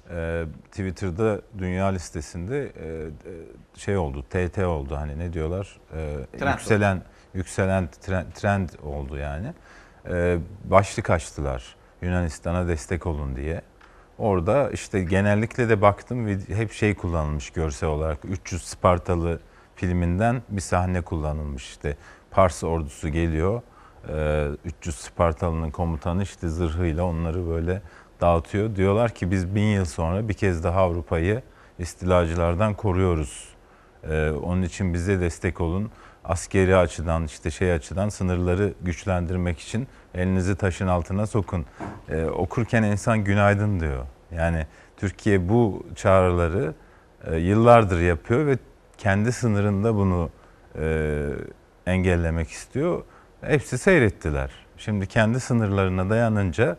[0.09, 3.09] E, Twitter'da dünya listesinde e, e,
[3.79, 5.79] şey oldu, TT oldu hani ne diyorlar?
[5.93, 7.01] E, Trend yükselen
[7.33, 9.53] yükselen trend, trend oldu yani.
[10.09, 13.61] E, başlık açtılar Yunanistan'a destek olun diye.
[14.19, 19.39] Orada işte genellikle de baktım ve hep şey kullanılmış görsel olarak 300 Spartalı
[19.75, 21.97] filminden bir sahne kullanılmış işte
[22.31, 23.61] Pars ordusu geliyor.
[24.09, 27.81] Ee, 300 Spartalı'nın komutanı işte zırhıyla onları böyle
[28.21, 28.75] dağıtıyor.
[28.75, 31.41] Diyorlar ki biz bin yıl sonra bir kez daha Avrupa'yı
[31.79, 33.49] istilacılardan koruyoruz.
[34.03, 35.91] Ee, onun için bize destek olun.
[36.23, 41.65] Askeri açıdan işte şey açıdan sınırları güçlendirmek için elinizi taşın altına sokun.
[42.09, 44.05] Ee, okurken insan günaydın diyor.
[44.31, 44.65] Yani
[44.97, 46.73] Türkiye bu çağrıları
[47.25, 48.57] e, yıllardır yapıyor ve
[48.97, 50.29] kendi sınırında bunu
[50.79, 51.25] e,
[51.85, 53.03] engellemek istiyor.
[53.41, 54.51] Hepsi seyrettiler.
[54.77, 56.77] Şimdi kendi sınırlarına dayanınca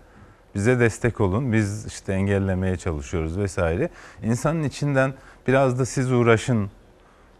[0.54, 1.52] bize destek olun.
[1.52, 3.88] Biz işte engellemeye çalışıyoruz vesaire.
[4.22, 5.14] İnsanın içinden
[5.46, 6.70] biraz da siz uğraşın.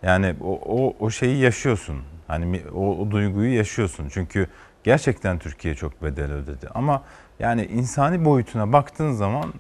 [0.03, 2.03] Yani o, o, o şeyi yaşıyorsun.
[2.27, 4.09] Hani o, o duyguyu yaşıyorsun.
[4.09, 4.47] Çünkü
[4.85, 6.69] gerçekten Türkiye çok bedel ödedi.
[6.75, 7.03] Ama
[7.39, 9.55] yani insani boyutuna baktığın zaman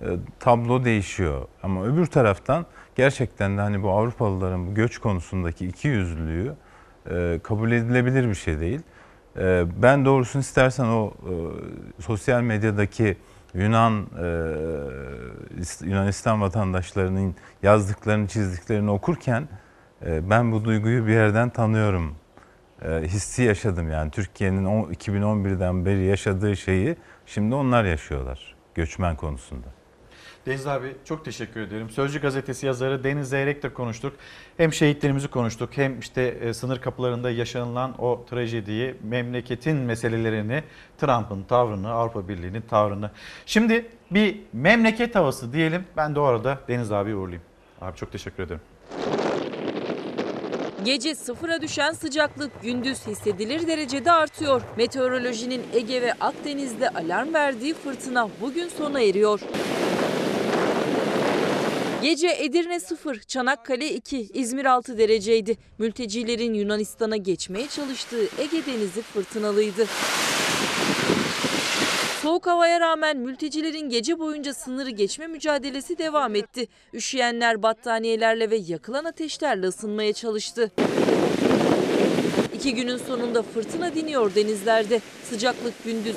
[0.00, 0.06] e,
[0.40, 1.48] tablo değişiyor.
[1.62, 2.66] Ama öbür taraftan
[2.96, 6.54] gerçekten de hani bu Avrupalıların bu göç konusundaki iki yüzlülüğü
[7.10, 8.80] e, kabul edilebilir bir şey değil.
[9.36, 11.12] E, ben doğrusunu istersen o
[11.98, 13.16] e, sosyal medyadaki
[13.54, 14.26] Yunan e,
[15.84, 19.48] Yunanistan vatandaşlarının yazdıklarını çizdiklerini okurken
[20.06, 22.14] e, ben bu duyguyu bir yerden tanıyorum.
[22.82, 26.96] E, hissi yaşadım yani Türkiye'nin 2011'den beri yaşadığı şeyi
[27.26, 29.66] şimdi onlar yaşıyorlar göçmen konusunda.
[30.46, 31.90] Deniz abi çok teşekkür ederim.
[31.90, 34.12] Sözcü gazetesi yazarı Deniz Zeyrek'le konuştuk.
[34.56, 40.62] Hem şehitlerimizi konuştuk hem işte e, sınır kapılarında yaşanılan o trajediyi, memleketin meselelerini,
[40.98, 43.10] Trump'ın tavrını, Avrupa Birliği'nin tavrını.
[43.46, 45.84] Şimdi bir memleket havası diyelim.
[45.96, 47.42] Ben de o Deniz abi uğurlayayım.
[47.80, 48.60] Abi çok teşekkür ederim.
[50.88, 54.62] Gece sıfıra düşen sıcaklık gündüz hissedilir derecede artıyor.
[54.76, 59.40] Meteorolojinin Ege ve Akdeniz'de alarm verdiği fırtına bugün sona eriyor.
[62.02, 65.56] Gece Edirne 0, Çanakkale 2, İzmir 6 dereceydi.
[65.78, 69.86] Mültecilerin Yunanistan'a geçmeye çalıştığı Ege Denizi fırtınalıydı.
[72.22, 76.68] Soğuk havaya rağmen mültecilerin gece boyunca sınırı geçme mücadelesi devam etti.
[76.94, 80.70] Üşüyenler battaniyelerle ve yakılan ateşlerle ısınmaya çalıştı.
[82.54, 85.00] İki günün sonunda fırtına diniyor denizlerde.
[85.30, 86.16] Sıcaklık gündüz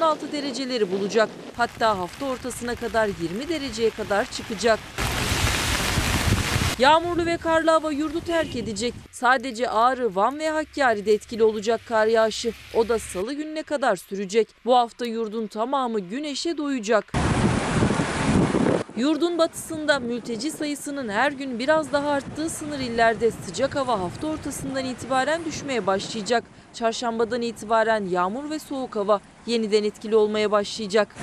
[0.00, 1.28] 15-16 dereceleri bulacak.
[1.56, 4.78] Hatta hafta ortasına kadar 20 dereceye kadar çıkacak.
[6.78, 8.94] Yağmurlu ve karlı hava yurdu terk edecek.
[9.10, 12.52] Sadece Ağrı, Van ve Hakkari'de etkili olacak kar yağışı.
[12.74, 14.48] O da salı gününe kadar sürecek.
[14.64, 17.12] Bu hafta yurdun tamamı güneşe doyacak.
[18.96, 24.84] Yurdun batısında mülteci sayısının her gün biraz daha arttığı sınır illerde sıcak hava hafta ortasından
[24.84, 26.44] itibaren düşmeye başlayacak.
[26.72, 31.16] Çarşambadan itibaren yağmur ve soğuk hava yeniden etkili olmaya başlayacak.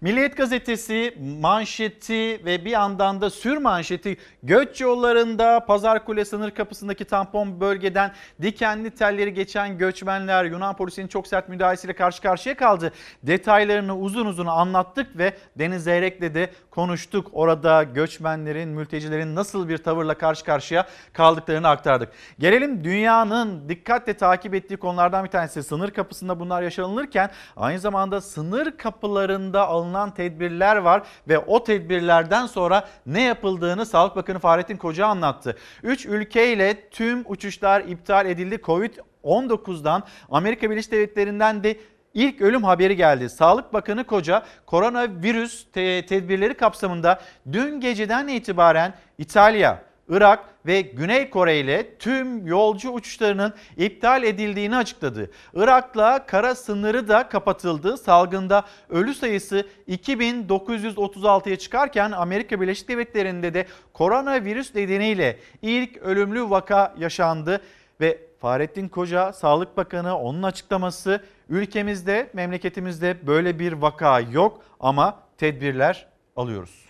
[0.00, 7.04] Milliyet gazetesi manşeti ve bir yandan da sür manşeti göç yollarında Pazar Kule sınır kapısındaki
[7.04, 8.12] tampon bölgeden
[8.42, 12.92] dikenli telleri geçen göçmenler Yunan polisinin çok sert müdahalesiyle karşı karşıya kaldı.
[13.22, 17.28] Detaylarını uzun uzun anlattık ve Deniz Zeyrek'le de konuştuk.
[17.32, 22.08] Orada göçmenlerin, mültecilerin nasıl bir tavırla karşı karşıya kaldıklarını aktardık.
[22.38, 28.76] Gelelim dünyanın dikkatle takip ettiği konulardan bir tanesi sınır kapısında bunlar yaşanılırken aynı zamanda sınır
[28.76, 35.06] kapılarında alınan alınan tedbirler var ve o tedbirlerden sonra ne yapıldığını Sağlık Bakanı Fahrettin Koca
[35.06, 35.56] anlattı.
[35.82, 38.54] 3 ülkeyle tüm uçuşlar iptal edildi.
[38.54, 41.76] Covid-19'dan Amerika Birleşik Devletleri'nden de
[42.14, 43.28] ilk ölüm haberi geldi.
[43.28, 47.20] Sağlık Bakanı Koca koronavirüs te- tedbirleri kapsamında
[47.52, 55.30] dün geceden itibaren İtalya, Irak ve Güney Kore ile tüm yolcu uçuşlarının iptal edildiğini açıkladı.
[55.54, 57.96] Irak'la kara sınırı da kapatıldı.
[57.96, 67.60] Salgında ölü sayısı 2936'ya çıkarken Amerika Birleşik Devletleri'nde de koronavirüs nedeniyle ilk ölümlü vaka yaşandı
[68.00, 76.06] ve Fahrettin Koca Sağlık Bakanı onun açıklaması ülkemizde memleketimizde böyle bir vaka yok ama tedbirler
[76.36, 76.84] alıyoruz.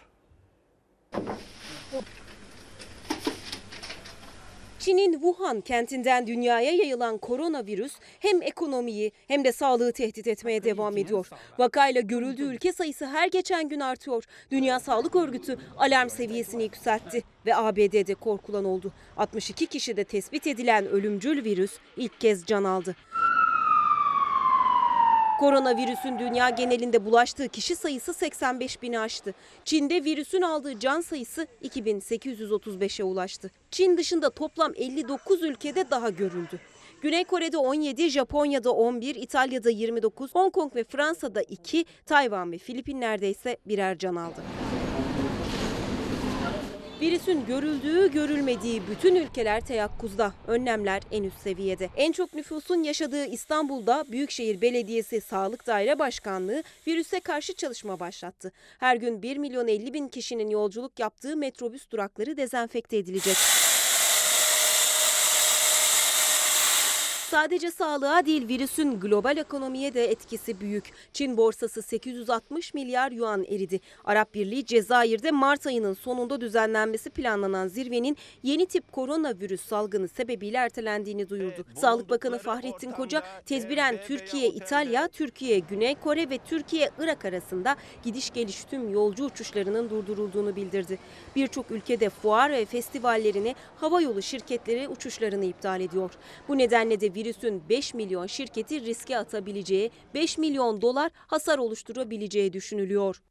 [4.79, 11.29] Çin'in Wuhan kentinden dünyaya yayılan koronavirüs hem ekonomiyi hem de sağlığı tehdit etmeye devam ediyor.
[11.59, 14.25] Vakayla görüldüğü ülke sayısı her geçen gün artıyor.
[14.51, 18.93] Dünya Sağlık Örgütü alarm seviyesini yükseltti ve ABD'de korkulan oldu.
[19.17, 22.97] 62 kişide tespit edilen ölümcül virüs ilk kez can aldı.
[25.39, 29.35] Koronavirüsün dünya genelinde bulaştığı kişi sayısı 85 bini aştı.
[29.65, 33.51] Çin'de virüsün aldığı can sayısı 2835'e ulaştı.
[33.71, 36.61] Çin dışında toplam 59 ülkede daha görüldü.
[37.03, 43.31] Güney Kore'de 17, Japonya'da 11, İtalya'da 29, Hong Kong ve Fransa'da 2, Tayvan ve Filipinler'de
[43.31, 44.43] ise birer can aldı.
[47.01, 50.33] Virüsün görüldüğü, görülmediği bütün ülkeler teyakkuzda.
[50.47, 51.89] Önlemler en üst seviyede.
[51.97, 58.53] En çok nüfusun yaşadığı İstanbul'da Büyükşehir Belediyesi Sağlık Daire Başkanlığı virüse karşı çalışma başlattı.
[58.79, 63.37] Her gün 1 milyon 50 bin kişinin yolculuk yaptığı metrobüs durakları dezenfekte edilecek.
[67.31, 70.91] Sadece sağlığa değil virüsün global ekonomiye de etkisi büyük.
[71.13, 73.81] Çin borsası 860 milyar yuan eridi.
[74.05, 81.29] Arap Birliği Cezayir'de Mart ayının sonunda düzenlenmesi planlanan zirvenin yeni tip koronavirüs salgını sebebiyle ertelendiğini
[81.29, 81.65] duyurdu.
[81.77, 88.31] Sağlık Bakanı Fahrettin Koca tedbiren Türkiye, İtalya, Türkiye, Güney Kore ve Türkiye, Irak arasında gidiş
[88.31, 90.99] geliş tüm yolcu uçuşlarının durdurulduğunu bildirdi.
[91.37, 96.11] Birçok ülkede fuar ve festivallerini havayolu şirketleri uçuşlarını iptal ediyor.
[96.49, 103.23] Bu nedenle de virüsün 5 milyon şirketi riske atabileceği, 5 milyon dolar hasar oluşturabileceği düşünülüyor.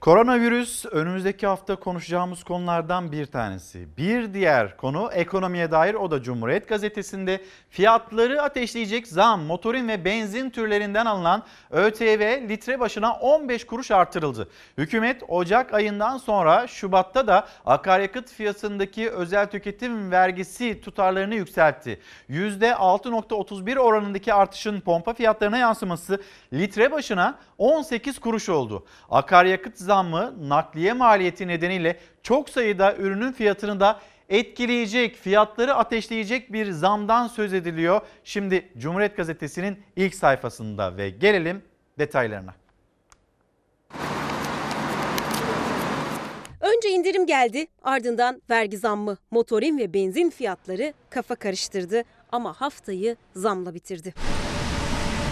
[0.00, 3.88] Koronavirüs önümüzdeki hafta konuşacağımız konulardan bir tanesi.
[3.96, 7.40] Bir diğer konu ekonomiye dair o da Cumhuriyet Gazetesi'nde
[7.70, 14.48] fiyatları ateşleyecek zam motorin ve benzin türlerinden alınan ÖTV litre başına 15 kuruş artırıldı.
[14.78, 22.00] Hükümet Ocak ayından sonra Şubat'ta da akaryakıt fiyatındaki özel tüketim vergisi tutarlarını yükseltti.
[22.30, 26.22] %6.31 oranındaki artışın pompa fiyatlarına yansıması
[26.52, 28.86] litre başına 18 kuruş oldu.
[29.10, 37.26] Akaryakıt zammı nakliye maliyeti nedeniyle çok sayıda ürünün fiyatını da etkileyecek, fiyatları ateşleyecek bir zamdan
[37.26, 38.00] söz ediliyor.
[38.24, 41.62] Şimdi Cumhuriyet Gazetesi'nin ilk sayfasında ve gelelim
[41.98, 42.54] detaylarına.
[46.60, 49.16] Önce indirim geldi, ardından vergi zammı.
[49.30, 52.02] Motorin ve benzin fiyatları kafa karıştırdı
[52.32, 54.14] ama haftayı zamla bitirdi.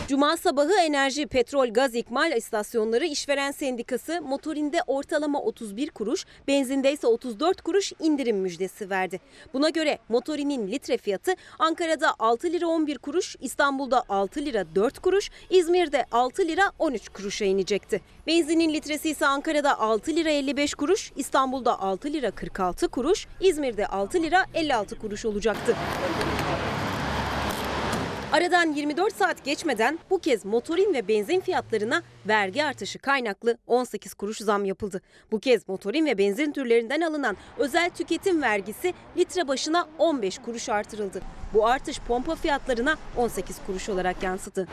[0.09, 7.07] Cuma sabahı enerji, petrol, gaz ikmal istasyonları işveren sendikası motorinde ortalama 31 kuruş, benzinde ise
[7.07, 9.21] 34 kuruş indirim müjdesi verdi.
[9.55, 15.31] Buna göre motorinin litre fiyatı Ankara'da 6 lira 11 kuruş, İstanbul'da 6 lira 4 kuruş,
[15.51, 18.01] İzmir'de 6 lira 13 kuruşa inecekti.
[18.27, 24.23] Benzinin litresi ise Ankara'da 6 lira 55 kuruş, İstanbul'da 6 lira 46 kuruş, İzmir'de 6
[24.23, 25.77] lira 56 kuruş olacaktı.
[28.33, 34.39] Aradan 24 saat geçmeden bu kez motorin ve benzin fiyatlarına vergi artışı kaynaklı 18 kuruş
[34.39, 35.01] zam yapıldı.
[35.33, 41.21] Bu kez motorin ve benzin türlerinden alınan özel tüketim vergisi litre başına 15 kuruş artırıldı.
[41.55, 44.69] Bu artış pompa fiyatlarına 18 kuruş olarak yansıdı.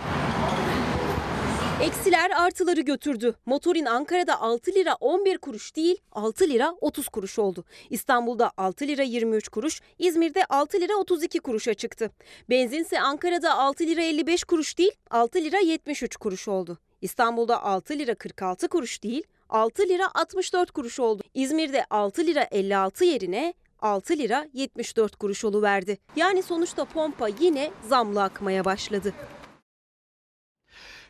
[1.81, 3.35] Eksiler artıları götürdü.
[3.45, 7.63] Motorin Ankara'da 6 lira 11 kuruş değil 6 lira 30 kuruş oldu.
[7.89, 12.11] İstanbul'da 6 lira 23 kuruş, İzmir'de 6 lira 32 kuruşa çıktı.
[12.49, 16.77] Benzinse Ankara'da 6 lira 55 kuruş değil 6 lira 73 kuruş oldu.
[17.01, 21.23] İstanbul'da 6 lira 46 kuruş değil 6 lira 64 kuruş oldu.
[21.33, 25.97] İzmir'de 6 lira 56 yerine 6 lira 74 kuruş oluverdi.
[26.15, 29.13] Yani sonuçta pompa yine zamlı akmaya başladı.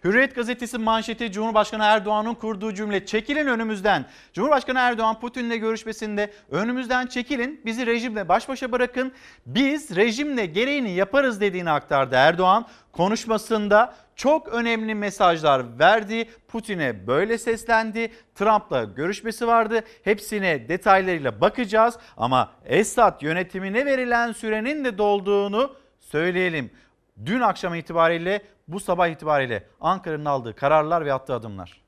[0.06, 4.06] Hürriyet gazetesi manşeti Cumhurbaşkanı Erdoğan'ın kurduğu cümle çekilin önümüzden.
[4.34, 9.12] Cumhurbaşkanı Erdoğan Putin'le görüşmesinde önümüzden çekilin bizi rejimle baş başa bırakın
[9.46, 12.68] biz rejimle gereğini yaparız dediğini aktardı Erdoğan.
[12.92, 16.30] Konuşmasında çok önemli mesajlar verdi.
[16.48, 18.12] Putin'e böyle seslendi.
[18.36, 19.82] Trump'la görüşmesi vardı.
[20.04, 26.72] Hepsine detaylarıyla bakacağız ama Esad yönetimine verilen sürenin de dolduğunu söyleyelim.
[27.26, 31.82] Dün akşam itibariyle bu sabah itibariyle Ankara'nın aldığı kararlar ve attığı adımlar.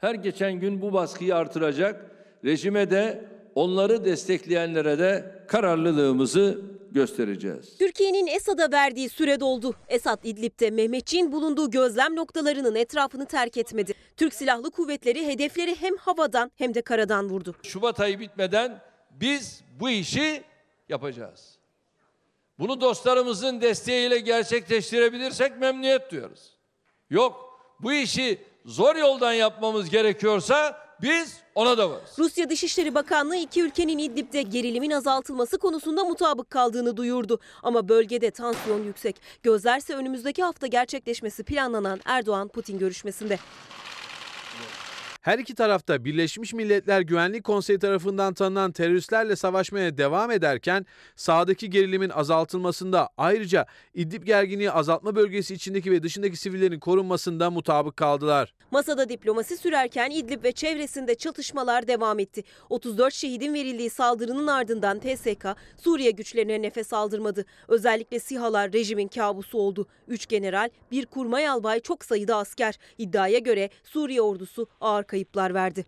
[0.00, 2.10] Her geçen gün bu baskıyı artıracak.
[2.44, 3.24] Rejime de
[3.54, 6.60] onları destekleyenlere de kararlılığımızı
[6.90, 7.78] göstereceğiz.
[7.78, 9.74] Türkiye'nin Esad'a verdiği süre doldu.
[9.88, 13.92] Esad İdlib'de Mehmetçiğin bulunduğu gözlem noktalarının etrafını terk etmedi.
[14.16, 17.54] Türk Silahlı Kuvvetleri hedefleri hem havadan hem de karadan vurdu.
[17.62, 18.80] Şubat ayı bitmeden
[19.20, 20.44] biz bu işi
[20.88, 21.58] yapacağız.
[22.58, 26.50] Bunu dostlarımızın desteğiyle gerçekleştirebilirsek memnuniyet duyarız.
[27.10, 32.10] Yok bu işi zor yoldan yapmamız gerekiyorsa biz ona da varız.
[32.18, 37.40] Rusya Dışişleri Bakanlığı iki ülkenin İdlib'de gerilimin azaltılması konusunda mutabık kaldığını duyurdu.
[37.62, 39.16] Ama bölgede tansiyon yüksek.
[39.42, 43.38] Gözlerse önümüzdeki hafta gerçekleşmesi planlanan Erdoğan-Putin görüşmesinde.
[45.24, 50.86] Her iki tarafta Birleşmiş Milletler Güvenlik Konseyi tarafından tanınan teröristlerle savaşmaya devam ederken
[51.16, 58.54] sağdaki gerilimin azaltılmasında ayrıca İdlib gerginliği azaltma bölgesi içindeki ve dışındaki sivillerin korunmasında mutabık kaldılar.
[58.70, 62.44] Masada diplomasi sürerken İdlib ve çevresinde çatışmalar devam etti.
[62.70, 65.46] 34 şehidin verildiği saldırının ardından TSK
[65.76, 67.44] Suriye güçlerine nefes aldırmadı.
[67.68, 69.86] Özellikle SİHA'lar rejimin kabusu oldu.
[70.08, 72.78] 3 general, bir kurmay albay çok sayıda asker.
[72.98, 75.86] İddiaya göre Suriye ordusu ağır kayıplar verdi.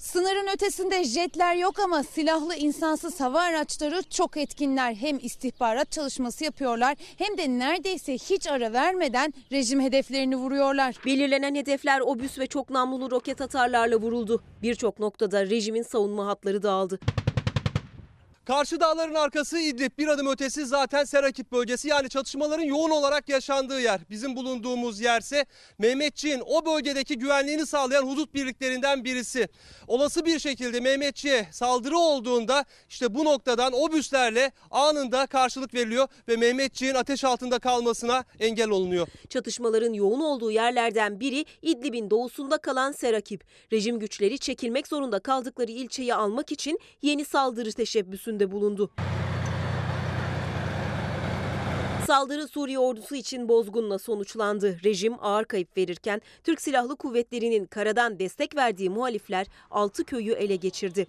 [0.00, 4.94] Sınırın ötesinde jetler yok ama silahlı insansız hava araçları çok etkinler.
[4.94, 10.94] Hem istihbarat çalışması yapıyorlar hem de neredeyse hiç ara vermeden rejim hedeflerini vuruyorlar.
[11.06, 14.42] Belirlenen hedefler obüs ve çok namlulu roket atarlarla vuruldu.
[14.62, 16.98] Birçok noktada rejimin savunma hatları dağıldı.
[18.44, 23.80] Karşı dağların arkası İdlib bir adım ötesi zaten Serakip bölgesi yani çatışmaların yoğun olarak yaşandığı
[23.80, 24.00] yer.
[24.10, 25.46] Bizim bulunduğumuz yerse
[25.78, 29.48] Mehmetçiğin o bölgedeki güvenliğini sağlayan hudut birliklerinden birisi.
[29.88, 36.94] Olası bir şekilde Mehmetçiğe saldırı olduğunda işte bu noktadan obüslerle anında karşılık veriliyor ve Mehmetçiğin
[36.94, 39.08] ateş altında kalmasına engel olunuyor.
[39.28, 43.44] Çatışmaların yoğun olduğu yerlerden biri İdlib'in doğusunda kalan Serakip.
[43.72, 47.72] Rejim güçleri çekilmek zorunda kaldıkları ilçeyi almak için yeni saldırı
[48.32, 48.90] teşebbüsünde bulundu.
[52.06, 54.78] Saldırı Suriye ordusu için bozgunla sonuçlandı.
[54.84, 61.06] Rejim ağır kayıp verirken Türk Silahlı Kuvvetleri'nin karadan destek verdiği muhalifler 6 köyü ele geçirdi.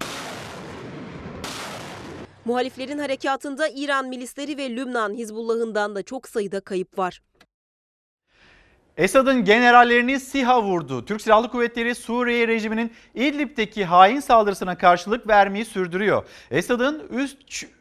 [2.46, 7.22] Muhaliflerin harekatında İran milisleri ve Lübnan Hizbullah'ından da çok sayıda kayıp var.
[8.98, 11.06] Esad'ın generallerini SİHA vurdu.
[11.06, 16.26] Türk Silahlı Kuvvetleri Suriye rejiminin İdlib'deki hain saldırısına karşılık vermeyi sürdürüyor.
[16.52, 17.04] Esad'ın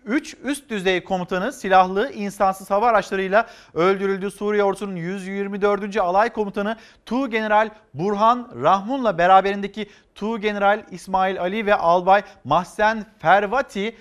[0.06, 4.30] 3 üst düzey komutanı silahlı insansız hava araçlarıyla öldürüldü.
[4.30, 5.96] Suriye ordusunun 124.
[5.96, 6.76] alay komutanı
[7.06, 13.96] Tu General Burhan Rahmun'la beraberindeki Tu General İsmail Ali ve Albay Mahsen Fervati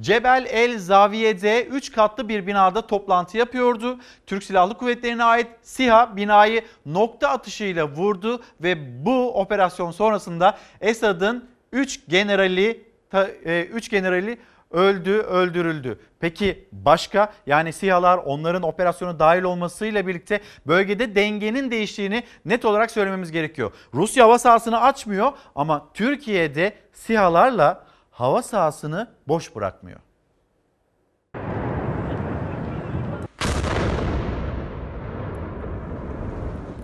[0.00, 3.98] Cebel El Zaviye'de 3 katlı bir binada toplantı yapıyordu.
[4.26, 12.00] Türk Silahlı Kuvvetleri'ne ait SİHA binayı nokta atışıyla vurdu ve bu operasyon sonrasında Esad'ın 3
[12.08, 12.84] generali
[13.44, 14.38] 3 generali
[14.70, 16.00] öldü, öldürüldü.
[16.20, 23.32] Peki başka yani SİHA'lar onların operasyona dahil olmasıyla birlikte bölgede dengenin değiştiğini net olarak söylememiz
[23.32, 23.72] gerekiyor.
[23.94, 30.00] Rusya hava sahasını açmıyor ama Türkiye'de SİHA'larla hava sahasını boş bırakmıyor.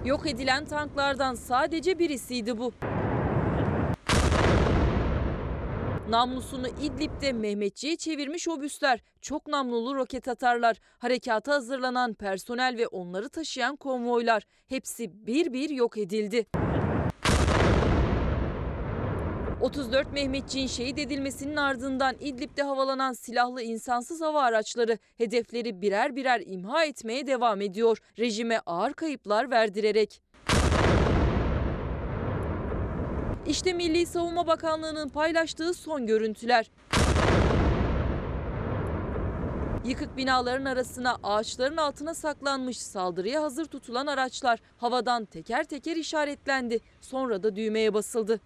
[0.04, 2.72] Yok edilen tanklardan sadece birisiydi bu.
[6.08, 13.76] Namlusunu İdlib'de Mehmetçi'ye çevirmiş obüsler, çok namlulu roket atarlar, harekata hazırlanan personel ve onları taşıyan
[13.76, 16.46] konvoylar hepsi bir bir yok edildi.
[19.60, 26.84] 34 Mehmetçiğin şehit edilmesinin ardından İdlib'de havalanan silahlı insansız hava araçları hedefleri birer birer imha
[26.84, 27.98] etmeye devam ediyor.
[28.18, 30.22] Rejime ağır kayıplar verdirerek.
[33.46, 36.70] İşte Milli Savunma Bakanlığı'nın paylaştığı son görüntüler.
[39.84, 46.80] Yıkık binaların arasına ağaçların altına saklanmış saldırıya hazır tutulan araçlar havadan teker teker işaretlendi.
[47.00, 48.40] Sonra da düğmeye basıldı.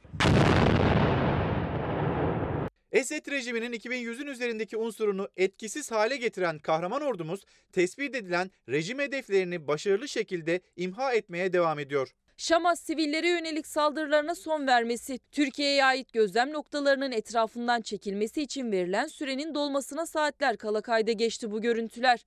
[2.93, 7.41] Esed rejiminin 2100'ün üzerindeki unsurunu etkisiz hale getiren kahraman ordumuz
[7.73, 12.09] tespit edilen rejim hedeflerini başarılı şekilde imha etmeye devam ediyor.
[12.37, 19.55] Şam'a sivillere yönelik saldırılarına son vermesi, Türkiye'ye ait gözlem noktalarının etrafından çekilmesi için verilen sürenin
[19.55, 22.27] dolmasına saatler kala kayda geçti bu görüntüler.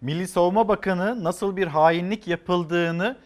[0.00, 3.16] Milli Savunma Bakanı nasıl bir hainlik yapıldığını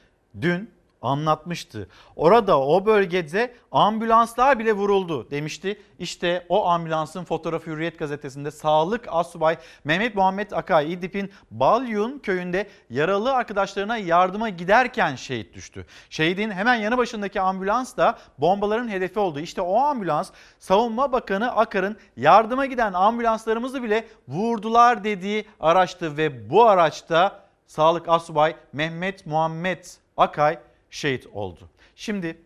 [0.41, 0.76] dün
[1.07, 1.89] anlatmıştı.
[2.17, 5.81] Orada o bölgede ambulanslar bile vuruldu demişti.
[5.99, 13.35] İşte o ambulansın fotoğrafı Hürriyet gazetesinde sağlık asubay Mehmet Muhammed Akay İdlib'in Balyun köyünde yaralı
[13.35, 15.87] arkadaşlarına yardıma giderken şehit düştü.
[16.11, 19.41] Şehidin hemen yanı başındaki ambulans da bombaların hedefi oldu.
[19.41, 26.65] İşte o ambulans Savunma Bakanı Akar'ın yardıma giden ambulanslarımızı bile vurdular dediği araçtı ve bu
[26.65, 29.85] araçta Sağlık Asubay Mehmet Muhammed
[30.17, 30.59] Akay
[30.97, 31.69] şehit oldu.
[31.97, 32.39] Şimdi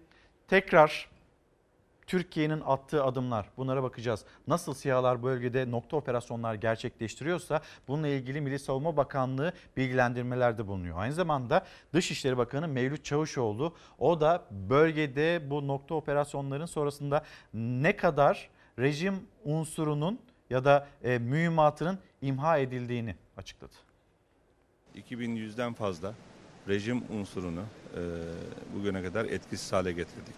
[0.49, 1.11] tekrar
[2.07, 4.25] Türkiye'nin attığı adımlar bunlara bakacağız.
[4.47, 10.99] Nasıl siyalar bölgede nokta operasyonlar gerçekleştiriyorsa bununla ilgili Milli Savunma Bakanlığı bilgilendirmelerde bulunuyor.
[10.99, 17.25] Aynı zamanda Dışişleri Bakanı Mevlüt Çavuşoğlu o da bölgede bu nokta operasyonların sonrasında
[17.55, 19.15] ne kadar rejim
[19.45, 20.21] unsurunun
[20.51, 23.75] ya da e, mühimmatının imha edildiğini açıkladı.
[24.97, 26.15] 2100'den fazla
[26.69, 28.01] rejim unsurunu e,
[28.75, 30.35] bugüne kadar etkisiz hale getirdik.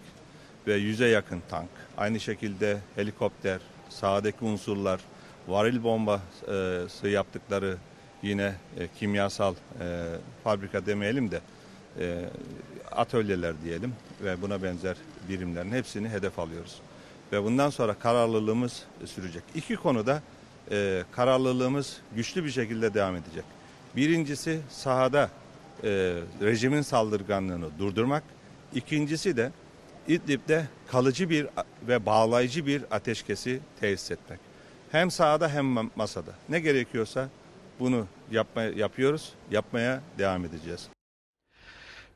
[0.67, 3.59] Ve yüze yakın tank, aynı şekilde helikopter,
[3.89, 4.99] sahadaki unsurlar,
[5.47, 7.77] varil bombası yaptıkları
[8.23, 10.05] yine e, kimyasal e,
[10.43, 11.41] fabrika demeyelim de
[11.99, 12.29] e,
[12.91, 13.93] atölyeler diyelim
[14.23, 14.97] ve buna benzer
[15.29, 16.81] birimlerin hepsini hedef alıyoruz.
[17.31, 19.43] Ve bundan sonra kararlılığımız sürecek.
[19.55, 20.21] İki konuda
[20.71, 23.43] e, kararlılığımız güçlü bir şekilde devam edecek.
[23.95, 25.29] Birincisi sahada
[25.83, 25.89] e,
[26.41, 28.23] rejimin saldırganlığını durdurmak.
[28.73, 29.51] İkincisi de
[30.07, 31.47] İdlib'de kalıcı bir
[31.87, 34.39] ve bağlayıcı bir ateşkesi tesis etmek.
[34.91, 36.31] Hem sahada hem masada.
[36.49, 37.29] Ne gerekiyorsa
[37.79, 40.89] bunu yapma, yapıyoruz, yapmaya devam edeceğiz.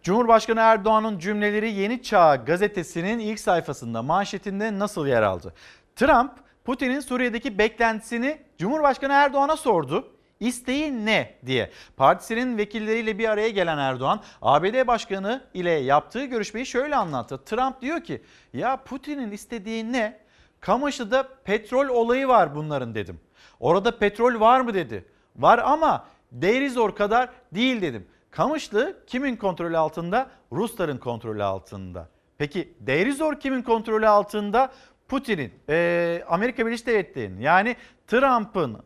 [0.03, 5.53] Cumhurbaşkanı Erdoğan'ın cümleleri Yeni Çağ gazetesinin ilk sayfasında manşetinde nasıl yer aldı?
[5.95, 6.31] Trump,
[6.65, 10.16] Putin'in Suriye'deki beklentisini Cumhurbaşkanı Erdoğan'a sordu.
[10.39, 11.71] İsteği ne diye.
[11.97, 17.43] Partisinin vekilleriyle bir araya gelen Erdoğan ABD Başkanı ile yaptığı görüşmeyi şöyle anlattı.
[17.45, 18.21] Trump diyor ki
[18.53, 20.19] ya Putin'in istediği ne?
[20.59, 23.19] Kamışlı'da petrol olayı var bunların dedim.
[23.59, 25.05] Orada petrol var mı dedi.
[25.35, 28.07] Var ama Deirizor kadar değil dedim.
[28.31, 30.29] Kamışlı kimin kontrolü altında?
[30.51, 32.09] Rusların kontrolü altında.
[32.37, 34.71] Peki Deirizor kimin kontrolü altında?
[35.07, 37.75] Putin'in, e, Amerika Birleşik Devletleri'nin yani
[38.07, 38.77] Trump'ın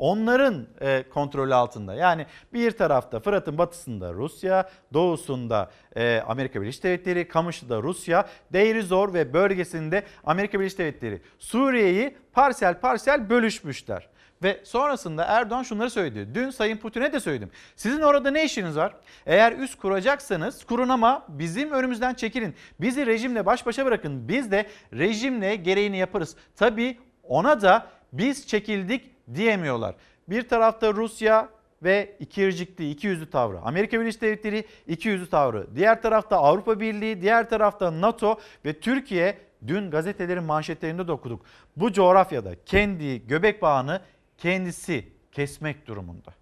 [0.00, 1.94] onların e, kontrolü altında.
[1.94, 9.32] Yani bir tarafta Fırat'ın batısında Rusya, doğusunda e, Amerika Birleşik Devletleri, Kamışlı'da Rusya, Deirizor ve
[9.32, 14.08] bölgesinde Amerika Birleşik Devletleri Suriye'yi parsel parsel bölüşmüşler.
[14.42, 16.34] Ve sonrasında Erdoğan şunları söyledi.
[16.34, 17.50] Dün Sayın Putin'e de söyledim.
[17.76, 18.94] Sizin orada ne işiniz var?
[19.26, 22.54] Eğer üst kuracaksanız kurun ama bizim önümüzden çekilin.
[22.80, 24.28] Bizi rejimle baş başa bırakın.
[24.28, 26.36] Biz de rejimle gereğini yaparız.
[26.56, 29.94] Tabii ona da biz çekildik diyemiyorlar.
[30.28, 31.48] Bir tarafta Rusya
[31.82, 33.60] ve ikircikli, iki yüzlü tavrı.
[33.60, 35.76] Amerika Birleşik Devletleri iki yüzlü tavrı.
[35.76, 41.44] Diğer tarafta Avrupa Birliği, diğer tarafta NATO ve Türkiye dün gazetelerin manşetlerinde de okuduk.
[41.76, 44.00] Bu coğrafyada kendi göbek bağını
[44.38, 46.39] kendisi kesmek durumunda.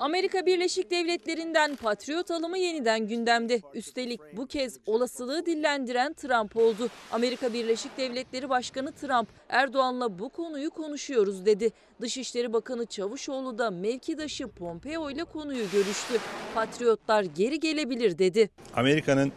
[0.00, 3.60] Amerika Birleşik Devletleri'nden patriot alımı yeniden gündemde.
[3.74, 6.88] Üstelik bu kez olasılığı dillendiren Trump oldu.
[7.12, 11.70] Amerika Birleşik Devletleri Başkanı Trump, Erdoğan'la bu konuyu konuşuyoruz dedi.
[12.00, 16.14] Dışişleri Bakanı Çavuşoğlu da mevkidaşı Pompeo ile konuyu görüştü.
[16.54, 18.50] Patriotlar geri gelebilir dedi.
[18.74, 19.32] Amerika'nın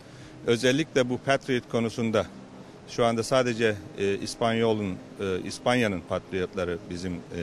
[0.48, 2.26] özellikle bu Patriot konusunda
[2.88, 7.42] şu anda sadece e, İspanyol'un, e, İspanya'nın patriotları bizim e,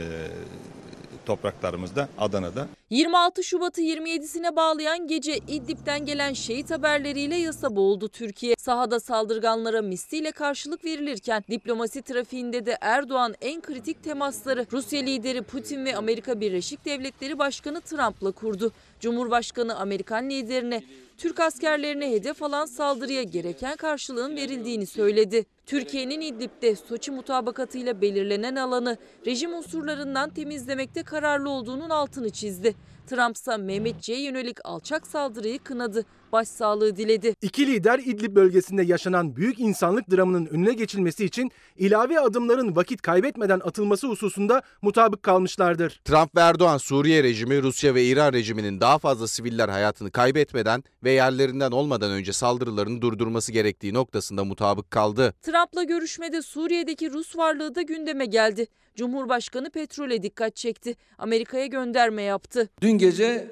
[1.28, 2.66] topraklarımızda, Adana'da.
[2.90, 8.54] 26 Şubat'ı 27'sine bağlayan gece İdlib'den gelen şehit haberleriyle yasa boğuldu Türkiye.
[8.58, 15.84] Sahada saldırganlara misliyle karşılık verilirken diplomasi trafiğinde de Erdoğan en kritik temasları Rusya lideri Putin
[15.84, 18.72] ve Amerika Birleşik Devletleri Başkanı Trump'la kurdu.
[19.00, 20.82] Cumhurbaşkanı Amerikan liderine
[21.18, 25.46] Türk askerlerine hedef alan saldırıya gereken karşılığın verildiğini söyledi.
[25.66, 28.96] Türkiye'nin İdlib'de Soçi mutabakatıyla belirlenen alanı
[29.26, 32.74] rejim unsurlarından temizlemekte kararlı olduğunun altını çizdi.
[33.08, 36.04] Trump ise Mehmetçiğe yönelik alçak saldırıyı kınadı.
[36.32, 37.34] Başsağlığı diledi.
[37.42, 43.60] İki lider İdlib bölgesinde yaşanan büyük insanlık dramının önüne geçilmesi için ilave adımların vakit kaybetmeden
[43.64, 46.00] atılması hususunda mutabık kalmışlardır.
[46.04, 51.10] Trump ve Erdoğan Suriye rejimi, Rusya ve İran rejiminin daha fazla siviller hayatını kaybetmeden ve
[51.10, 55.34] yerlerinden olmadan önce saldırılarını durdurması gerektiği noktasında mutabık kaldı.
[55.42, 58.66] Trump'la görüşmede Suriye'deki Rus varlığı da gündeme geldi.
[58.96, 60.94] Cumhurbaşkanı petrole dikkat çekti.
[61.18, 62.68] Amerika'ya gönderme yaptı.
[62.80, 63.50] Dün gece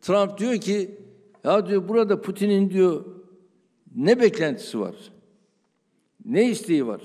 [0.00, 1.00] Trump diyor ki
[1.46, 3.04] ya diyor burada Putin'in diyor
[3.96, 4.96] ne beklentisi var?
[6.24, 7.02] Ne isteği var?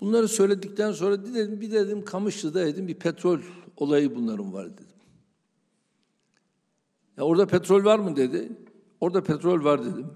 [0.00, 3.40] Bunları söyledikten sonra dedim bir dedim Kamışlı'da dedim bir petrol
[3.76, 4.86] olayı bunların var dedim.
[7.16, 8.52] Ya orada petrol var mı dedi.
[9.00, 10.06] Orada petrol var dedim.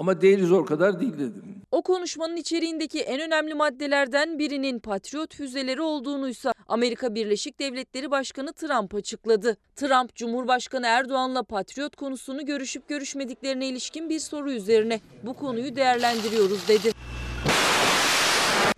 [0.00, 1.62] Ama değiliz o kadar değil dedim.
[1.70, 8.94] O konuşmanın içeriğindeki en önemli maddelerden birinin patriot füzeleri olduğunuysa Amerika Birleşik Devletleri Başkanı Trump
[8.94, 9.56] açıkladı.
[9.76, 16.92] Trump, Cumhurbaşkanı Erdoğan'la patriot konusunu görüşüp görüşmediklerine ilişkin bir soru üzerine bu konuyu değerlendiriyoruz dedi.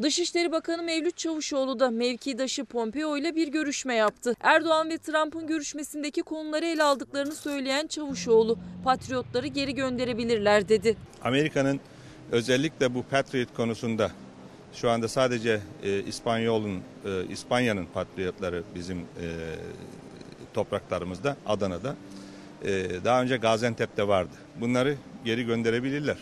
[0.03, 4.35] Dışişleri Bakanı Mevlüt Çavuşoğlu da mevkidaşı Pompeo ile bir görüşme yaptı.
[4.41, 10.97] Erdoğan ve Trump'ın görüşmesindeki konuları ele aldıklarını söyleyen Çavuşoğlu, patriotları geri gönderebilirler dedi.
[11.25, 11.81] Amerika'nın
[12.33, 14.11] özellikle bu Patriot konusunda
[14.73, 19.27] şu anda sadece e, İspanyol'un, e, İspanya'nın patriotları bizim e,
[20.55, 21.97] topraklarımızda, Adana'da.
[22.65, 22.71] E,
[23.05, 24.33] daha önce Gaziantep'te vardı.
[24.61, 26.17] Bunları geri gönderebilirler.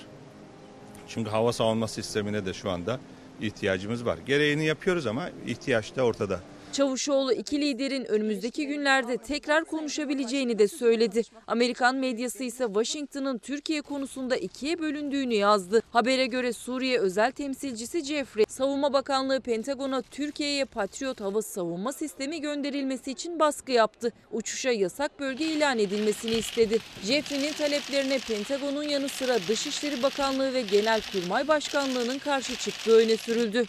[1.08, 3.00] Çünkü hava savunma sistemine de şu anda
[3.40, 4.18] ihtiyacımız var.
[4.26, 6.40] Gereğini yapıyoruz ama ihtiyaç da ortada.
[6.72, 11.22] Çavuşoğlu iki liderin önümüzdeki günlerde tekrar konuşabileceğini de söyledi.
[11.46, 15.82] Amerikan medyası ise Washington'ın Türkiye konusunda ikiye bölündüğünü yazdı.
[15.90, 23.10] Habere göre Suriye özel temsilcisi Jeffrey, Savunma Bakanlığı Pentagon'a Türkiye'ye Patriot hava savunma sistemi gönderilmesi
[23.10, 24.12] için baskı yaptı.
[24.32, 26.78] Uçuşa yasak bölge ilan edilmesini istedi.
[27.02, 33.66] Jeffrey'nin taleplerine Pentagon'un yanı sıra Dışişleri Bakanlığı ve Genelkurmay Başkanlığı'nın karşı çıktığı öne sürüldü.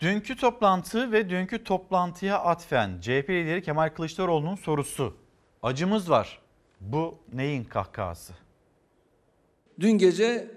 [0.00, 5.14] Dünkü toplantı ve dünkü toplantıya atfen CHP lideri Kemal Kılıçdaroğlu'nun sorusu.
[5.62, 6.40] Acımız var.
[6.80, 8.32] Bu neyin kahkahası?
[9.80, 10.50] Dün gece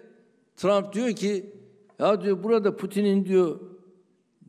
[0.56, 1.56] Trump diyor ki
[2.00, 3.60] ya diyor burada Putin'in diyor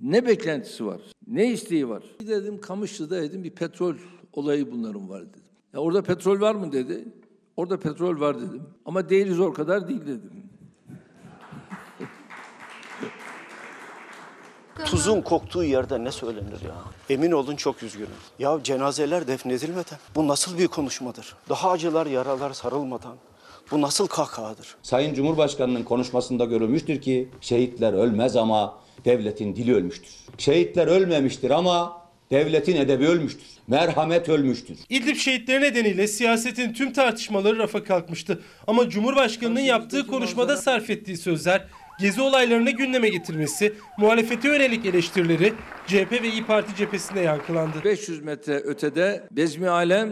[0.02, 1.00] ne beklentisi var?
[1.26, 2.02] Ne isteği var?
[2.20, 3.94] Dedim Kamışlı'da dedim bir petrol
[4.32, 5.42] olayı bunların var dedim.
[5.72, 7.04] Ya orada petrol var mı dedi.
[7.56, 8.62] Orada petrol var dedim.
[8.84, 10.49] Ama değiliz o kadar değil dedim.
[14.84, 16.74] Tuzun koktuğu yerde ne söylenir ya?
[17.10, 18.08] Emin olun çok üzgünüm.
[18.38, 21.34] Ya cenazeler defnedilmeden bu nasıl bir konuşmadır?
[21.48, 23.16] Daha acılar yaralar sarılmadan
[23.70, 24.76] bu nasıl kahkahadır?
[24.82, 30.10] Sayın Cumhurbaşkanı'nın konuşmasında görülmüştür ki şehitler ölmez ama devletin dili ölmüştür.
[30.38, 32.00] Şehitler ölmemiştir ama
[32.30, 33.46] devletin edebi ölmüştür.
[33.68, 34.78] Merhamet ölmüştür.
[34.88, 38.42] İdlib şehitleri nedeniyle siyasetin tüm tartışmaları rafa kalkmıştı.
[38.66, 41.66] Ama Cumhurbaşkanı'nın yaptığı konuşmada sarf ettiği sözler,
[42.00, 45.52] gezi olaylarını gündeme getirmesi, muhalefete yönelik eleştirileri
[45.86, 47.76] CHP ve İyi Parti cephesinde yankılandı.
[47.84, 50.10] 500 metre ötede Bezmi Alem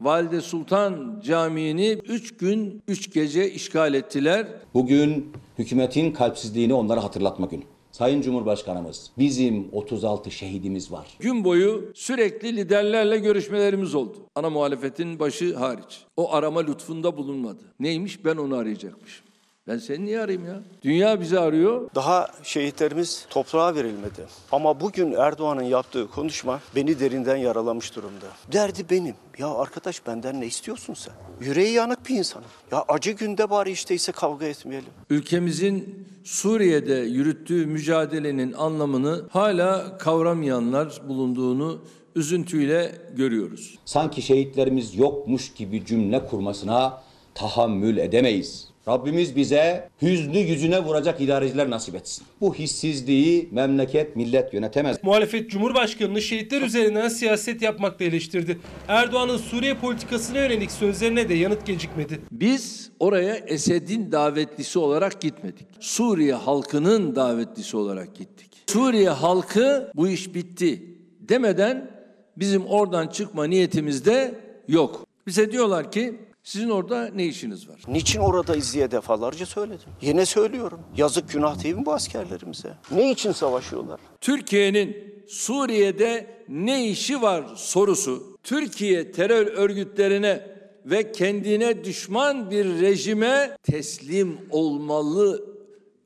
[0.00, 4.46] Valide Sultan Camii'ni 3 gün 3 gece işgal ettiler.
[4.74, 7.62] Bugün hükümetin kalpsizliğini onlara hatırlatma günü.
[7.92, 11.06] Sayın Cumhurbaşkanımız, bizim 36 şehidimiz var.
[11.20, 14.16] Gün boyu sürekli liderlerle görüşmelerimiz oldu.
[14.34, 16.04] Ana muhalefetin başı hariç.
[16.16, 17.62] O arama lütfunda bulunmadı.
[17.80, 19.25] Neymiş ben onu arayacakmışım.
[19.68, 20.60] Ben seni niye arayayım ya?
[20.82, 21.90] Dünya bizi arıyor.
[21.94, 24.26] Daha şehitlerimiz toprağa verilmedi.
[24.52, 28.26] Ama bugün Erdoğan'ın yaptığı konuşma beni derinden yaralamış durumda.
[28.52, 29.14] Derdi benim.
[29.38, 31.14] Ya arkadaş benden ne istiyorsun sen?
[31.40, 32.46] Yüreği yanık bir insanım.
[32.72, 34.88] Ya acı günde bari işte ise kavga etmeyelim.
[35.10, 41.82] Ülkemizin Suriye'de yürüttüğü mücadelenin anlamını hala kavramayanlar bulunduğunu
[42.16, 43.78] üzüntüyle görüyoruz.
[43.84, 47.02] Sanki şehitlerimiz yokmuş gibi cümle kurmasına
[47.34, 48.75] tahammül edemeyiz.
[48.88, 52.26] Rabbimiz bize hüznü yüzüne vuracak idareciler nasip etsin.
[52.40, 54.96] Bu hissizliği memleket, millet yönetemez.
[55.02, 58.58] Muhalefet Cumhurbaşkanı'nı şehitler üzerinden siyaset yapmakla eleştirdi.
[58.88, 62.20] Erdoğan'ın Suriye politikasına yönelik sözlerine de yanıt gecikmedi.
[62.32, 65.66] Biz oraya Esed'in davetlisi olarak gitmedik.
[65.80, 68.50] Suriye halkının davetlisi olarak gittik.
[68.66, 70.82] Suriye halkı bu iş bitti
[71.20, 71.90] demeden
[72.36, 74.34] bizim oradan çıkma niyetimiz de
[74.68, 75.06] yok.
[75.26, 76.14] Bize diyorlar ki
[76.46, 77.80] sizin orada ne işiniz var?
[77.88, 79.88] Niçin oradayız diye defalarca söyledim.
[80.02, 80.80] Yine söylüyorum.
[80.96, 82.74] Yazık günah değil mi bu askerlerimize?
[82.90, 84.00] Ne için savaşıyorlar?
[84.20, 84.96] Türkiye'nin
[85.28, 95.55] Suriye'de ne işi var sorusu Türkiye terör örgütlerine ve kendine düşman bir rejime teslim olmalı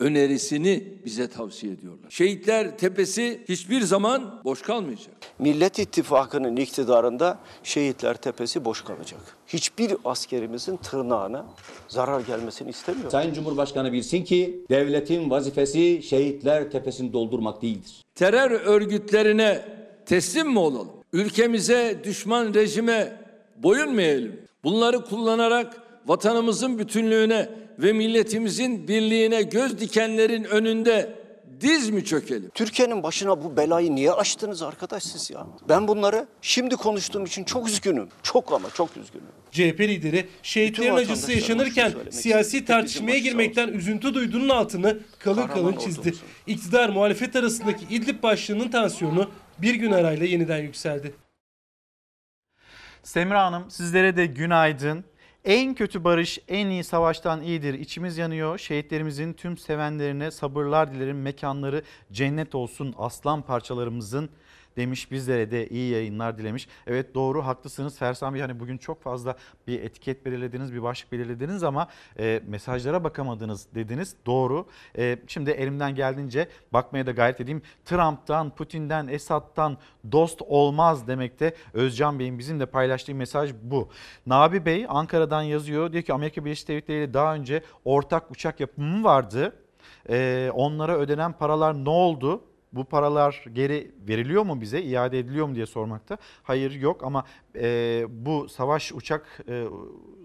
[0.00, 2.10] önerisini bize tavsiye ediyorlar.
[2.10, 5.14] Şehitler Tepesi hiçbir zaman boş kalmayacak.
[5.38, 9.20] Millet İttifakı'nın iktidarında şehitler tepesi boş kalacak.
[9.46, 11.46] Hiçbir askerimizin tırnağına
[11.88, 13.10] zarar gelmesini istemiyor.
[13.10, 18.04] Sayın Cumhurbaşkanı bilsin ki devletin vazifesi şehitler tepesini doldurmak değildir.
[18.14, 19.64] Terör örgütlerine
[20.06, 20.90] teslim mi olalım?
[21.12, 23.20] Ülkemize düşman rejime
[23.56, 24.40] boyun mu eğelim?
[24.64, 27.48] Bunları kullanarak vatanımızın bütünlüğüne
[27.82, 31.20] ve milletimizin birliğine göz dikenlerin önünde
[31.60, 32.50] diz mi çökelim?
[32.54, 35.46] Türkiye'nin başına bu belayı niye açtınız arkadaş siz ya?
[35.68, 38.08] Ben bunları şimdi konuştuğum için çok üzgünüm.
[38.22, 39.26] Çok ama çok üzgünüm.
[39.50, 45.76] CHP lideri şehitlerin acısı yaşanırken söylemek siyasi tartışmaya girmekten üzüntü duyduğunun altını kalın Kahraman kalın
[45.84, 46.08] çizdi.
[46.08, 46.20] olsun.
[46.46, 51.14] İktidar muhalefet arasındaki İdlib başlığının tansiyonu bir gün arayla yeniden yükseldi.
[53.02, 55.04] Semra Hanım sizlere de günaydın.
[55.44, 57.74] En kötü barış en iyi savaştan iyidir.
[57.74, 58.58] İçimiz yanıyor.
[58.58, 61.22] Şehitlerimizin tüm sevenlerine sabırlar dilerim.
[61.22, 64.30] Mekanları cennet olsun aslan parçalarımızın
[64.80, 66.68] demiş bizlere de iyi yayınlar dilemiş.
[66.86, 69.36] Evet doğru haklısınız Fersan Bey hani bugün çok fazla
[69.66, 71.88] bir etiket belirlediniz bir başlık belirlediniz ama
[72.18, 74.66] e, mesajlara bakamadınız dediniz doğru.
[74.98, 77.62] E, şimdi elimden geldiğince bakmaya da gayret edeyim.
[77.84, 79.78] Trump'tan, Putin'den, Esad'dan
[80.12, 83.88] dost olmaz demekte Özcan Bey'in bizimle paylaştığı mesaj bu.
[84.26, 89.04] Nabi Bey Ankara'dan yazıyor diyor ki Amerika Birleşik Devletleri ile daha önce ortak uçak yapımı
[89.04, 89.52] vardı.
[90.10, 92.44] E, onlara ödenen paralar ne oldu?
[92.72, 96.18] Bu paralar geri veriliyor mu bize, iade ediliyor mu diye sormakta.
[96.42, 97.24] Hayır yok ama
[97.56, 99.64] e, bu savaş uçak e,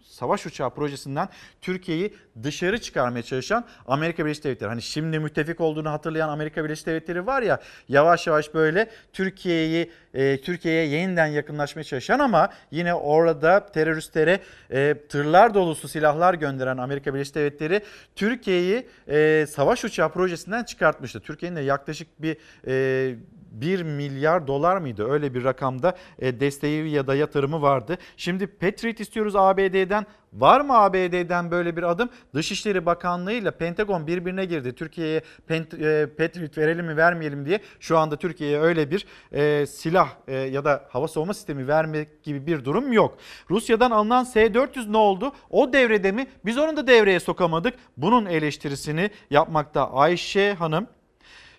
[0.03, 1.29] savaş uçağı projesinden
[1.61, 2.13] Türkiye'yi
[2.43, 4.69] dışarı çıkarmaya çalışan Amerika Birleşik Devletleri.
[4.69, 10.41] Hani şimdi müttefik olduğunu hatırlayan Amerika Birleşik Devletleri var ya yavaş yavaş böyle Türkiye'yi e,
[10.41, 14.39] Türkiye'ye yeniden yakınlaşmaya çalışan ama yine orada teröristlere
[14.71, 17.81] e, tırlar dolusu silahlar gönderen Amerika Birleşik Devletleri
[18.15, 21.19] Türkiye'yi e, savaş uçağı projesinden çıkartmıştı.
[21.19, 22.37] Türkiye'nin de yaklaşık bir
[22.67, 23.15] e,
[23.61, 25.11] 1 milyar dolar mıydı?
[25.11, 27.97] Öyle bir rakamda e, desteği ya da yatırımı vardı.
[28.17, 30.05] Şimdi Patriot istiyoruz ABD'den.
[30.33, 32.09] Var mı ABD'den böyle bir adım?
[32.33, 34.75] Dışişleri Bakanlığı ile Pentagon birbirine girdi.
[34.75, 37.59] Türkiye'ye e, Patriot verelim mi vermeyelim diye.
[37.79, 42.47] Şu anda Türkiye'ye öyle bir e, silah e, ya da hava savunma sistemi vermek gibi
[42.47, 43.17] bir durum yok.
[43.49, 45.31] Rusya'dan alınan S-400 ne oldu?
[45.49, 46.27] O devrede mi?
[46.45, 47.73] Biz onu da devreye sokamadık.
[47.97, 50.87] Bunun eleştirisini yapmakta Ayşe Hanım.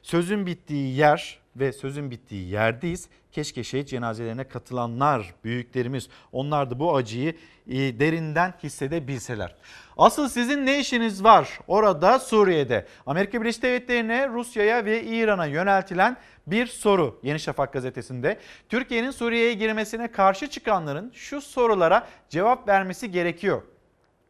[0.02, 3.08] Sözün bittiği yer ve sözün bittiği yerdeyiz.
[3.32, 7.34] Keşke şehit cenazelerine katılanlar, büyüklerimiz onlar da bu acıyı
[7.66, 9.56] e, derinden hissedebilseler.
[9.96, 12.86] Asıl sizin ne işiniz var orada Suriye'de?
[13.06, 16.16] Amerika Birleşik Devletleri'ne, Rusya'ya ve İran'a yöneltilen
[16.46, 18.38] bir soru Yeni Şafak gazetesinde.
[18.68, 23.62] Türkiye'nin Suriye'ye girmesine karşı çıkanların şu sorulara cevap vermesi gerekiyor.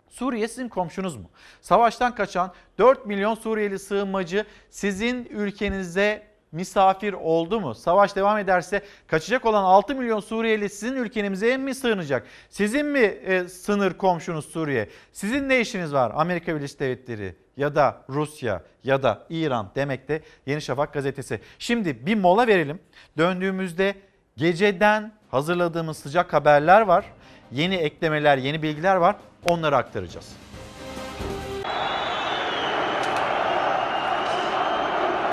[0.08, 1.30] Suriye sizin komşunuz mu?
[1.60, 7.74] Savaştan kaçan 4 milyon Suriyeli sığınmacı sizin ülkenize misafir oldu mu?
[7.74, 12.26] Savaş devam ederse kaçacak olan 6 milyon Suriyeli sizin ülkenize mi sığınacak?
[12.50, 14.88] Sizin mi e, sınır komşunuz Suriye?
[15.12, 20.62] Sizin ne işiniz var Amerika Birleşik Devletleri ya da Rusya ya da İran demekte Yeni
[20.62, 21.40] Şafak gazetesi.
[21.58, 22.80] Şimdi bir mola verelim.
[23.18, 23.94] Döndüğümüzde
[24.36, 27.04] geceden hazırladığımız sıcak haberler var.
[27.52, 29.16] Yeni eklemeler, yeni bilgiler var.
[29.44, 30.45] Onları aktaracağız.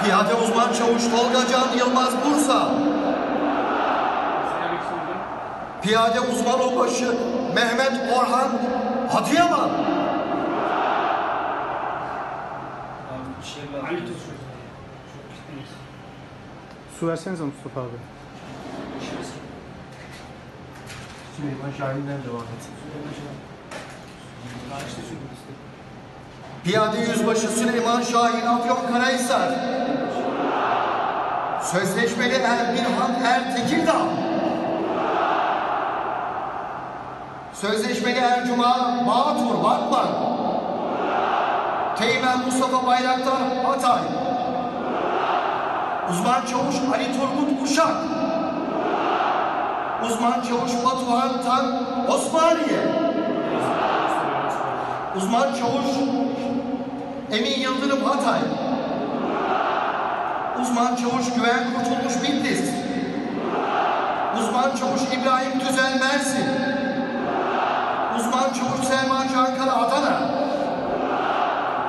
[0.04, 2.72] Piyade uzman çavuş Tolga Can Yılmaz Bursa.
[5.82, 7.18] Piyade uzman onbaşı
[7.56, 8.50] Mehmet Orhan
[9.14, 9.70] Adıyaman.
[17.00, 17.98] Su versenize Mustafa abi.
[21.38, 22.64] Süleyman Şahin'den devam et.
[26.64, 29.50] Piyade Yüzbaşı Süleyman Şahin Afyonkarahisar.
[31.62, 33.96] Sözleşmeli Er Birhan Er Tekirdağ.
[37.54, 38.76] Sözleşmeli Er Cuma
[39.08, 40.08] Bağtur Batman.
[41.98, 44.02] Teğmen Mustafa Bayraktar Hatay.
[46.12, 47.96] Uzman Çavuş Ali Turgut Uşak.
[50.06, 51.66] Uzman Çavuş Batuhan Tan
[52.08, 52.80] Osmaniye.
[55.18, 55.86] Uzman Çavuş
[57.34, 58.40] Emin Yıldırım Hatay.
[60.62, 62.70] Uzman Çavuş Güven Kurtulmuş Bitlis.
[64.40, 66.46] Uzman Çavuş İbrahim Tüzel Mersin.
[68.18, 70.20] Uzman Çavuş Selman Çankara Adana.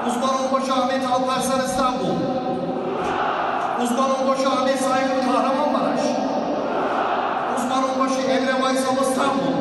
[0.08, 2.14] Uzman Onbaşı Ahmet Alparslan İstanbul.
[3.82, 6.00] Uzman Onbaşı Ahmet Saygın Kahramanmaraş.
[7.58, 9.53] Uzman Onbaşı Emre Baysal İstanbul.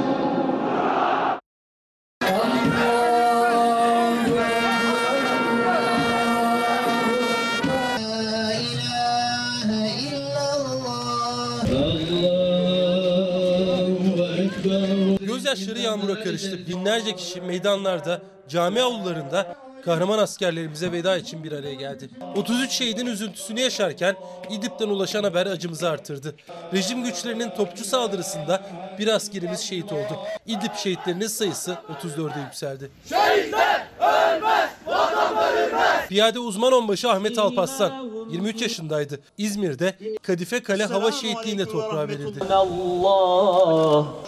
[16.74, 19.56] Binlerce kişi meydanlarda, cami avlularında
[19.86, 22.10] kahraman askerlerimize veda için bir araya geldi.
[22.36, 24.16] 33 şehidin üzüntüsünü yaşarken
[24.50, 26.36] İdlib'den ulaşan haber acımızı artırdı.
[26.74, 28.62] Rejim güçlerinin topçu saldırısında
[29.00, 30.20] bir askerimiz şehit oldu.
[30.46, 32.92] İdlib şehitlerinin sayısı 34'e yükseldi.
[33.10, 36.08] Şehitler ölmez, vatan bölünmez.
[36.10, 39.20] Piyade uzman onbaşı Ahmet Alparslan 23 yaşındaydı.
[39.38, 42.40] İzmir'de Kadife Kale Hava Şehitliği'nde toprağa verildi.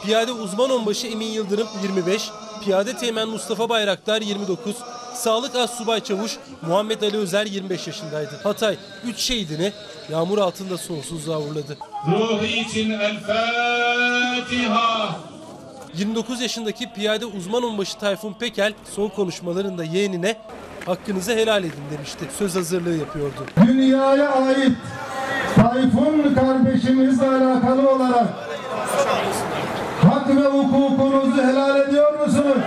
[0.06, 2.30] Piyade uzman onbaşı Emin Yıldırım 25,
[2.64, 4.76] Piyade Teğmen Mustafa Bayraktar 29,
[5.14, 8.40] Sağlık Assubay Çavuş Muhammed Ali Özer 25 yaşındaydı.
[8.44, 9.74] Hatay 3 şehidini
[10.12, 11.78] yağmur altında sonsuzluğa uğurladı.
[12.08, 15.16] Ruhu için El Fatiha.
[15.98, 20.38] 29 yaşındaki piyade uzman onbaşı Tayfun Pekel son konuşmalarında yeğenine
[20.86, 22.26] hakkınızı helal edin demişti.
[22.38, 23.46] Söz hazırlığı yapıyordu.
[23.68, 24.78] Dünyaya ait
[25.56, 28.28] Tayfun kardeşimizle alakalı olarak
[30.04, 32.58] hak ve hukukunuzu helal ediyor musunuz?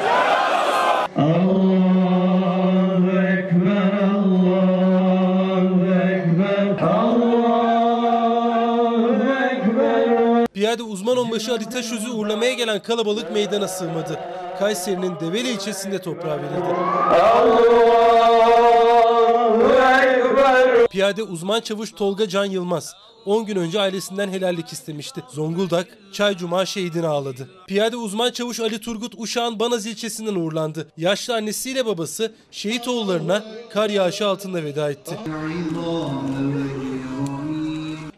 [1.17, 7.49] Allahu Ekber, Allahu Ekber, Allahu
[9.45, 10.47] Ekber.
[10.55, 14.19] Piyade uzman onbaşı Ali Taşöz'ü uğurlamaya gelen kalabalık meydana sığmadı.
[14.59, 16.75] Kayseri'nin Develi ilçesinde toprağa verildi.
[20.91, 22.95] Piyade uzman çavuş Tolga Can Yılmaz
[23.27, 25.23] 10 gün önce ailesinden helallik istemişti.
[25.29, 27.49] Zonguldak, Çaycuma şehidini ağladı.
[27.67, 30.89] Piyade uzman çavuş Ali Turgut Uşak'ın Banaz ilçesinden uğurlandı.
[30.97, 35.19] Yaşlı annesiyle babası şehit oğullarına kar yağışı altında veda etti.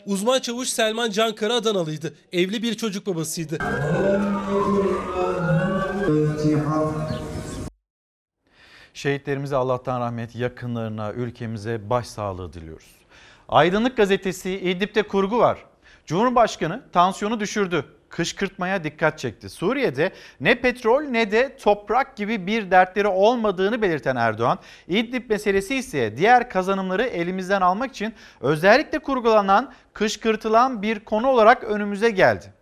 [0.06, 2.14] Uzman çavuş Selman Cankara Adanalıydı.
[2.32, 3.58] Evli bir çocuk babasıydı.
[8.94, 12.94] Şehitlerimize Allah'tan rahmet, yakınlarına, ülkemize başsağlığı diliyoruz.
[13.48, 15.64] Aydınlık gazetesi İdlib'de kurgu var.
[16.06, 17.84] Cumhurbaşkanı tansiyonu düşürdü.
[18.08, 19.48] Kışkırtmaya dikkat çekti.
[19.48, 24.58] Suriye'de ne petrol ne de toprak gibi bir dertleri olmadığını belirten Erdoğan,
[24.88, 32.10] İdlib meselesi ise diğer kazanımları elimizden almak için özellikle kurgulanan, kışkırtılan bir konu olarak önümüze
[32.10, 32.52] geldi.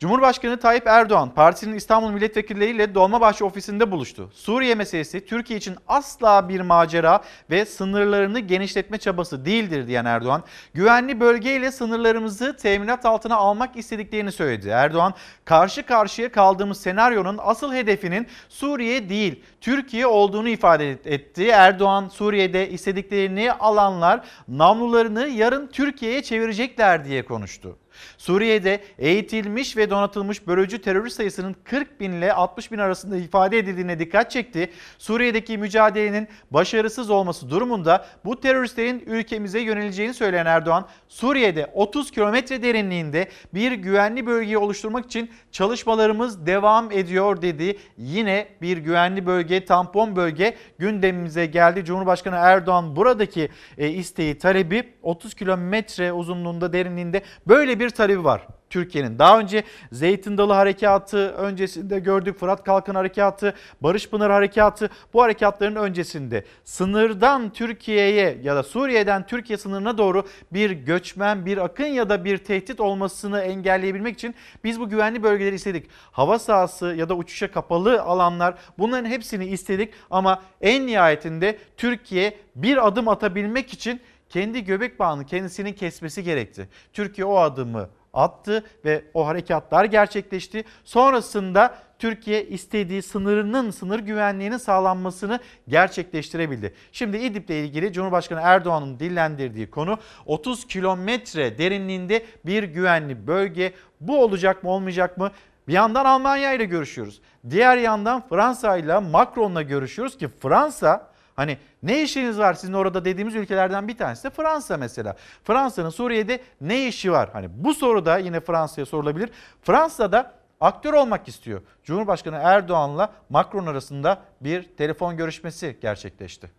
[0.00, 4.30] Cumhurbaşkanı Tayyip Erdoğan partisinin İstanbul milletvekilleriyle Dolmabahçe ofisinde buluştu.
[4.34, 10.42] Suriye meselesi Türkiye için asla bir macera ve sınırlarını genişletme çabası değildir diyen Erdoğan,
[10.74, 14.68] güvenli bölgeyle sınırlarımızı teminat altına almak istediklerini söyledi.
[14.68, 15.14] Erdoğan,
[15.44, 21.48] karşı karşıya kaldığımız senaryonun asıl hedefinin Suriye değil, Türkiye olduğunu ifade etti.
[21.48, 27.76] Erdoğan, Suriye'de istediklerini alanlar namlularını yarın Türkiye'ye çevirecekler diye konuştu.
[28.18, 33.98] Suriye'de eğitilmiş ve donatılmış bölücü terörist sayısının 40 bin ile 60 bin arasında ifade edildiğine
[33.98, 34.70] dikkat çekti.
[34.98, 43.28] Suriye'deki mücadelenin başarısız olması durumunda bu teröristlerin ülkemize yöneleceğini söyleyen Erdoğan, Suriye'de 30 kilometre derinliğinde
[43.54, 47.78] bir güvenli bölgeyi oluşturmak için çalışmalarımız devam ediyor dedi.
[47.98, 51.84] Yine bir güvenli bölge, tampon bölge gündemimize geldi.
[51.84, 58.46] Cumhurbaşkanı Erdoğan buradaki e, isteği, talebi 30 kilometre uzunluğunda, derinliğinde böyle bir talebi var.
[58.70, 59.18] Türkiye'nin.
[59.18, 62.38] Daha önce Zeytin Dalı Harekatı öncesinde gördük.
[62.38, 69.56] Fırat Kalkın Harekatı, Barış Pınar Harekatı bu harekatların öncesinde sınırdan Türkiye'ye ya da Suriye'den Türkiye
[69.56, 70.22] sınırına doğru
[70.52, 75.54] bir göçmen, bir akın ya da bir tehdit olmasını engelleyebilmek için biz bu güvenli bölgeleri
[75.54, 75.86] istedik.
[76.12, 82.86] Hava sahası ya da uçuşa kapalı alanlar bunların hepsini istedik ama en nihayetinde Türkiye bir
[82.86, 86.68] adım atabilmek için kendi göbek bağını kendisinin kesmesi gerekti.
[86.92, 90.64] Türkiye o adımı attı ve o harekatlar gerçekleşti.
[90.84, 96.74] Sonrasında Türkiye istediği sınırının, sınır güvenliğinin sağlanmasını gerçekleştirebildi.
[96.92, 103.72] Şimdi İdlib'le ilgili Cumhurbaşkanı Erdoğan'ın dillendirdiği konu 30 kilometre derinliğinde bir güvenli bölge.
[104.00, 105.30] Bu olacak mı olmayacak mı?
[105.68, 107.20] Bir yandan Almanya ile görüşüyoruz.
[107.50, 111.07] Diğer yandan Fransa ile Macron'la görüşüyoruz ki Fransa
[111.38, 115.16] Hani ne işiniz var sizin orada dediğimiz ülkelerden bir tanesi de Fransa mesela.
[115.44, 117.30] Fransa'nın Suriye'de ne işi var?
[117.32, 119.30] Hani bu soru da yine Fransa'ya sorulabilir.
[119.62, 121.62] Fransa'da aktör olmak istiyor.
[121.84, 126.50] Cumhurbaşkanı Erdoğan'la Macron arasında bir telefon görüşmesi gerçekleşti.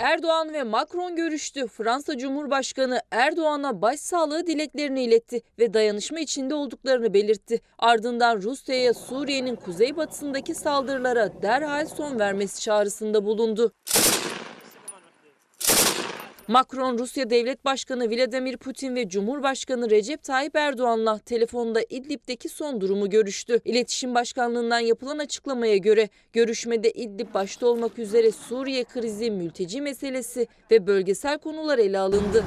[0.00, 1.66] Erdoğan ve Macron görüştü.
[1.66, 7.60] Fransa Cumhurbaşkanı Erdoğan'a başsağlığı dileklerini iletti ve dayanışma içinde olduklarını belirtti.
[7.78, 13.72] Ardından Rusya'ya Suriye'nin kuzeybatısındaki saldırılara derhal son vermesi çağrısında bulundu.
[16.50, 23.10] Macron, Rusya Devlet Başkanı Vladimir Putin ve Cumhurbaşkanı Recep Tayyip Erdoğan'la telefonda İdlib'deki son durumu
[23.10, 23.60] görüştü.
[23.64, 30.86] İletişim Başkanlığı'ndan yapılan açıklamaya göre görüşmede İdlib başta olmak üzere Suriye krizi, mülteci meselesi ve
[30.86, 32.44] bölgesel konular ele alındı.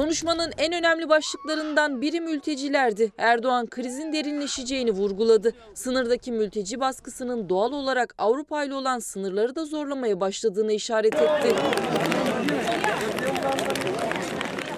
[0.00, 3.12] Konuşmanın en önemli başlıklarından biri mültecilerdi.
[3.18, 5.52] Erdoğan krizin derinleşeceğini vurguladı.
[5.74, 11.54] Sınırdaki mülteci baskısının doğal olarak Avrupa ile olan sınırları da zorlamaya başladığını işaret etti.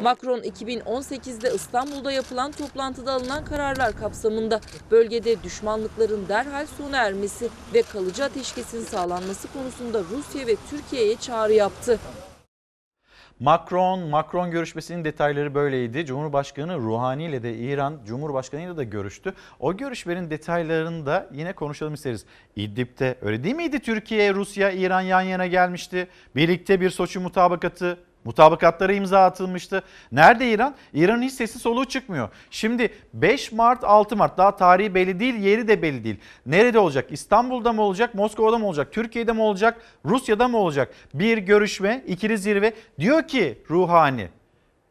[0.03, 8.25] Macron 2018'de İstanbul'da yapılan toplantıda alınan kararlar kapsamında bölgede düşmanlıkların derhal sona ermesi ve kalıcı
[8.25, 11.99] ateşkesin sağlanması konusunda Rusya ve Türkiye'ye çağrı yaptı.
[13.43, 16.07] Macron, Macron görüşmesinin detayları böyleydi.
[16.07, 19.35] Cumhurbaşkanı Ruhani ile de İran Cumhurbaşkanı ile de görüştü.
[19.61, 22.25] O görüşmenin detaylarını da yine konuşalım isteriz.
[22.57, 26.09] İdlib'de öyle değil miydi Türkiye, Rusya, İran yan yana gelmişti.
[26.37, 29.83] Birlikte bir Soçi mutabakatı Mutabakatlara imza atılmıştı.
[30.13, 30.75] Nerede İran?
[30.95, 32.29] İran'ın hiç sesi soluğu çıkmıyor.
[32.51, 36.17] Şimdi 5 Mart 6 Mart daha tarihi belli değil yeri de belli değil.
[36.47, 37.07] Nerede olacak?
[37.11, 38.15] İstanbul'da mı olacak?
[38.15, 38.93] Moskova'da mı olacak?
[38.93, 39.81] Türkiye'de mi olacak?
[40.05, 40.95] Rusya'da mı olacak?
[41.15, 42.73] Bir görüşme, ikili zirve.
[42.99, 44.29] Diyor ki Ruhani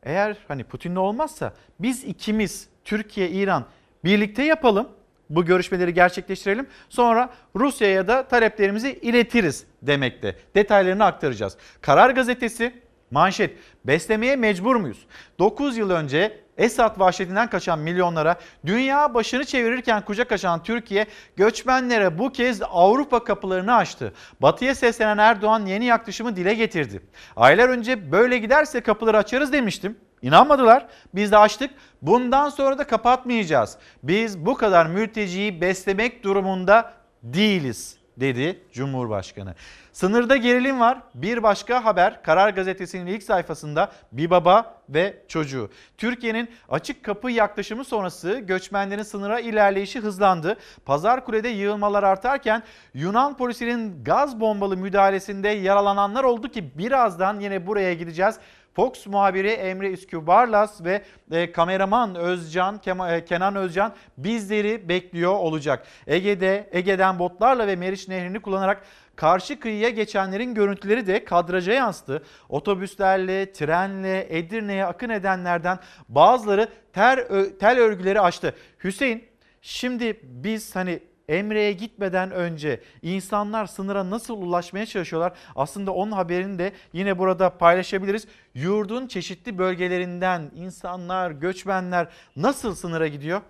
[0.03, 3.65] eğer hani Putin'le olmazsa biz ikimiz Türkiye, İran
[4.03, 4.87] birlikte yapalım
[5.29, 6.67] bu görüşmeleri gerçekleştirelim.
[6.89, 10.35] Sonra Rusya'ya da taleplerimizi iletiriz demekte.
[10.55, 11.57] Detaylarını aktaracağız.
[11.81, 12.73] Karar gazetesi
[13.11, 15.05] Manşet, beslemeye mecbur muyuz?
[15.39, 18.35] 9 yıl önce Esad vahşetinden kaçan milyonlara
[18.65, 21.05] dünya başını çevirirken kucak açan Türkiye
[21.35, 24.13] göçmenlere bu kez Avrupa kapılarını açtı.
[24.41, 27.01] Batı'ya seslenen Erdoğan yeni yaklaşımı dile getirdi.
[27.35, 29.97] Aylar önce böyle giderse kapıları açarız demiştim.
[30.21, 30.87] İnanmadılar.
[31.15, 31.71] Biz de açtık.
[32.01, 33.77] Bundan sonra da kapatmayacağız.
[34.03, 36.93] Biz bu kadar mülteciyi beslemek durumunda
[37.23, 39.55] değiliz dedi Cumhurbaşkanı.
[39.93, 41.01] Sınırda gerilim var.
[41.15, 45.69] Bir başka haber Karar Gazetesi'nin ilk sayfasında bir baba ve çocuğu.
[45.97, 50.57] Türkiye'nin açık kapı yaklaşımı sonrası göçmenlerin sınıra ilerleyişi hızlandı.
[50.85, 52.63] Pazarkule'de yığılmalar artarken
[52.93, 58.35] Yunan polisinin gaz bombalı müdahalesinde yaralananlar oldu ki birazdan yine buraya gideceğiz.
[58.73, 65.87] Fox muhabiri Emre Üskübarlas ve e, kameraman Özcan e, Kenan Özcan bizleri bekliyor olacak.
[66.07, 68.83] Ege'de Ege'den botlarla ve Meriç Nehri'ni kullanarak
[69.15, 72.23] karşı kıyıya geçenlerin görüntüleri de kadraja yansıdı.
[72.49, 75.79] Otobüslerle, trenle, Edirne'ye akın edenlerden
[76.09, 77.27] bazıları ter,
[77.59, 78.55] tel örgüleri açtı.
[78.83, 79.23] Hüseyin
[79.61, 80.99] şimdi biz hani
[81.29, 85.33] Emre'ye gitmeden önce insanlar sınıra nasıl ulaşmaya çalışıyorlar?
[85.55, 88.27] Aslında onun haberini de yine burada paylaşabiliriz.
[88.55, 93.41] Yurdun çeşitli bölgelerinden insanlar, göçmenler nasıl sınıra gidiyor?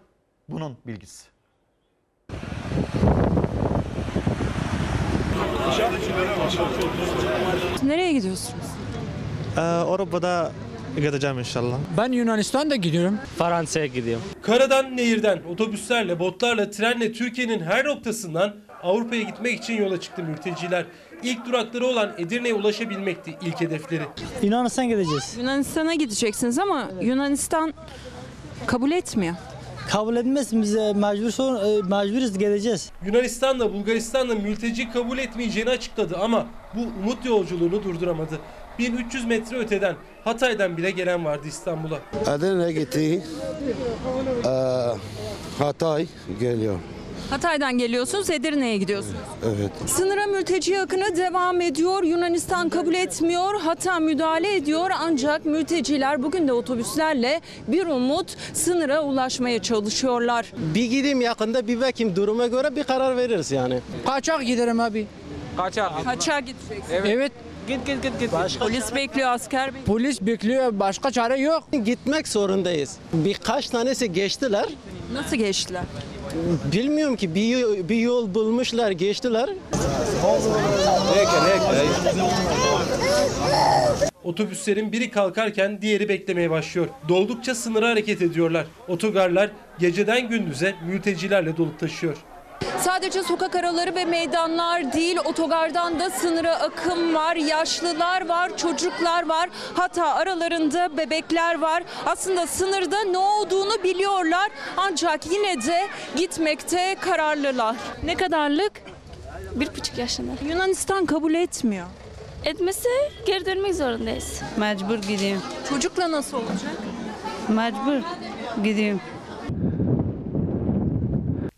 [0.49, 1.31] Bunun bilgisi.
[7.83, 8.65] Nereye gidiyorsunuz?
[9.57, 10.51] Ee, Avrupa'da
[10.95, 11.77] Gideceğim inşallah.
[11.97, 13.19] Ben Yunanistan'da gidiyorum.
[13.37, 14.23] Fransa'ya gidiyorum.
[14.41, 20.85] Karadan, nehirden, otobüslerle, botlarla, trenle Türkiye'nin her noktasından Avrupa'ya gitmek için yola çıktı mülteciler.
[21.23, 24.03] İlk durakları olan Edirne'ye ulaşabilmekti ilk hedefleri.
[24.41, 25.35] Yunanistan gideceğiz.
[25.37, 27.73] Yunanistan'a gideceksiniz ama Yunanistan
[28.67, 29.35] kabul etmiyor.
[29.89, 32.91] Kabul etmez bize mecbur son, e, mecburuz gideceğiz.
[33.05, 36.45] Yunanistan'la Bulgaristan'la mülteci kabul etmeyeceğini açıkladı ama
[36.75, 38.39] bu umut yolculuğunu durduramadı.
[38.81, 41.99] 1300 metre öteden Hatay'dan bile gelen vardı İstanbul'a.
[42.35, 43.23] Edirne gitti.
[44.45, 44.49] Ee,
[45.63, 46.05] Hatay
[46.39, 46.75] geliyor.
[47.29, 49.15] Hatay'dan geliyorsunuz, Edirne'ye gidiyorsunuz.
[49.45, 49.71] Evet.
[49.89, 52.03] Sınıra mülteci akını devam ediyor.
[52.03, 54.89] Yunanistan kabul etmiyor, hatta müdahale ediyor.
[54.99, 60.53] Ancak mülteciler bugün de otobüslerle bir umut sınıra ulaşmaya çalışıyorlar.
[60.75, 63.79] Bir gideyim yakında bir bakayım duruma göre bir karar veririz yani.
[64.05, 65.07] Kaçak giderim abi.
[65.57, 66.05] Kaçak.
[66.05, 66.95] Kaçak gideceksin.
[67.05, 67.31] Evet.
[67.67, 68.31] Git git git git.
[68.59, 69.85] Polis bekliyor, asker bekliyor.
[69.85, 70.79] Polis bekliyor.
[70.79, 71.63] Başka çare yok.
[71.85, 72.97] Gitmek zorundayız.
[73.13, 74.65] Birkaç tanesi geçtiler.
[75.13, 75.83] Nasıl geçtiler?
[76.71, 79.49] Bilmiyorum ki bir, bir yol bulmuşlar geçtiler.
[84.23, 86.87] Otobüslerin biri kalkarken diğeri beklemeye başlıyor.
[87.09, 88.65] Doldukça sınıra hareket ediyorlar.
[88.87, 92.17] Otogarlar geceden gündüze mültecilerle dolup taşıyor.
[92.79, 99.49] Sadece sokak araları ve meydanlar değil, otogardan da sınıra akım var, yaşlılar var, çocuklar var.
[99.73, 101.83] Hatta aralarında bebekler var.
[102.05, 107.75] Aslında sınırda ne olduğunu biliyorlar ancak yine de gitmekte kararlılar.
[108.03, 108.71] Ne kadarlık?
[109.55, 110.31] Bir buçuk yaşında.
[110.49, 111.87] Yunanistan kabul etmiyor.
[112.45, 112.89] Etmese
[113.25, 114.41] geri dönmek zorundayız.
[114.57, 115.41] Mecbur gideyim.
[115.69, 116.71] Çocukla nasıl olacak?
[117.47, 118.01] Mecbur
[118.63, 119.01] gideyim.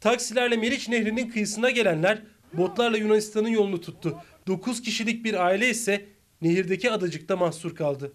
[0.04, 2.22] Taksilerle Meriç Nehri'nin kıyısına gelenler
[2.54, 4.18] botlarla Yunanistan'ın yolunu tuttu.
[4.48, 6.06] 9 kişilik bir aile ise
[6.42, 8.12] nehirdeki adacıkta mahsur kaldı.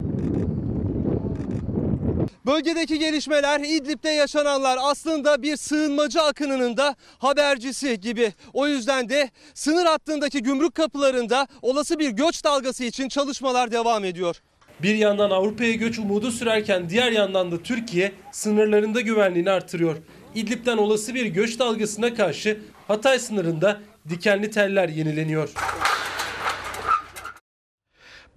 [2.47, 8.33] Bölgedeki gelişmeler, İdlib'de yaşananlar aslında bir sığınmacı akınının da habercisi gibi.
[8.53, 14.43] O yüzden de sınır hattındaki gümrük kapılarında olası bir göç dalgası için çalışmalar devam ediyor.
[14.83, 19.97] Bir yandan Avrupa'ya göç umudu sürerken diğer yandan da Türkiye sınırlarında güvenliğini artırıyor.
[20.39, 25.51] İdlib'den olası bir göç dalgasına karşı Hatay sınırında dikenli teller yenileniyor.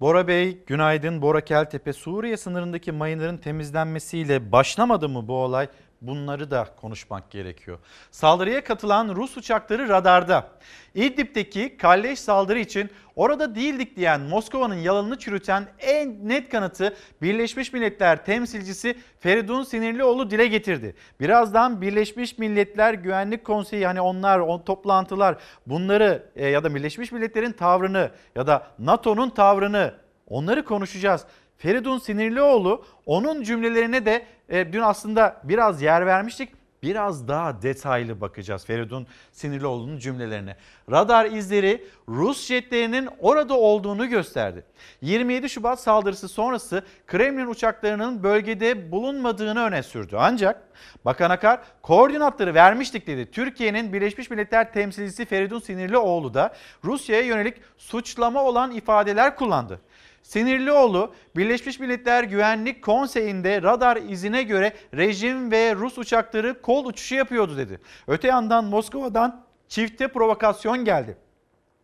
[0.00, 1.22] Bora Bey, günaydın.
[1.22, 5.68] Bora Keltepe, Suriye sınırındaki mayınların temizlenmesiyle başlamadı mı bu olay?
[6.02, 7.78] Bunları da konuşmak gerekiyor.
[8.10, 10.48] Saldırıya katılan Rus uçakları radarda.
[10.94, 18.24] İdlib'deki kalleş saldırı için orada değildik diyen Moskova'nın yalanını çürüten en net kanıtı Birleşmiş Milletler
[18.24, 20.94] temsilcisi Feridun Sinirlioğlu dile getirdi.
[21.20, 27.52] Birazdan Birleşmiş Milletler Güvenlik Konseyi hani onlar o toplantılar bunları e, ya da Birleşmiş Milletler'in
[27.52, 29.94] tavrını ya da NATO'nun tavrını
[30.26, 31.24] onları konuşacağız.
[31.62, 36.48] Feridun Sinirlioğlu onun cümlelerine de e, dün aslında biraz yer vermiştik.
[36.82, 40.56] Biraz daha detaylı bakacağız Feridun Sinirlioğlu'nun cümlelerine.
[40.90, 44.64] Radar izleri Rus jetlerinin orada olduğunu gösterdi.
[45.00, 50.16] 27 Şubat saldırısı sonrası Kremlin uçaklarının bölgede bulunmadığını öne sürdü.
[50.18, 50.62] Ancak
[51.04, 53.30] Bakan Akar koordinatları vermiştik dedi.
[53.30, 59.80] Türkiye'nin Birleşmiş Milletler temsilcisi Feridun Sinirlioğlu da Rusya'ya yönelik suçlama olan ifadeler kullandı.
[60.22, 67.56] Sinirlioğlu, Birleşmiş Milletler Güvenlik Konseyi'nde radar izine göre rejim ve Rus uçakları kol uçuşu yapıyordu
[67.56, 67.80] dedi.
[68.06, 71.16] Öte yandan Moskova'dan çifte provokasyon geldi.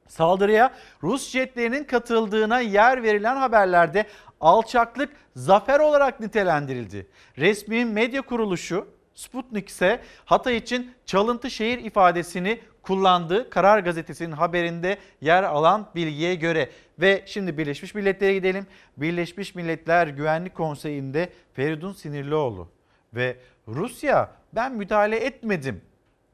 [0.09, 4.06] Saldırıya Rus jetlerinin katıldığına yer verilen haberlerde
[4.40, 7.06] alçaklık zafer olarak nitelendirildi.
[7.39, 15.43] Resmi medya kuruluşu Sputnik ise Hatay için çalıntı şehir ifadesini kullandığı Karar Gazetesi'nin haberinde yer
[15.43, 16.70] alan bilgiye göre.
[17.01, 18.66] Ve şimdi Birleşmiş Milletler'e gidelim.
[18.97, 22.69] Birleşmiş Milletler Güvenlik Konseyi'nde Feridun Sinirlioğlu
[23.15, 23.36] ve
[23.69, 25.81] Rusya ben müdahale etmedim.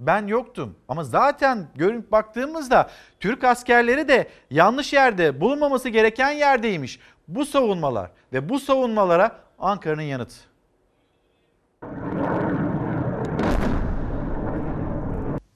[0.01, 2.91] Ben yoktum ama zaten görüp baktığımızda
[3.21, 7.01] Türk askerleri de yanlış yerde bulunmaması gereken yerdeymiş.
[7.29, 10.54] Bu savunmalar ve bu savunmalara Ankara'nın yanıtı.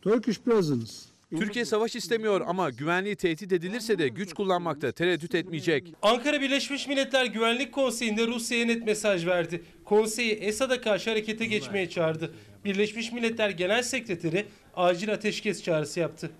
[0.02, 0.92] Turkish presence
[1.30, 5.92] Türkiye savaş istemiyor ama güvenliği tehdit edilirse de güç kullanmakta tereddüt etmeyecek.
[6.02, 9.62] Ankara Birleşmiş Milletler Güvenlik Konseyi'nde Rusya'ya net mesaj verdi.
[9.84, 12.34] Konseyi Esad'a karşı harekete geçmeye çağırdı.
[12.64, 14.46] Birleşmiş Milletler Genel Sekreteri
[14.76, 16.30] acil ateşkes çağrısı yaptı.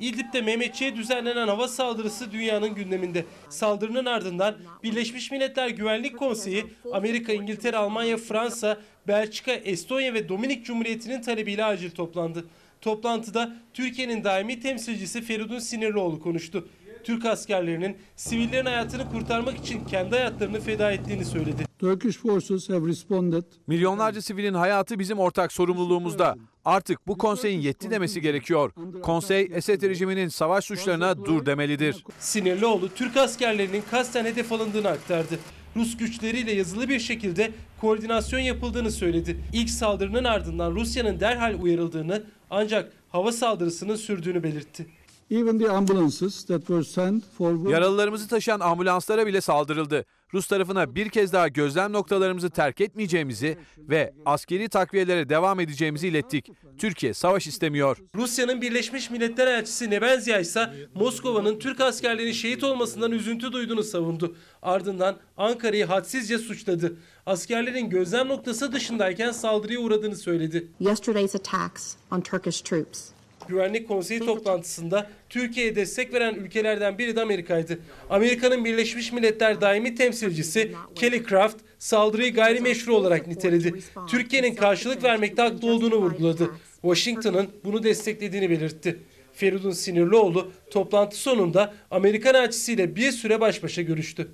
[0.00, 3.24] İdlib'de Mehmetçiğe düzenlenen hava saldırısı dünyanın gündeminde.
[3.48, 11.22] Saldırının ardından Birleşmiş Milletler Güvenlik Konseyi Amerika, İngiltere, Almanya, Fransa, Belçika, Estonya ve Dominik Cumhuriyeti'nin
[11.22, 12.44] talebiyle acil toplandı.
[12.80, 16.68] Toplantıda Türkiye'nin daimi temsilcisi Feridun Sinirlioğlu konuştu.
[17.04, 21.64] Türk askerlerinin sivillerin hayatını kurtarmak için kendi hayatlarını feda ettiğini söyledi.
[21.78, 23.44] Turkish forces have responded.
[23.66, 26.36] Milyonlarca sivilin hayatı bizim ortak sorumluluğumuzda.
[26.64, 28.72] Artık bu konseyin yetti demesi gerekiyor.
[29.02, 32.04] Konsey Esed rejiminin savaş suçlarına dur demelidir.
[32.18, 35.38] Sinirlioğlu Türk askerlerinin kasten hedef alındığını aktardı.
[35.76, 37.50] Rus güçleriyle yazılı bir şekilde
[37.80, 39.40] koordinasyon yapıldığını söyledi.
[39.52, 44.86] İlk saldırının ardından Rusya'nın derhal uyarıldığını ancak hava saldırısının sürdüğünü belirtti.
[45.30, 47.72] Even the ambulances that were sent forward.
[47.72, 50.04] Yaralılarımızı taşıyan ambulanslara bile saldırıldı.
[50.34, 56.50] Rus tarafına bir kez daha gözlem noktalarımızı terk etmeyeceğimizi ve askeri takviyelere devam edeceğimizi ilettik.
[56.78, 57.98] Türkiye savaş istemiyor.
[58.14, 64.36] Rusya'nın Birleşmiş Milletler Elçisi Nebenzia ise Moskova'nın Türk askerlerinin şehit olmasından üzüntü duyduğunu savundu.
[64.62, 66.96] Ardından Ankara'yı hadsizce suçladı.
[67.26, 70.68] Askerlerin gözlem noktası dışındayken saldırıya uğradığını söyledi.
[70.80, 73.15] Yesterday's attacks on Turkish troops
[73.48, 77.78] Güvenlik Konseyi toplantısında Türkiye'ye destek veren ülkelerden biri de Amerika'ydı.
[78.10, 83.74] Amerika'nın Birleşmiş Milletler daimi temsilcisi Kelly Craft saldırıyı gayrimeşru olarak niteledi.
[84.08, 86.50] Türkiye'nin karşılık vermekte haklı olduğunu vurguladı.
[86.82, 88.98] Washington'ın bunu desteklediğini belirtti.
[89.34, 94.28] Feridun Sinirlioğlu toplantı sonunda Amerikan elçisiyle bir süre baş başa görüştü.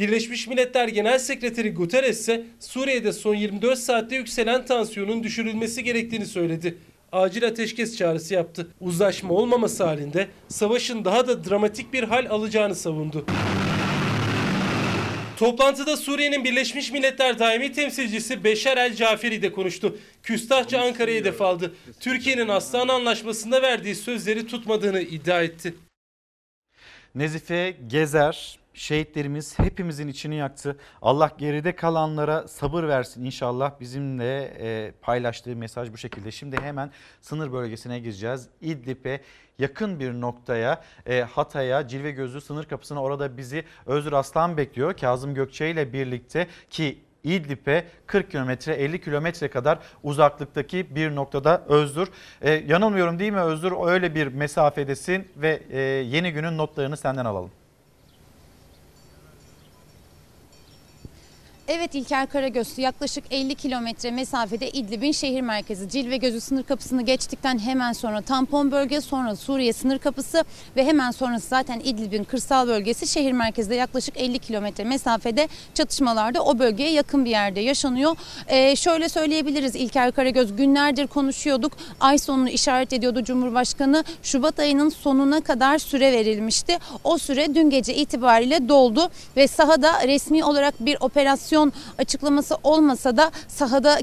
[0.00, 6.78] Birleşmiş Milletler Genel Sekreteri Guterres ise Suriye'de son 24 saatte yükselen tansiyonun düşürülmesi gerektiğini söyledi.
[7.12, 8.68] Acil ateşkes çağrısı yaptı.
[8.80, 13.26] Uzlaşma olmaması halinde savaşın daha da dramatik bir hal alacağını savundu.
[15.36, 19.98] Toplantıda Suriye'nin Birleşmiş Milletler daimi temsilcisi Beşar El Caferi de konuştu.
[20.22, 21.74] Küstahça Ankara'ya hedef aldı.
[22.00, 25.74] Türkiye'nin Aslan Anlaşması'nda verdiği sözleri tutmadığını iddia etti.
[27.14, 30.76] Nezife Gezer şehitlerimiz hepimizin içini yaktı.
[31.02, 33.80] Allah geride kalanlara sabır versin inşallah.
[33.80, 36.30] Bizimle e, paylaştığı mesaj bu şekilde.
[36.30, 36.90] Şimdi hemen
[37.20, 38.48] sınır bölgesine gireceğiz.
[38.60, 39.20] İdlib'e
[39.58, 44.94] yakın bir noktaya e, Hatay'a Cilve Gözlü sınır kapısına orada bizi Özgür Aslan bekliyor.
[44.94, 52.08] Kazım Gökçe ile birlikte ki İdlib'e 40 kilometre 50 kilometre kadar uzaklıktaki bir noktada Özgür.
[52.42, 53.72] E, yanılmıyorum değil mi Özgür?
[53.86, 57.50] Öyle bir mesafedesin ve e, yeni günün notlarını senden alalım.
[61.72, 65.88] Evet İlker Karagözlü yaklaşık 50 kilometre mesafede İdlib'in şehir merkezi.
[65.88, 70.44] Cilve Gözü sınır kapısını geçtikten hemen sonra tampon bölge sonra Suriye sınır kapısı
[70.76, 73.06] ve hemen sonrası zaten İdlib'in kırsal bölgesi.
[73.06, 78.16] Şehir merkezinde yaklaşık 50 kilometre mesafede çatışmalarda o bölgeye yakın bir yerde yaşanıyor.
[78.48, 79.74] Ee, şöyle söyleyebiliriz.
[79.74, 81.72] İlker Karagöz günlerdir konuşuyorduk.
[82.00, 84.04] Ay sonunu işaret ediyordu Cumhurbaşkanı.
[84.22, 86.78] Şubat ayının sonuna kadar süre verilmişti.
[87.04, 91.59] O süre dün gece itibariyle doldu ve sahada resmi olarak bir operasyon
[91.98, 93.98] açıklaması olmasa da sahada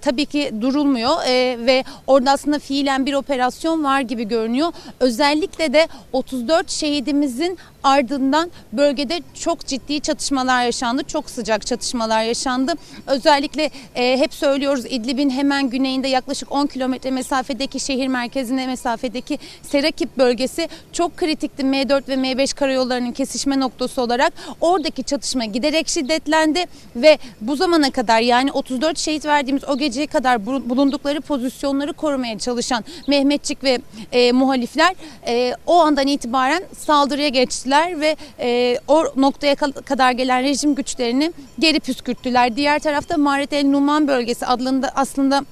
[0.00, 4.72] tabii ki durulmuyor ee, ve orada aslında fiilen bir operasyon var gibi görünüyor.
[5.00, 11.02] Özellikle de 34 şehidimizin ardından bölgede çok ciddi çatışmalar yaşandı.
[11.04, 12.72] Çok sıcak çatışmalar yaşandı.
[13.06, 20.18] Özellikle e, hep söylüyoruz İdlib'in hemen güneyinde yaklaşık 10 kilometre mesafedeki şehir merkezine mesafedeki Serakip
[20.18, 24.32] bölgesi çok kritikti M4 ve M5 karayollarının kesişme noktası olarak.
[24.60, 26.64] Oradaki çatışma giderek şiddetlendi
[26.96, 32.84] ve bu zamana kadar yani 34 şehit verdiğimiz o geceye kadar bulundukları pozisyonları korumaya çalışan
[33.08, 33.78] Mehmetçik ve
[34.12, 34.94] e, muhalifler
[35.26, 41.80] e, o andan itibaren saldırıya geçtiler ve e, o noktaya kadar gelen rejim güçlerini geri
[41.80, 42.56] püskürttüler.
[42.56, 45.44] Diğer tarafta Maret el Numan bölgesi adında aslında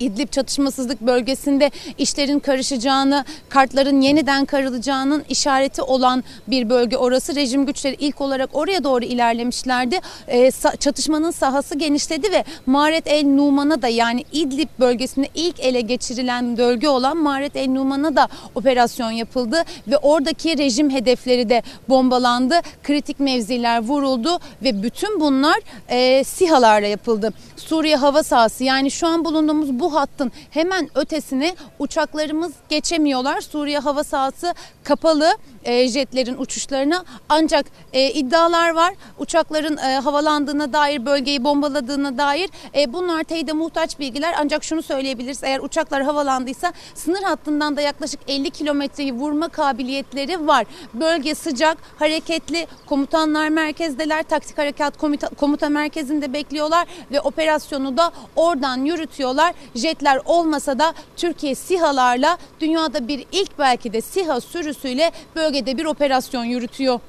[0.00, 7.34] İdlib çatışmasızlık bölgesinde işlerin karışacağını, kartların yeniden karılacağının işareti olan bir bölge orası.
[7.34, 10.00] Rejim güçleri ilk olarak oraya doğru ilerlemişlerdi.
[10.28, 10.50] E,
[10.80, 16.88] çatışmanın sahası genişledi ve Maret el Numan'a da yani İdlib bölgesinde ilk ele geçirilen bölge
[16.88, 22.60] olan Maret el Numan'a da operasyon yapıldı ve oradaki rejim hedefleri de bombalandı.
[22.82, 25.58] Kritik mevziler vuruldu ve bütün bunlar
[25.88, 27.32] e, SİHA'larla yapıldı.
[27.56, 33.40] Suriye hava sahası yani şu an bulunduğumuz bu hattın hemen ötesini uçaklarımız geçemiyorlar.
[33.40, 34.54] Suriye hava sahası
[34.84, 38.94] kapalı e, jetlerin uçuşlarına ancak e, iddialar var.
[39.18, 45.44] Uçakların e, havalandığına dair bölgeyi bombaladığına dair e, bunlar teyide muhtaç bilgiler ancak şunu söyleyebiliriz
[45.44, 50.66] eğer uçaklar havalandıysa sınır hattından da yaklaşık 50 kilometreyi vurma kabiliyetleri var.
[50.94, 58.84] Bölge sıcak, hareketli, komutanlar merkezdeler, taktik harekat komuta, komuta merkezinde bekliyorlar ve operasyonu da oradan
[58.84, 59.54] yürütüyorlar.
[59.78, 66.44] Jetler olmasa da Türkiye SİHA'larla dünyada bir ilk belki de SİHA sürüsüyle bölgede bir operasyon
[66.44, 67.00] yürütüyor.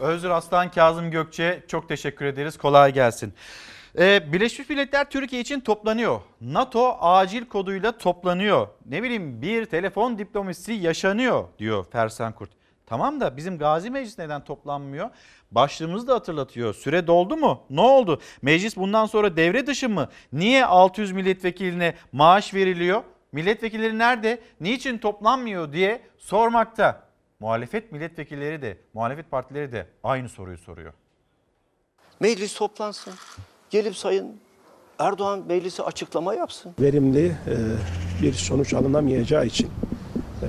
[0.00, 2.58] Özgür Aslan, Kazım Gökçe çok teşekkür ederiz.
[2.58, 3.34] Kolay gelsin.
[3.98, 6.20] Ee, Birleşmiş Milletler Türkiye için toplanıyor.
[6.40, 8.68] NATO acil koduyla toplanıyor.
[8.86, 12.50] Ne bileyim bir telefon diplomasisi yaşanıyor diyor Fersan Kurt.
[12.86, 15.10] Tamam da bizim Gazi Meclis neden toplanmıyor?
[15.50, 16.74] Başlığımızı da hatırlatıyor.
[16.74, 17.62] Süre doldu mu?
[17.70, 18.20] Ne oldu?
[18.42, 20.08] Meclis bundan sonra devre dışı mı?
[20.32, 23.02] Niye 600 milletvekiline maaş veriliyor?
[23.32, 24.40] Milletvekilleri nerede?
[24.60, 27.04] Niçin toplanmıyor diye sormakta.
[27.40, 30.92] Muhalefet milletvekilleri de, muhalefet partileri de aynı soruyu soruyor.
[32.20, 33.14] Meclis toplansın.
[33.70, 34.40] Gelip sayın
[34.98, 36.74] Erdoğan meclise açıklama yapsın.
[36.80, 37.32] verimli e,
[38.22, 39.66] bir sonuç alınamayacağı için
[40.42, 40.48] e,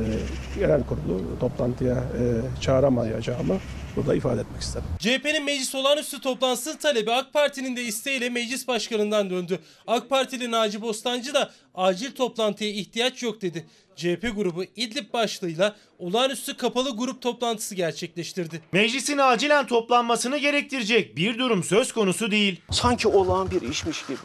[0.59, 3.57] genel kurulu toplantıya e, çağıramayacağımı
[3.95, 4.88] burada ifade etmek isterim.
[4.99, 9.59] CHP'nin meclis olağanüstü toplantısı talebi AK Parti'nin de isteğiyle meclis başkanından döndü.
[9.88, 13.65] AK Partili Naci Bostancı da acil toplantıya ihtiyaç yok dedi.
[13.95, 18.61] CHP grubu İdlib başlığıyla olağanüstü kapalı grup toplantısı gerçekleştirdi.
[18.72, 22.61] Meclisin acilen toplanmasını gerektirecek bir durum söz konusu değil.
[22.72, 24.17] Sanki olağan bir işmiş gibi.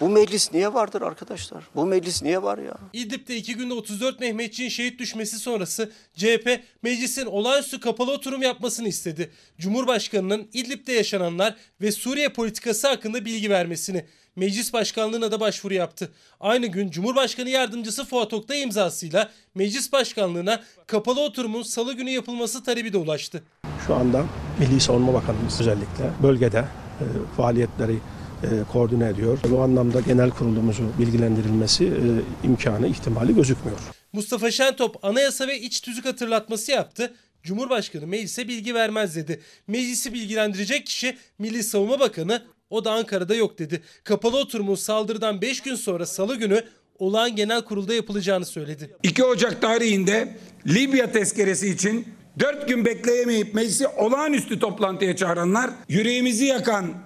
[0.00, 1.64] Bu meclis niye vardır arkadaşlar?
[1.74, 2.74] Bu meclis niye var ya?
[2.92, 9.30] İdlib'de iki günde 34 Mehmetçiğin şehit düşmesi sonrası CHP meclisin olağanüstü kapalı oturum yapmasını istedi.
[9.58, 14.04] Cumhurbaşkanının İdlib'de yaşananlar ve Suriye politikası hakkında bilgi vermesini.
[14.36, 16.12] Meclis başkanlığına da başvuru yaptı.
[16.40, 22.92] Aynı gün Cumhurbaşkanı Yardımcısı Fuat Oktay imzasıyla meclis başkanlığına kapalı oturumun salı günü yapılması talebi
[22.92, 23.42] de ulaştı.
[23.86, 24.24] Şu anda
[24.58, 26.58] Milli Savunma Bakanımız özellikle bölgede
[27.00, 27.04] e,
[27.36, 27.98] faaliyetleri
[28.42, 29.38] e, koordine ediyor.
[29.50, 33.78] Bu anlamda genel kurulumuzu bilgilendirilmesi e, imkanı, ihtimali gözükmüyor.
[34.12, 37.14] Mustafa Şentop anayasa ve iç tüzük hatırlatması yaptı.
[37.42, 39.40] Cumhurbaşkanı meclise bilgi vermez dedi.
[39.66, 43.82] Meclisi bilgilendirecek kişi Milli Savunma Bakanı o da Ankara'da yok dedi.
[44.04, 46.64] Kapalı oturumun saldırıdan 5 gün sonra salı günü
[46.98, 48.96] olağan genel kurulda yapılacağını söyledi.
[49.02, 50.36] 2 Ocak tarihinde
[50.66, 52.08] Libya tezkeresi için
[52.38, 57.05] 4 gün bekleyemeyip meclisi olağanüstü toplantıya çağıranlar yüreğimizi yakan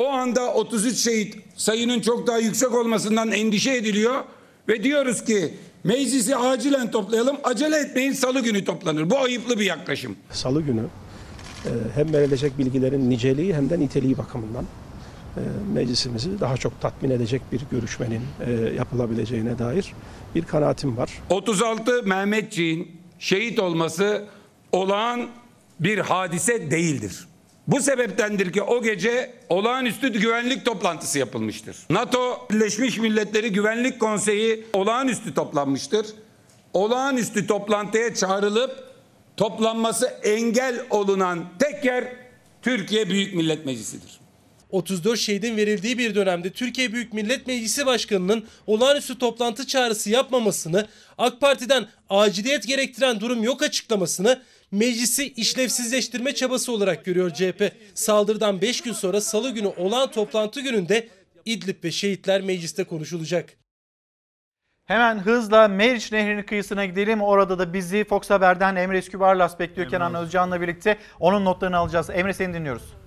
[0.00, 4.24] o anda 33 şehit sayının çok daha yüksek olmasından endişe ediliyor
[4.68, 5.54] ve diyoruz ki
[5.84, 9.10] meclisi acilen toplayalım acele etmeyin salı günü toplanır.
[9.10, 10.16] Bu ayıplı bir yaklaşım.
[10.30, 10.82] Salı günü
[11.64, 14.64] e, hem verilecek bilgilerin niceliği hem de niteliği bakımından
[15.36, 15.40] e,
[15.74, 19.92] meclisimizi daha çok tatmin edecek bir görüşmenin e, yapılabileceğine dair
[20.34, 21.10] bir kanaatim var.
[21.30, 24.24] 36 Mehmetçiğin şehit olması
[24.72, 25.28] olağan
[25.80, 27.29] bir hadise değildir.
[27.70, 31.76] Bu sebeptendir ki o gece olağanüstü güvenlik toplantısı yapılmıştır.
[31.90, 36.06] NATO Birleşmiş Milletleri Güvenlik Konseyi olağanüstü toplanmıştır.
[36.72, 38.84] Olağanüstü toplantıya çağrılıp
[39.36, 42.04] toplanması engel olunan tek yer
[42.62, 44.20] Türkiye Büyük Millet Meclisi'dir.
[44.70, 50.86] 34 şehidin verildiği bir dönemde Türkiye Büyük Millet Meclisi Başkanı'nın olağanüstü toplantı çağrısı yapmamasını,
[51.18, 54.42] AK Parti'den aciliyet gerektiren durum yok açıklamasını
[54.72, 57.72] meclisi işlevsizleştirme çabası olarak görüyor CHP.
[57.94, 61.08] Saldırıdan 5 gün sonra salı günü olan toplantı gününde
[61.44, 63.56] İdlib ve şehitler mecliste konuşulacak.
[64.84, 67.22] Hemen hızla Meriç Nehri'nin kıyısına gidelim.
[67.22, 70.98] Orada da bizi Fox Haber'den Emre Eskübarlas bekliyor Kenan Özcan'la birlikte.
[71.20, 72.10] Onun notlarını alacağız.
[72.10, 72.99] Emre seni dinliyoruz.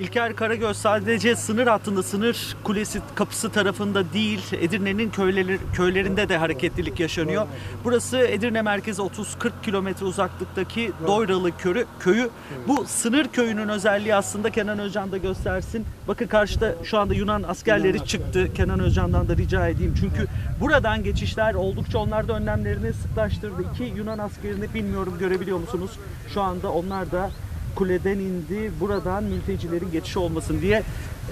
[0.00, 7.00] İlker Karagöz sadece sınır hattında, sınır kulesi kapısı tarafında değil, Edirne'nin köyleri, köylerinde de hareketlilik
[7.00, 7.46] yaşanıyor.
[7.84, 12.30] Burası Edirne merkezi 30-40 kilometre uzaklıktaki Doyralı köyü, köyü.
[12.68, 15.86] Bu sınır köyünün özelliği aslında Kenan Özcan da göstersin.
[16.08, 18.54] Bakın karşıda şu anda Yunan askerleri çıktı.
[18.54, 19.94] Kenan Özcan'dan da rica edeyim.
[20.00, 20.26] Çünkü
[20.60, 23.64] buradan geçişler oldukça onlar da önlemlerini sıklaştırdı.
[23.74, 25.90] İki Yunan askerini bilmiyorum görebiliyor musunuz?
[26.34, 27.30] Şu anda onlar da
[27.76, 28.72] kuleden indi.
[28.80, 30.82] Buradan mültecilerin geçişi olmasın diye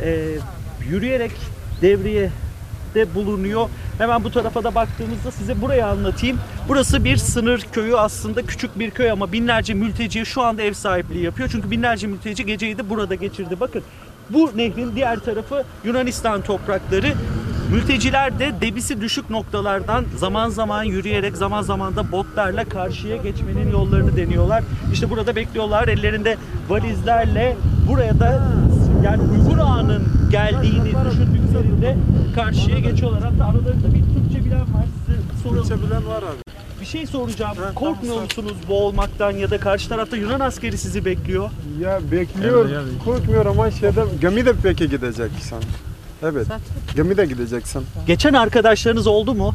[0.03, 0.29] e,
[0.91, 1.33] yürüyerek
[1.83, 2.31] devreye
[2.95, 3.69] de bulunuyor.
[3.99, 6.39] Hemen bu tarafa da baktığımızda size burayı anlatayım.
[6.69, 11.25] Burası bir sınır köyü aslında küçük bir köy ama binlerce mülteciye şu anda ev sahipliği
[11.25, 11.49] yapıyor.
[11.53, 13.61] Çünkü binlerce mülteci geceyi de burada geçirdi.
[13.61, 13.83] Bakın
[14.31, 17.13] bu nehrin diğer tarafı Yunanistan toprakları.
[17.71, 24.17] Mülteciler de debisi düşük noktalardan zaman zaman yürüyerek zaman zaman da botlarla karşıya geçmenin yollarını
[24.17, 24.65] deniyorlar.
[24.93, 26.37] İşte burada bekliyorlar ellerinde
[26.69, 27.57] valizlerle
[27.89, 28.49] buraya da
[29.05, 31.97] yani Uygur Ağa'nın geldiğini düşündüklerinde
[32.35, 33.23] karşıya geçiyorlar.
[33.23, 34.85] Hatta aralarında bir Türkçe bilen var.
[35.07, 35.69] Size soralım.
[35.69, 36.55] Türkçe bilen var abi.
[36.81, 37.57] Bir şey soracağım.
[37.75, 41.51] Korkmuyor musunuz boğulmaktan ya da karşı tarafta Yunan askeri sizi bekliyor?
[41.81, 42.69] Ya bekliyor,
[43.05, 45.59] korkmuyor ama şeyde gemi de peki gideceksin.
[46.25, 46.47] Evet,
[46.97, 47.83] gemi de gideceksin.
[48.07, 49.55] Geçen arkadaşlarınız oldu mu?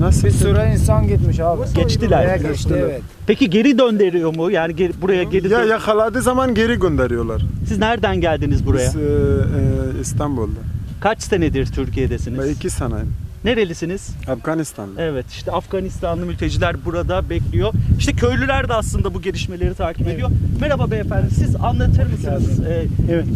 [0.00, 0.26] Nasıl?
[0.26, 1.62] Bir sürü insan gitmiş abi.
[1.74, 2.24] Geçtiler.
[2.24, 3.02] Buraya geçti evet.
[3.26, 4.50] Peki geri döndürüyor mu?
[4.50, 7.42] Yani geri, buraya geri Ya yakaladığı zaman geri gönderiyorlar.
[7.68, 8.88] Siz nereden geldiniz buraya?
[8.88, 10.60] Biz e, e, İstanbul'da.
[11.00, 12.38] Kaç senedir Türkiye'desiniz?
[12.38, 12.94] Ben iki sene.
[13.44, 14.10] Nerelisiniz?
[14.28, 15.02] Afganistan'da.
[15.02, 17.72] Evet işte Afganistanlı mülteciler burada bekliyor.
[17.98, 20.30] İşte köylüler de aslında bu gelişmeleri takip ediyor.
[20.60, 22.60] Merhaba beyefendi siz anlatır mısınız?
[22.60, 23.26] Ee, Evet.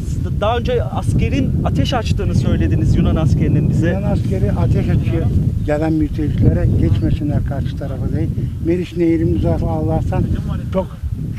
[0.41, 3.89] Daha önce askerin ateş açtığını söylediniz Yunan askerinin bize.
[3.89, 5.27] Yunan askeri ateş açıyor
[5.67, 8.31] gelen mültecilere geçmesinler karşı tarafa değil.
[8.65, 10.25] Meriç Nehri'nin Allah'tan
[10.73, 10.87] çok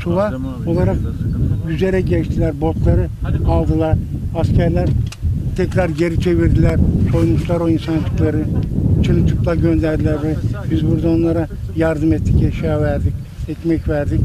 [0.02, 0.34] sular
[0.66, 0.96] olarak
[1.68, 2.60] yüzerek geçtiler.
[2.60, 3.08] Botları
[3.48, 3.96] aldılar.
[4.38, 4.88] Askerler
[5.56, 6.76] tekrar geri çevirdiler.
[7.12, 8.44] Soymuşlar o insancıkları.
[9.04, 10.16] Çırılçıplak gönderdiler.
[10.70, 13.12] Biz burada onlara yardım ettik, eşya verdik,
[13.48, 14.20] ekmek verdik.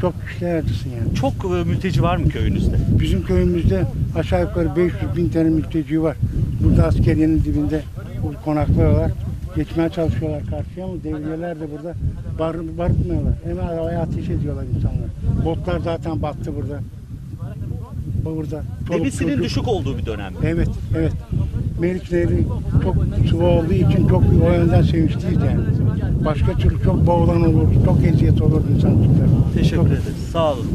[0.00, 1.14] Çok işler acısın yani.
[1.14, 2.76] Çok e, mülteci var mı köyünüzde?
[3.00, 3.82] Bizim köyümüzde
[4.16, 6.16] aşağı yukarı 500 bin tane mülteci var.
[6.64, 7.82] Burada askeriyenin dibinde
[8.44, 9.10] konaklıyorlar.
[9.56, 11.94] Geçmeye çalışıyorlar karşıya ama devriyeler de burada
[12.38, 13.34] bar, barıtmıyorlar.
[13.44, 15.08] Hemen havaya ateş ediyorlar insanlar.
[15.44, 16.80] Botlar zaten battı burada.
[18.24, 18.62] Burada.
[18.92, 20.32] Debisinin çocuk- düşük olduğu bir dönem.
[20.44, 21.12] Evet, evet.
[21.80, 22.44] Meriç Nehri
[22.82, 22.96] çok
[23.30, 25.60] sıvı olduğu için çok o yönden sevinçliyiz yani.
[26.24, 29.26] Başka türlü çok boğulan olur, çok eziyet olur insanlıklar.
[29.54, 30.02] Teşekkür ederiz.
[30.32, 30.66] Sağ olun.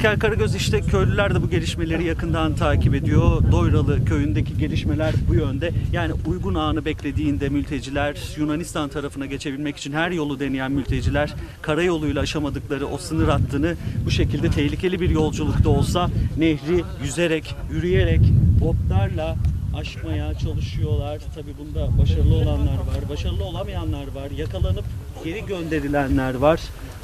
[0.00, 3.52] İlker Karagöz işte köylüler de bu gelişmeleri yakından takip ediyor.
[3.52, 5.72] Doyralı köyündeki gelişmeler bu yönde.
[5.92, 12.86] Yani uygun anı beklediğinde mülteciler Yunanistan tarafına geçebilmek için her yolu deneyen mülteciler karayoluyla aşamadıkları
[12.86, 18.20] o sınır hattını bu şekilde tehlikeli bir yolculukta olsa nehri yüzerek, yürüyerek,
[18.60, 19.36] botlarla
[19.76, 21.18] aşmaya çalışıyorlar.
[21.34, 24.30] Tabii bunda başarılı olanlar var, başarılı olamayanlar var.
[24.36, 24.84] Yakalanıp
[25.24, 26.60] geri gönderilenler var.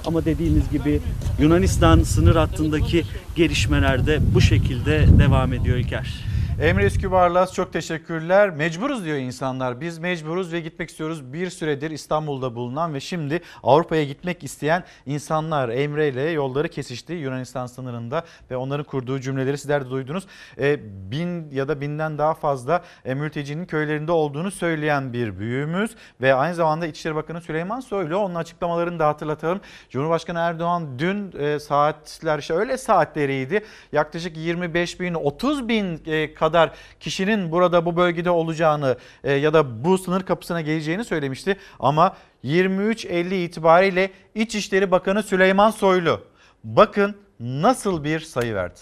[0.06, 1.00] Ama dediğimiz gibi
[1.40, 3.04] Yunanistan sınır hattındaki
[3.36, 6.35] gelişmeler de bu şekilde devam ediyor İlker.
[6.60, 8.50] Emre Üskübarlas çok teşekkürler.
[8.50, 9.80] Mecburuz diyor insanlar.
[9.80, 11.32] Biz mecburuz ve gitmek istiyoruz.
[11.32, 17.66] Bir süredir İstanbul'da bulunan ve şimdi Avrupa'ya gitmek isteyen insanlar Emre ile yolları kesişti Yunanistan
[17.66, 20.26] sınırında ve onların kurduğu cümleleri sizler de duydunuz.
[20.58, 20.80] E,
[21.10, 26.54] bin ya da binden daha fazla e, mültecinin köylerinde olduğunu söyleyen bir büyüğümüz ve aynı
[26.54, 29.60] zamanda İçişleri Bakanı Süleyman Soylu onun açıklamalarını da hatırlatalım.
[29.90, 33.64] Cumhurbaşkanı Erdoğan dün e, saatler işte öyle saatleriydi.
[33.92, 36.70] Yaklaşık 25 bin 30 bin e, kadar
[37.00, 41.56] kişinin burada bu bölgede olacağını e, ya da bu sınır kapısına geleceğini söylemişti.
[41.78, 46.20] Ama 23.50 itibariyle İçişleri Bakanı Süleyman Soylu
[46.64, 48.80] bakın nasıl bir sayı verdi.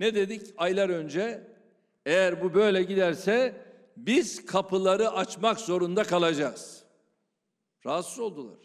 [0.00, 1.46] Ne dedik aylar önce?
[2.06, 3.54] Eğer bu böyle giderse
[3.96, 6.84] biz kapıları açmak zorunda kalacağız.
[7.86, 8.58] Rahatsız oldular.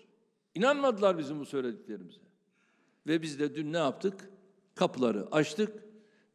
[0.55, 2.21] İnanmadılar bizim bu söylediklerimize.
[3.07, 4.29] Ve biz de dün ne yaptık?
[4.75, 5.71] Kapıları açtık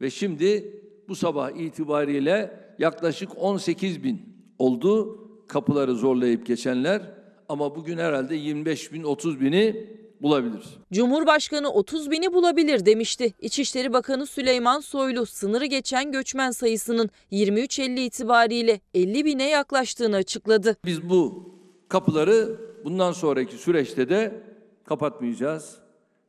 [0.00, 4.22] ve şimdi bu sabah itibariyle yaklaşık 18 bin
[4.58, 5.18] oldu
[5.48, 7.02] kapıları zorlayıp geçenler
[7.48, 9.86] ama bugün herhalde 25 bin 30 bini
[10.22, 10.62] bulabilir.
[10.92, 13.34] Cumhurbaşkanı 30 bini bulabilir demişti.
[13.40, 20.76] İçişleri Bakanı Süleyman Soylu sınırı geçen göçmen sayısının 23.50 itibariyle 50 bine yaklaştığını açıkladı.
[20.84, 21.50] Biz bu
[21.88, 24.42] kapıları bundan sonraki süreçte de
[24.84, 25.76] kapatmayacağız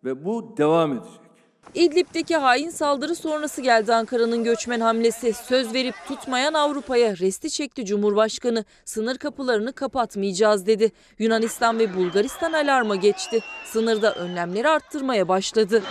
[0.04, 1.31] ve bu devam edecek.
[1.76, 5.34] İdlib'deki hain saldırı sonrası geldi Ankara'nın göçmen hamlesi.
[5.34, 8.66] Söz verip tutmayan Avrupa'ya resti çekti Cumhurbaşkanı.
[8.86, 10.92] Sınır kapılarını kapatmayacağız dedi.
[11.20, 13.40] Yunanistan ve Bulgaristan alarma geçti.
[13.66, 15.84] Sınırda önlemleri arttırmaya başladı.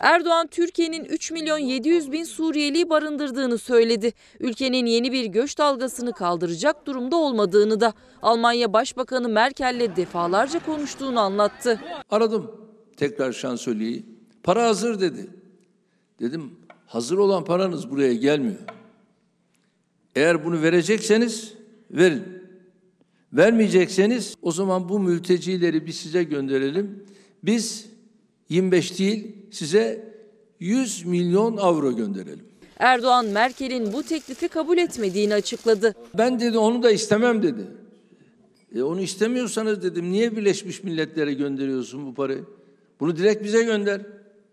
[0.00, 4.12] Erdoğan Türkiye'nin 3 milyon 700 bin Suriyeliyi barındırdığını söyledi.
[4.40, 7.92] Ülkenin yeni bir göç dalgasını kaldıracak durumda olmadığını da
[8.22, 11.80] Almanya Başbakanı Merkel'le defalarca konuştuğunu anlattı.
[12.10, 12.69] Aradım
[13.00, 14.04] tekrar şansölyeyi.
[14.42, 15.26] Para hazır dedi.
[16.20, 16.50] Dedim
[16.86, 18.58] hazır olan paranız buraya gelmiyor.
[20.16, 21.54] Eğer bunu verecekseniz
[21.90, 22.22] verin.
[23.32, 27.04] Vermeyecekseniz o zaman bu mültecileri biz size gönderelim.
[27.42, 27.86] Biz
[28.48, 30.14] 25 değil size
[30.60, 32.44] 100 milyon avro gönderelim.
[32.78, 35.94] Erdoğan Merkel'in bu teklifi kabul etmediğini açıkladı.
[36.18, 37.66] Ben dedi onu da istemem dedi.
[38.74, 42.44] E onu istemiyorsanız dedim niye Birleşmiş Milletler'e gönderiyorsun bu parayı?
[43.00, 44.00] Bunu direkt bize gönder.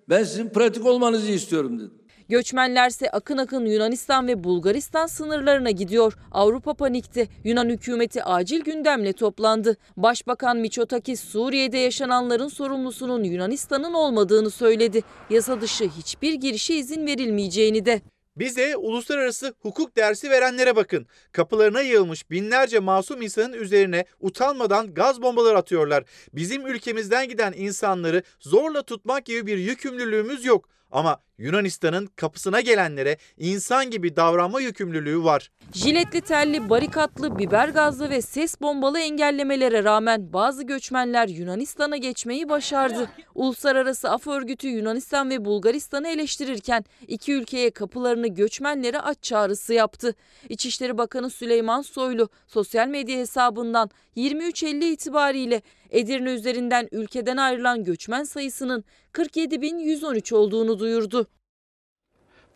[0.09, 1.93] Ben sizin pratik olmanızı istiyorum dedim.
[2.29, 6.17] Göçmenlerse akın akın Yunanistan ve Bulgaristan sınırlarına gidiyor.
[6.31, 7.27] Avrupa panikti.
[7.43, 9.77] Yunan hükümeti acil gündemle toplandı.
[9.97, 15.01] Başbakan Miçotakis Suriye'de yaşananların sorumlusunun Yunanistan'ın olmadığını söyledi.
[15.29, 18.01] Yasa dışı hiçbir girişe izin verilmeyeceğini de.
[18.39, 21.07] Bize uluslararası hukuk dersi verenlere bakın.
[21.31, 26.03] Kapılarına yığılmış binlerce masum insanın üzerine utanmadan gaz bombaları atıyorlar.
[26.33, 30.69] Bizim ülkemizden giden insanları zorla tutmak gibi bir yükümlülüğümüz yok.
[30.91, 35.51] Ama Yunanistan'ın kapısına gelenlere insan gibi davranma yükümlülüğü var.
[35.73, 43.09] Jiletli telli, barikatlı, biber gazlı ve ses bombalı engellemelere rağmen bazı göçmenler Yunanistan'a geçmeyi başardı.
[43.35, 50.15] Uluslararası Af Örgütü Yunanistan ve Bulgaristan'ı eleştirirken iki ülkeye kapılarını göçmenlere aç çağrısı yaptı.
[50.49, 58.83] İçişleri Bakanı Süleyman Soylu sosyal medya hesabından 23.50 itibariyle Edirne üzerinden ülkeden ayrılan göçmen sayısının
[59.13, 61.27] 47.113 olduğunu duyurdu.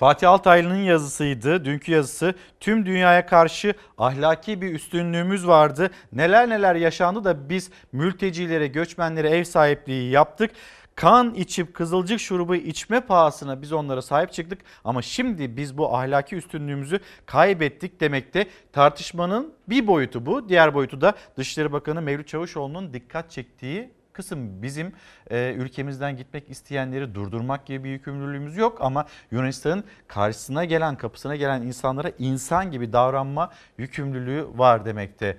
[0.01, 1.65] Fatih Altaylı'nın yazısıydı.
[1.65, 5.89] Dünkü yazısı tüm dünyaya karşı ahlaki bir üstünlüğümüz vardı.
[6.13, 10.51] Neler neler yaşandı da biz mültecilere, göçmenlere ev sahipliği yaptık.
[10.95, 14.61] Kan içip kızılcık şurubu içme pahasına biz onlara sahip çıktık.
[14.83, 18.47] Ama şimdi biz bu ahlaki üstünlüğümüzü kaybettik demekte.
[18.73, 20.49] Tartışmanın bir boyutu bu.
[20.49, 24.93] Diğer boyutu da Dışişleri Bakanı Mevlüt Çavuşoğlu'nun dikkat çektiği kısım bizim
[25.29, 31.61] e, ülkemizden gitmek isteyenleri durdurmak gibi bir yükümlülüğümüz yok ama Yunanistan'ın karşısına gelen kapısına gelen
[31.61, 35.37] insanlara insan gibi davranma yükümlülüğü var demekte.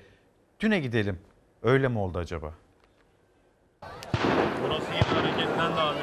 [0.61, 1.19] Düne gidelim.
[1.63, 2.53] Öyle mi oldu acaba?
[4.65, 5.99] Burası yine hareketlendi abi.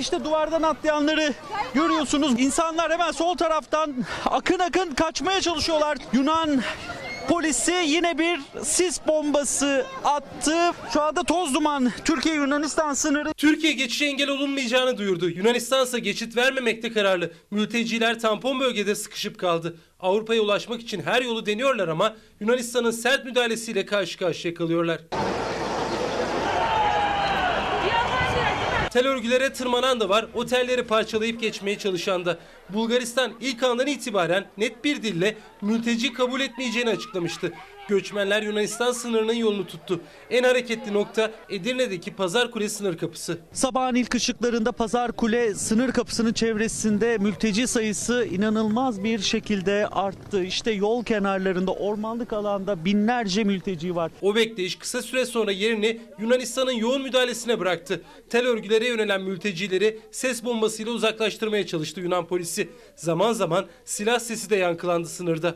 [0.00, 1.32] İşte duvardan atlayanları
[1.74, 2.40] görüyorsunuz.
[2.40, 3.94] İnsanlar hemen sol taraftan
[4.26, 5.98] akın akın kaçmaya çalışıyorlar.
[6.12, 6.62] Yunan
[7.28, 10.56] polisi yine bir sis bombası attı.
[10.92, 13.32] Şu anda toz duman Türkiye Yunanistan sınırı.
[13.32, 15.28] Türkiye geçişe engel olunmayacağını duyurdu.
[15.28, 17.30] Yunanistan ise geçit vermemekte kararlı.
[17.50, 19.76] Mülteciler tampon bölgede sıkışıp kaldı.
[20.00, 25.00] Avrupa'ya ulaşmak için her yolu deniyorlar ama Yunanistan'ın sert müdahalesiyle karşı karşıya kalıyorlar.
[28.90, 32.38] Tel örgülere tırmanan da var, otelleri parçalayıp geçmeye çalışan da.
[32.68, 37.52] Bulgaristan ilk andan itibaren net bir dille mülteci kabul etmeyeceğini açıklamıştı.
[37.90, 40.00] Göçmenler Yunanistan sınırının yolunu tuttu.
[40.30, 43.38] En hareketli nokta Edirne'deki Pazar Kule sınır kapısı.
[43.52, 50.44] Sabahın ilk ışıklarında Pazar Kule sınır kapısının çevresinde mülteci sayısı inanılmaz bir şekilde arttı.
[50.44, 54.12] İşte yol kenarlarında ormanlık alanda binlerce mülteci var.
[54.22, 58.02] O bekleyiş kısa süre sonra yerini Yunanistan'ın yoğun müdahalesine bıraktı.
[58.30, 62.68] Tel örgülere yönelen mültecileri ses bombasıyla uzaklaştırmaya çalıştı Yunan polisi.
[63.00, 65.54] Zaman zaman silah sesi de yankılandı sınırda.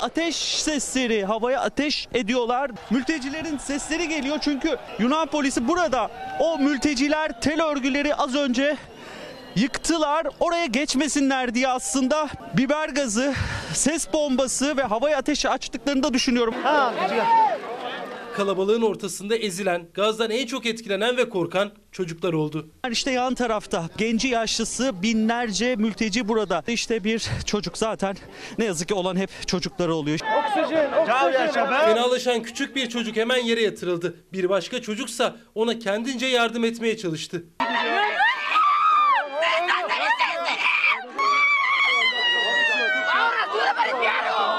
[0.00, 2.70] Ateş sesleri havaya ateş ediyorlar.
[2.90, 6.10] Mültecilerin sesleri geliyor çünkü Yunan polisi burada.
[6.40, 8.76] O mülteciler tel örgüleri az önce
[9.56, 10.26] yıktılar.
[10.40, 13.34] Oraya geçmesinler diye aslında biber gazı,
[13.74, 16.54] ses bombası ve havaya ateş açtıklarını da düşünüyorum.
[18.36, 22.68] Kalabalığın ortasında ezilen, gazdan en çok etkilenen ve korkan çocuklar oldu.
[22.90, 26.64] İşte yan tarafta genci yaşlısı binlerce mülteci burada.
[26.66, 28.16] İşte bir çocuk zaten
[28.58, 30.18] ne yazık ki olan hep çocukları oluyor.
[31.84, 34.16] Fenalaşan küçük bir çocuk hemen yere yatırıldı.
[34.32, 37.44] Bir başka çocuksa ona kendince yardım etmeye çalıştı.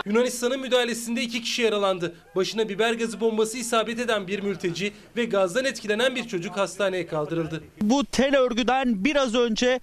[0.06, 2.16] Yunanistan'ın müdahalesinde iki kişi yaralandı.
[2.36, 7.64] Başına biber gazı bombası isabet eden bir mülteci ve gazdan etkilenen bir çocuk hastaneye kaldırıldı.
[7.82, 9.80] Bu tel örgüden biraz önce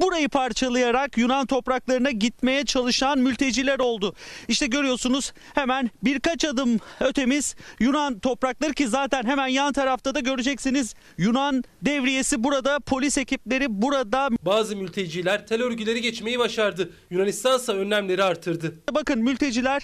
[0.00, 4.14] burayı parçalayarak Yunan topraklarına gitmeye çalışan mülteciler oldu.
[4.48, 10.94] İşte görüyorsunuz hemen birkaç adım ötemiz Yunan toprakları ki zaten hemen yan tarafta da göreceksiniz
[11.18, 14.28] Yunan devriyesi burada, polis ekipleri burada.
[14.42, 16.90] Bazı mülteciler tel örgüleri geçmeyi başardı.
[17.10, 18.74] Yunanistan ise önlemleri artırdı.
[18.92, 19.82] Bakın mülteciler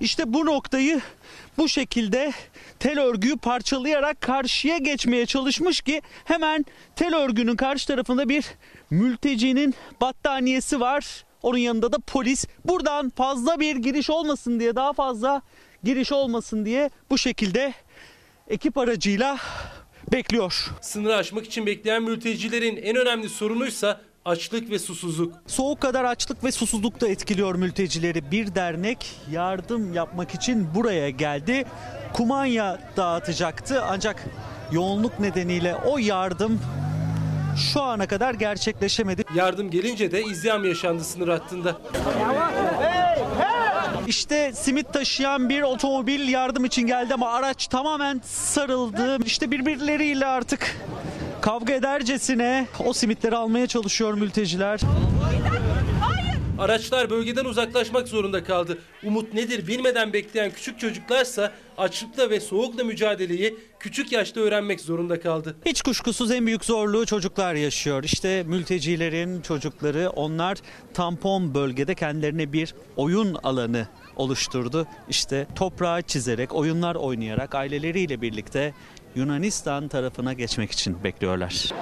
[0.00, 1.00] işte bu noktayı
[1.58, 2.32] bu şekilde
[2.84, 6.64] tel örgüyü parçalayarak karşıya geçmeye çalışmış ki hemen
[6.96, 8.44] tel örgünün karşı tarafında bir
[8.90, 11.24] mültecinin battaniyesi var.
[11.42, 12.46] Onun yanında da polis.
[12.64, 15.42] Buradan fazla bir giriş olmasın diye daha fazla
[15.84, 17.74] giriş olmasın diye bu şekilde
[18.48, 19.38] ekip aracıyla
[20.12, 20.70] bekliyor.
[20.80, 25.34] Sınırı aşmak için bekleyen mültecilerin en önemli sorunuysa açlık ve susuzluk.
[25.46, 28.30] Soğuk kadar açlık ve susuzluk da etkiliyor mültecileri.
[28.30, 31.64] Bir dernek yardım yapmak için buraya geldi.
[32.12, 34.24] Kumanya dağıtacaktı ancak
[34.72, 36.60] yoğunluk nedeniyle o yardım
[37.72, 39.24] şu ana kadar gerçekleşemedi.
[39.34, 41.76] Yardım gelince de izdiham yaşandı sınır hattında.
[44.06, 49.24] İşte simit taşıyan bir otomobil yardım için geldi ama araç tamamen sarıldı.
[49.24, 50.76] İşte birbirleriyle artık
[51.44, 54.80] kavga edercesine o simitleri almaya çalışıyor mülteciler.
[56.58, 58.78] Araçlar bölgeden uzaklaşmak zorunda kaldı.
[59.04, 65.56] Umut nedir bilmeden bekleyen küçük çocuklarsa açlıkla ve soğukla mücadeleyi küçük yaşta öğrenmek zorunda kaldı.
[65.66, 68.04] Hiç kuşkusuz en büyük zorluğu çocuklar yaşıyor.
[68.04, 70.58] İşte mültecilerin çocukları onlar
[70.94, 74.86] tampon bölgede kendilerine bir oyun alanı oluşturdu.
[75.08, 78.74] İşte toprağı çizerek, oyunlar oynayarak aileleriyle birlikte
[79.14, 81.72] Yunanistan tarafına geçmek için bekliyorlar.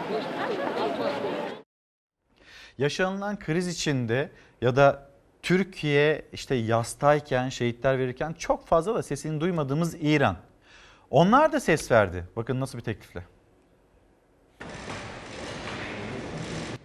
[2.78, 4.30] Yaşanılan kriz içinde
[4.60, 5.10] ya da
[5.42, 10.36] Türkiye işte yastayken, şehitler verirken çok fazla da sesini duymadığımız İran.
[11.10, 12.24] Onlar da ses verdi.
[12.36, 13.24] Bakın nasıl bir teklifle.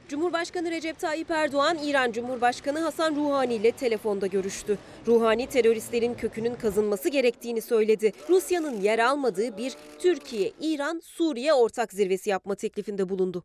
[0.08, 4.78] Cumhurbaşkanı Recep Tayyip Erdoğan, İran Cumhurbaşkanı Hasan Ruhani ile telefonda görüştü.
[5.08, 8.12] Ruhani teröristlerin kökünün kazınması gerektiğini söyledi.
[8.30, 13.44] Rusya'nın yer almadığı bir Türkiye, İran, Suriye ortak zirvesi yapma teklifinde bulundu.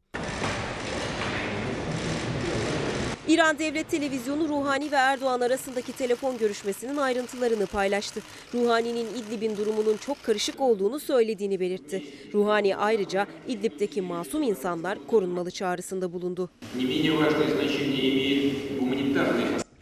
[3.28, 8.20] İran Devlet Televizyonu Ruhani ve Erdoğan arasındaki telefon görüşmesinin ayrıntılarını paylaştı.
[8.54, 12.02] Ruhani'nin İdlib'in durumunun çok karışık olduğunu söylediğini belirtti.
[12.34, 16.50] Ruhani ayrıca İdlib'deki masum insanlar korunmalı çağrısında bulundu.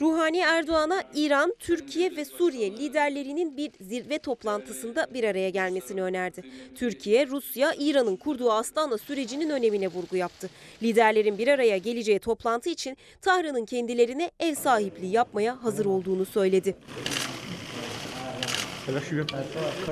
[0.01, 6.43] Ruhani Erdoğan'a İran, Türkiye ve Suriye liderlerinin bir zirve toplantısında bir araya gelmesini önerdi.
[6.75, 10.51] Türkiye, Rusya, İran'ın kurduğu Astana sürecinin önemine vurgu yaptı.
[10.83, 16.77] Liderlerin bir araya geleceği toplantı için Tahran'ın kendilerine ev sahipliği yapmaya hazır olduğunu söyledi.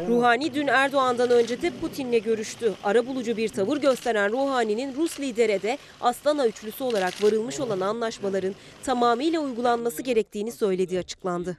[0.08, 2.72] Ruhani dün Erdoğan'dan önce de Putin'le görüştü.
[2.84, 8.54] Arabulucu bir tavır gösteren Ruhani'nin Rus lidere de Astana üçlüsü olarak varılmış olan anlaşmaların
[8.84, 11.58] tamamıyla uygulanması gerektiğini söylediği açıklandı.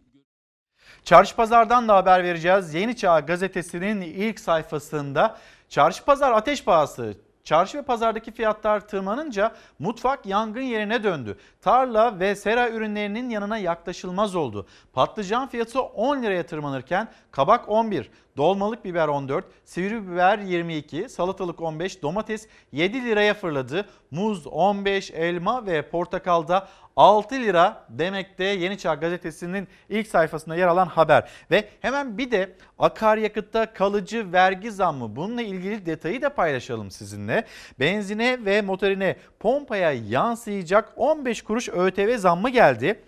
[1.04, 2.74] Çarşı Pazar'dan da haber vereceğiz.
[2.74, 5.38] Yeni Çağ gazetesinin ilk sayfasında
[5.70, 7.14] çarşı pazar ateş pahası
[7.50, 11.38] Çarşı ve pazardaki fiyatlar tırmanınca mutfak yangın yerine döndü.
[11.62, 14.68] Tarla ve sera ürünlerinin yanına yaklaşılmaz oldu.
[14.94, 22.02] Patlıcan fiyatı 10 liraya tırmanırken kabak 11, dolmalık biber 14, sivri biber 22, salatalık 15,
[22.02, 23.86] domates 7 liraya fırladı.
[24.12, 30.86] Muz 15, elma ve portakalda 6 lira demekte Yeni Çağ gazetesinin ilk sayfasında yer alan
[30.86, 31.30] haber.
[31.52, 37.46] Ve hemen bir de akaryakıtta kalıcı vergi zammı bununla ilgili detayı da paylaşalım sizinle.
[37.80, 43.00] Benzine ve motorine pompaya yansıyacak 15 kuruş ÖTV zammı geldi.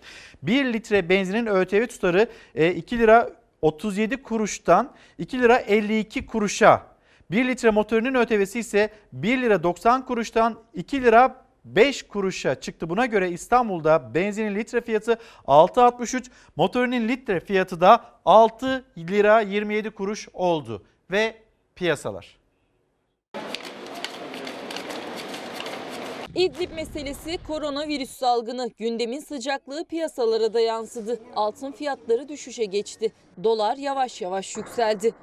[0.42, 6.86] 1 litre benzinin ÖTV tutarı 2 lira 37 kuruştan 2 lira 52 kuruşa
[7.30, 12.90] 1 litre motorinin ÖTV'si ise 1 lira 90 kuruştan 2 lira 5 kuruşa çıktı.
[12.90, 20.28] Buna göre İstanbul'da benzinin litre fiyatı 6.63, motorinin litre fiyatı da 6 lira 27 kuruş
[20.32, 20.82] oldu.
[21.10, 21.42] Ve
[21.74, 22.41] piyasalar.
[26.34, 31.20] İdlib meselesi koronavirüs salgını gündemin sıcaklığı piyasalara da yansıdı.
[31.36, 33.12] Altın fiyatları düşüşe geçti.
[33.44, 35.14] Dolar yavaş yavaş yükseldi.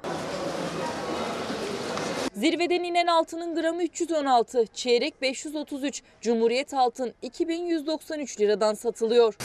[2.34, 9.36] Zirveden inen altının gramı 316, çeyrek 533, Cumhuriyet altın 2193 liradan satılıyor.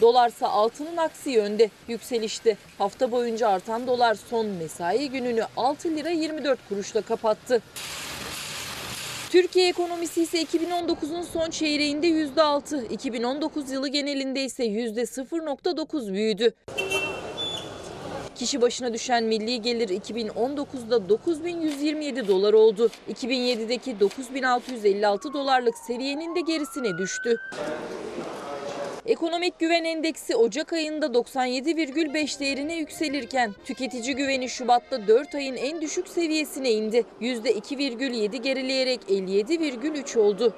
[0.00, 2.56] Dolarsa altının aksi yönde yükselişte.
[2.78, 7.62] Hafta boyunca artan dolar son mesai gününü 6 lira 24 kuruşla kapattı.
[9.34, 16.52] Türkiye ekonomisi ise 2019'un son çeyreğinde %6, 2019 yılı genelinde ise %0.9 büyüdü.
[18.34, 22.90] Kişi başına düşen milli gelir 2019'da 9127 dolar oldu.
[23.12, 27.40] 2007'deki 9656 dolarlık seviyenin de gerisine düştü.
[29.06, 36.08] Ekonomik güven endeksi Ocak ayında 97,5 değerine yükselirken tüketici güveni Şubat'ta 4 ayın en düşük
[36.08, 37.04] seviyesine indi.
[37.20, 40.54] %2,7 gerileyerek 57,3 oldu.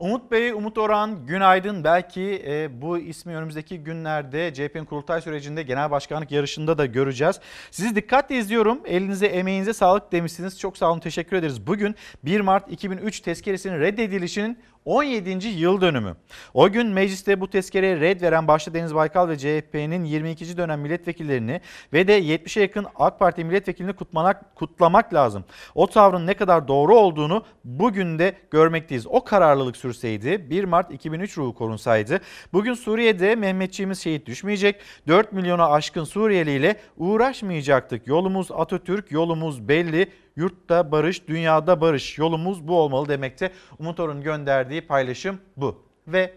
[0.00, 1.84] Umut Bey, Umut Orhan, günaydın.
[1.84, 7.40] Belki e, bu ismi önümüzdeki günlerde CHP'nin kurultay sürecinde genel başkanlık yarışında da göreceğiz.
[7.70, 8.80] Sizi dikkatle izliyorum.
[8.86, 10.58] Elinize, emeğinize sağlık demişsiniz.
[10.58, 11.66] Çok sağ olun, teşekkür ederiz.
[11.66, 15.48] Bugün 1 Mart 2003 tezkeresinin reddedilişinin 17.
[15.48, 16.16] yıl dönümü.
[16.54, 20.56] O gün mecliste bu tezkereye red veren başta Deniz Baykal ve CHP'nin 22.
[20.56, 21.60] dönem milletvekillerini
[21.92, 25.44] ve de 70'e yakın AK Parti milletvekilini kutlamak, kutlamak lazım.
[25.74, 29.06] O tavrın ne kadar doğru olduğunu bugün de görmekteyiz.
[29.06, 32.20] O kararlılık sürseydi 1 Mart 2003 ruhu korunsaydı
[32.52, 34.80] bugün Suriye'de Mehmetçiğimiz şehit düşmeyecek.
[35.08, 38.06] 4 milyona aşkın Suriyeli ile uğraşmayacaktık.
[38.06, 40.08] Yolumuz Atatürk, yolumuz belli.
[40.40, 42.18] Yurtta barış, dünyada barış.
[42.18, 43.52] Yolumuz bu olmalı demekte.
[43.78, 45.82] Umut Orun gönderdiği paylaşım bu.
[46.06, 46.34] Ve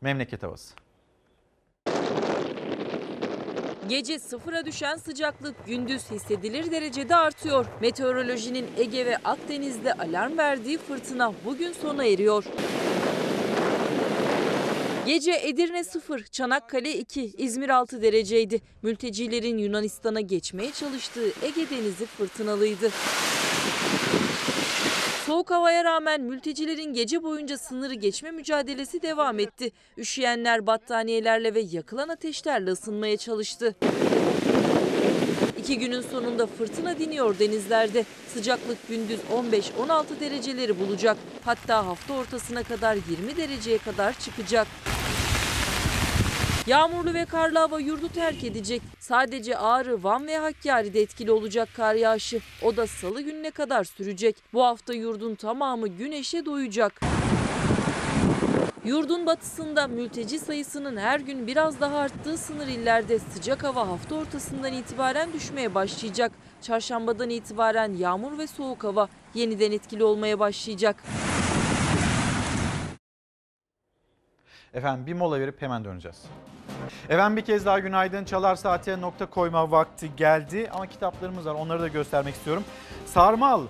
[0.00, 0.74] memleket havası.
[3.88, 7.66] Gece sıfıra düşen sıcaklık gündüz hissedilir derecede artıyor.
[7.80, 12.44] Meteorolojinin Ege ve Akdeniz'de alarm verdiği fırtına bugün sona eriyor.
[15.06, 18.60] Gece Edirne 0, Çanakkale 2, İzmir 6 dereceydi.
[18.82, 22.90] Mültecilerin Yunanistan'a geçmeye çalıştığı Ege Denizi fırtınalıydı.
[25.26, 29.72] Soğuk havaya rağmen mültecilerin gece boyunca sınırı geçme mücadelesi devam etti.
[29.98, 33.76] Üşüyenler battaniyelerle ve yakılan ateşlerle ısınmaya çalıştı.
[35.64, 38.04] İki günün sonunda fırtına diniyor denizlerde.
[38.34, 39.20] Sıcaklık gündüz
[39.78, 41.16] 15-16 dereceleri bulacak.
[41.44, 44.66] Hatta hafta ortasına kadar 20 dereceye kadar çıkacak.
[46.66, 48.82] Yağmurlu ve karlı hava yurdu terk edecek.
[49.00, 52.40] Sadece Ağrı, Van ve Hakkari'de etkili olacak kar yağışı.
[52.62, 54.36] O da salı gününe kadar sürecek.
[54.52, 57.00] Bu hafta yurdun tamamı güneşe doyacak.
[58.84, 64.72] Yurdun batısında mülteci sayısının her gün biraz daha arttığı sınır illerde sıcak hava hafta ortasından
[64.72, 66.32] itibaren düşmeye başlayacak.
[66.62, 71.04] Çarşambadan itibaren yağmur ve soğuk hava yeniden etkili olmaya başlayacak.
[74.74, 76.22] Efendim bir mola verip hemen döneceğiz.
[77.08, 78.24] Efendim bir kez daha günaydın.
[78.24, 80.70] Çalar Saat'e nokta koyma vakti geldi.
[80.72, 82.64] Ama kitaplarımız var onları da göstermek istiyorum.
[83.06, 83.62] Sarmal,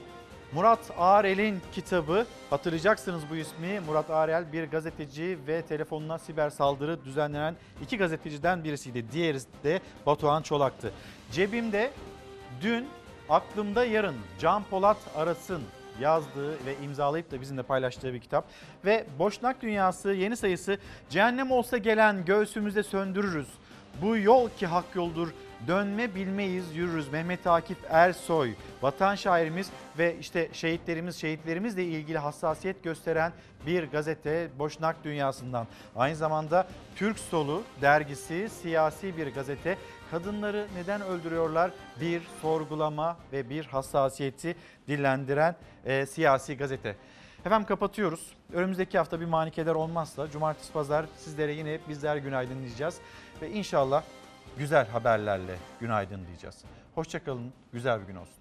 [0.55, 2.27] Murat Ağrel'in kitabı.
[2.51, 3.81] Hatırlayacaksınız bu ismi.
[3.81, 9.05] Murat Ağrel bir gazeteci ve telefonuna siber saldırı düzenlenen iki gazeteciden birisiydi.
[9.13, 10.93] Diğeri de Batuhan Çolak'tı.
[11.33, 11.91] Cebimde
[12.61, 12.87] dün
[13.29, 15.63] aklımda yarın Can Polat Aras'ın
[16.01, 18.45] yazdığı ve imzalayıp da bizimle paylaştığı bir kitap.
[18.85, 20.79] Ve Boşnak Dünyası yeni sayısı
[21.11, 23.49] Cehennem olsa gelen göğsümüzde söndürürüz.
[24.03, 25.29] Bu yol ki hak yoldur.
[25.67, 27.09] Dönme bilmeyiz yürürüz.
[27.09, 33.33] Mehmet Akif Ersoy, vatan şairimiz ve işte şehitlerimiz, şehitlerimizle ilgili hassasiyet gösteren
[33.67, 35.67] bir gazete Boşnak Dünyası'ndan.
[35.97, 39.79] Aynı zamanda Türk Solu dergisi siyasi bir gazete.
[40.11, 41.71] Kadınları neden öldürüyorlar?
[42.01, 44.57] Bir sorgulama ve bir hassasiyeti
[44.89, 46.97] dillendiren e, siyasi gazete.
[47.47, 48.33] Efendim kapatıyoruz.
[48.53, 52.99] Önümüzdeki hafta bir manikeler olmazsa cumartesi pazar sizlere yine bizler günaydın diyeceğiz.
[53.43, 54.03] Ve inşallah
[54.59, 56.65] güzel haberlerle günaydın diyeceğiz.
[56.95, 58.35] Hoşçakalın, güzel bir gün olsun.